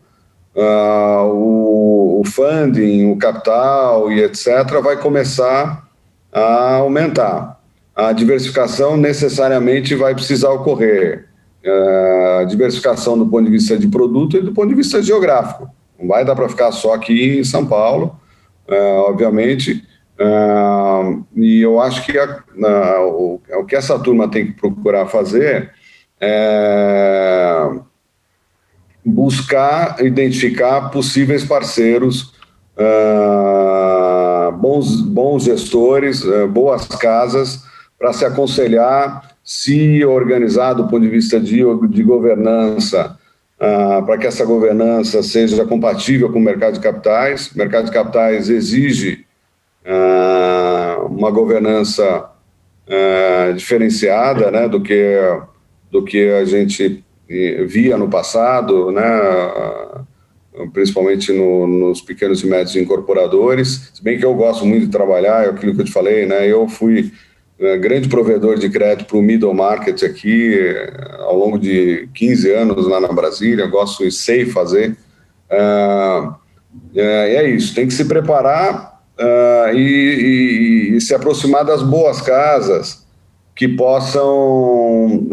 uh, 0.54 1.24
o, 1.24 2.20
o 2.20 2.24
funding, 2.24 3.10
o 3.10 3.16
capital 3.16 4.10
e 4.10 4.22
etc. 4.22 4.46
vai 4.82 4.96
começar 4.96 5.88
a 6.32 6.76
aumentar. 6.76 7.61
A 7.94 8.12
diversificação 8.12 8.96
necessariamente 8.96 9.94
vai 9.94 10.14
precisar 10.14 10.50
ocorrer. 10.50 11.28
A 12.40 12.44
diversificação 12.44 13.16
do 13.16 13.26
ponto 13.26 13.44
de 13.44 13.50
vista 13.50 13.76
de 13.76 13.86
produto 13.86 14.36
e 14.36 14.40
do 14.40 14.52
ponto 14.52 14.68
de 14.68 14.74
vista 14.74 15.02
geográfico. 15.02 15.70
Não 15.98 16.08
vai 16.08 16.24
dar 16.24 16.34
para 16.34 16.48
ficar 16.48 16.72
só 16.72 16.94
aqui 16.94 17.38
em 17.38 17.44
São 17.44 17.64
Paulo, 17.64 18.18
uh, 18.68 18.98
obviamente. 19.08 19.86
Uh, 20.18 21.24
e 21.36 21.60
eu 21.60 21.80
acho 21.80 22.04
que 22.04 22.12
o, 22.18 23.40
o, 23.58 23.64
que 23.64 23.76
essa 23.76 23.98
turma 23.98 24.28
tem 24.28 24.46
que 24.46 24.52
procurar 24.52 25.06
fazer 25.06 25.70
é 26.20 27.68
buscar 29.04 30.00
identificar 30.04 30.90
possíveis 30.90 31.44
parceiros, 31.44 32.32
bons, 34.60 35.00
bons 35.00 35.42
gestores, 35.42 36.22
boas 36.52 36.86
casas, 36.86 37.64
para 38.02 38.12
se 38.12 38.24
aconselhar, 38.24 39.36
se 39.44 40.04
organizar 40.04 40.74
do 40.74 40.88
ponto 40.88 41.02
de 41.02 41.08
vista 41.08 41.38
de, 41.38 41.62
de 41.88 42.02
governança 42.02 43.16
ah, 43.60 44.02
para 44.04 44.18
que 44.18 44.26
essa 44.26 44.44
governança 44.44 45.22
seja 45.22 45.64
compatível 45.64 46.28
com 46.32 46.40
o 46.40 46.42
mercado 46.42 46.74
de 46.74 46.80
capitais. 46.80 47.52
O 47.52 47.58
mercado 47.58 47.84
de 47.84 47.92
capitais 47.92 48.48
exige 48.50 49.24
ah, 49.86 51.06
uma 51.08 51.30
governança 51.30 52.28
ah, 52.88 53.52
diferenciada 53.54 54.50
né, 54.50 54.68
do, 54.68 54.82
que, 54.82 55.16
do 55.88 56.04
que 56.04 56.28
a 56.28 56.44
gente 56.44 57.04
via 57.68 57.96
no 57.96 58.10
passado, 58.10 58.90
né, 58.90 59.04
principalmente 60.72 61.32
no, 61.32 61.68
nos 61.68 62.00
pequenos 62.00 62.42
e 62.42 62.48
médios 62.48 62.74
incorporadores. 62.74 63.92
Se 63.94 64.02
bem 64.02 64.18
que 64.18 64.26
eu 64.26 64.34
gosto 64.34 64.66
muito 64.66 64.86
de 64.86 64.92
trabalhar, 64.92 65.44
é 65.44 65.50
aquilo 65.50 65.72
que 65.72 65.82
eu 65.82 65.84
te 65.84 65.92
falei, 65.92 66.26
né, 66.26 66.48
eu 66.48 66.66
fui 66.66 67.12
grande 67.78 68.08
provedor 68.08 68.58
de 68.58 68.68
crédito 68.68 69.06
para 69.06 69.16
o 69.16 69.22
middle 69.22 69.54
market 69.54 70.02
aqui, 70.02 70.58
é, 70.58 71.16
ao 71.20 71.36
longo 71.36 71.58
de 71.58 72.08
15 72.14 72.50
anos 72.52 72.86
lá 72.88 73.00
na 73.00 73.12
Brasília, 73.12 73.66
gosto 73.66 74.04
e 74.04 74.10
sei 74.10 74.46
fazer. 74.46 74.96
É, 75.48 76.28
é, 76.94 77.34
é 77.36 77.50
isso, 77.50 77.74
tem 77.74 77.86
que 77.86 77.94
se 77.94 78.04
preparar 78.04 79.00
e, 79.74 80.98
se 81.00 81.14
aproximar 81.14 81.64
das 81.64 81.82
boas 81.82 82.20
casas 82.20 83.06
que 83.54 83.68
possam 83.68 85.28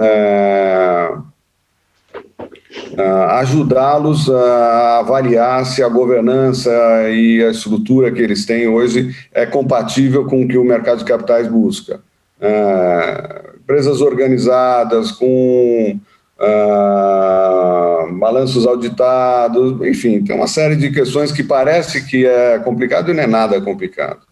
ajudá-los 3.32 4.30
a 4.30 5.00
avaliar 5.00 5.66
se 5.66 5.82
a 5.82 5.88
governança 5.88 6.70
e 7.10 7.44
a 7.44 7.50
estrutura 7.50 8.12
que 8.12 8.22
eles 8.22 8.46
têm 8.46 8.68
hoje 8.68 9.16
é 9.34 9.46
compatível 9.46 10.26
com 10.26 10.44
o 10.44 10.48
que 10.48 10.58
o 10.58 10.64
mercado 10.64 11.00
de 11.00 11.06
capitais 11.06 11.48
busca 11.48 12.02
ah, 12.42 13.54
empresas 13.60 14.02
organizadas, 14.02 15.12
com 15.12 16.00
ah, 16.40 18.08
balanços 18.12 18.66
auditados, 18.66 19.82
enfim, 19.88 20.24
tem 20.24 20.36
uma 20.36 20.48
série 20.48 20.76
de 20.76 20.92
questões 20.92 21.32
que 21.32 21.44
parece 21.44 22.06
que 22.06 22.26
é 22.26 22.60
complicado 22.60 23.12
e 23.12 23.14
não 23.14 23.24
é 23.24 23.28
nada 23.28 23.62
complicado. 23.62 24.30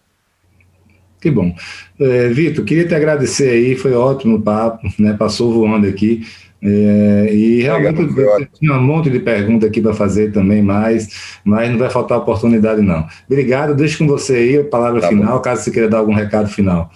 Que 1.20 1.30
bom. 1.30 1.52
É, 2.00 2.28
Vitor, 2.28 2.64
queria 2.64 2.86
te 2.86 2.94
agradecer 2.94 3.50
aí, 3.50 3.74
foi 3.74 3.92
ótimo 3.92 4.36
o 4.36 4.42
papo, 4.42 4.86
né? 4.98 5.14
passou 5.18 5.52
voando 5.52 5.86
aqui. 5.86 6.22
É, 6.60 7.28
e 7.32 7.62
realmente 7.62 8.00
eu 8.00 8.46
tinha 8.46 8.72
um 8.74 8.82
monte 8.82 9.08
de 9.10 9.20
perguntas 9.20 9.68
aqui 9.68 9.80
para 9.80 9.94
fazer 9.94 10.32
também, 10.32 10.60
mais, 10.60 11.38
mas 11.44 11.70
não 11.70 11.78
vai 11.78 11.88
faltar 11.88 12.18
oportunidade, 12.18 12.82
não. 12.82 13.06
Obrigado, 13.26 13.74
deixo 13.74 13.98
com 13.98 14.06
você 14.06 14.34
aí 14.34 14.58
a 14.58 14.64
palavra 14.64 15.00
tá 15.00 15.08
final, 15.08 15.36
bom. 15.36 15.42
caso 15.42 15.62
você 15.62 15.70
queira 15.70 15.88
dar 15.88 15.98
algum 15.98 16.14
recado 16.14 16.48
final. 16.48 16.90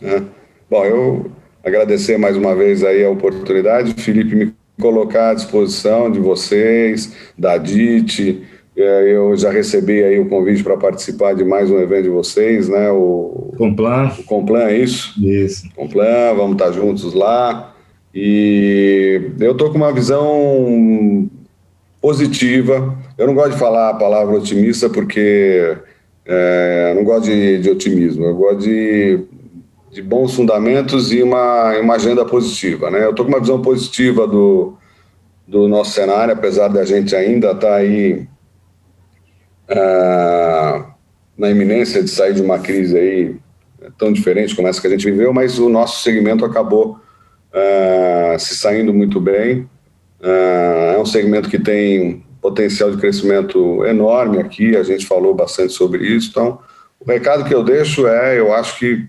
Né? 0.00 0.24
Bom, 0.70 0.84
eu 0.84 1.30
agradecer 1.64 2.18
mais 2.18 2.36
uma 2.36 2.54
vez 2.54 2.82
aí 2.84 3.04
a 3.04 3.10
oportunidade, 3.10 3.94
Felipe, 3.94 4.34
me 4.34 4.54
colocar 4.80 5.30
à 5.30 5.34
disposição 5.34 6.10
de 6.10 6.18
vocês, 6.18 7.14
da 7.36 7.58
DIT, 7.58 8.42
eu 8.76 9.36
já 9.36 9.50
recebi 9.50 10.02
aí 10.02 10.18
o 10.18 10.28
convite 10.28 10.62
para 10.62 10.76
participar 10.76 11.34
de 11.34 11.44
mais 11.44 11.70
um 11.70 11.78
evento 11.78 12.04
de 12.04 12.08
vocês, 12.08 12.68
né? 12.68 12.90
O 12.90 13.52
Complan. 13.58 14.10
O 14.18 14.24
Complan, 14.24 14.62
é 14.64 14.78
isso? 14.78 15.12
Isso. 15.22 15.68
Complan, 15.74 16.34
vamos 16.34 16.52
estar 16.52 16.72
juntos 16.72 17.12
lá. 17.12 17.74
E 18.14 19.32
eu 19.38 19.52
estou 19.52 19.70
com 19.70 19.76
uma 19.76 19.92
visão 19.92 21.28
positiva. 22.00 22.96
Eu 23.18 23.26
não 23.26 23.34
gosto 23.34 23.52
de 23.52 23.58
falar 23.58 23.90
a 23.90 23.94
palavra 23.94 24.36
otimista 24.36 24.88
porque 24.88 25.76
é, 26.24 26.88
eu 26.92 26.96
não 26.96 27.04
gosto 27.04 27.26
de, 27.26 27.58
de, 27.58 27.70
otimismo. 27.70 28.24
Eu 28.24 28.34
gosto 28.34 28.62
de, 28.62 29.20
de 29.90 30.00
bons 30.02 30.34
fundamentos 30.34 31.12
e 31.12 31.22
uma, 31.22 31.78
uma 31.78 31.94
agenda 31.94 32.24
positiva. 32.24 32.90
Né? 32.90 33.04
Eu 33.04 33.10
estou 33.10 33.24
com 33.24 33.32
uma 33.32 33.40
visão 33.40 33.60
positiva 33.60 34.26
do, 34.26 34.74
do 35.46 35.66
nosso 35.66 35.92
cenário, 35.92 36.32
apesar 36.32 36.68
da 36.68 36.84
gente 36.84 37.14
ainda 37.16 37.48
estar 37.48 37.60
tá 37.60 37.74
aí 37.74 38.26
é, 39.68 40.84
na 41.36 41.50
iminência 41.50 42.02
de 42.02 42.10
sair 42.10 42.34
de 42.34 42.42
uma 42.42 42.58
crise 42.58 42.96
aí 42.96 43.36
tão 43.98 44.12
diferente 44.12 44.54
como 44.54 44.68
essa 44.68 44.80
que 44.80 44.86
a 44.86 44.90
gente 44.90 45.10
viveu, 45.10 45.32
mas 45.32 45.58
o 45.58 45.68
nosso 45.68 46.02
segmento 46.02 46.44
acabou 46.44 47.00
uh, 47.52 48.38
se 48.38 48.56
saindo 48.56 48.92
muito 48.92 49.20
bem. 49.20 49.68
Uh, 50.20 50.94
é 50.94 50.98
um 50.98 51.06
segmento 51.06 51.48
que 51.48 51.58
tem 51.58 52.22
potencial 52.40 52.90
de 52.90 52.98
crescimento 52.98 53.84
enorme 53.86 54.38
aqui, 54.38 54.76
a 54.76 54.82
gente 54.82 55.06
falou 55.06 55.34
bastante 55.34 55.72
sobre 55.72 56.06
isso. 56.06 56.28
Então, 56.30 56.58
o 56.98 57.10
recado 57.10 57.44
que 57.44 57.54
eu 57.54 57.64
deixo 57.64 58.06
é: 58.06 58.38
eu 58.38 58.52
acho 58.52 58.78
que 58.78 59.06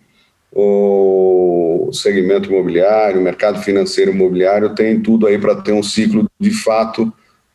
o 0.53 1.89
segmento 1.93 2.49
imobiliário, 2.49 3.19
o 3.19 3.23
mercado 3.23 3.59
financeiro 3.59 4.11
imobiliário 4.11 4.75
tem 4.75 4.99
tudo 4.99 5.27
aí 5.27 5.37
para 5.37 5.55
ter 5.55 5.71
um 5.71 5.83
ciclo 5.83 6.29
de 6.39 6.51
fato 6.51 7.03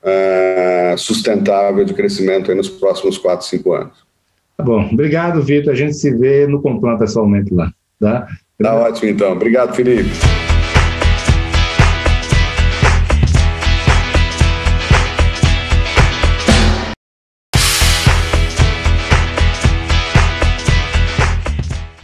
uh, 0.03 0.97
sustentável 0.97 1.84
de 1.84 1.92
crescimento 1.92 2.55
nos 2.55 2.68
próximos 2.68 3.18
4, 3.18 3.47
5 3.47 3.72
anos. 3.72 4.07
Tá 4.57 4.64
bom, 4.64 4.88
obrigado, 4.90 5.42
Vitor. 5.42 5.72
A 5.72 5.76
gente 5.76 5.94
se 5.94 6.11
vê 6.16 6.47
no 6.47 6.62
Complan 6.62 6.97
pessoalmente 6.97 7.53
lá. 7.53 7.70
Tá, 8.01 8.26
tá 8.59 8.74
ótimo, 8.74 9.11
então. 9.11 9.32
Obrigado, 9.32 9.74
Felipe. 9.74 10.09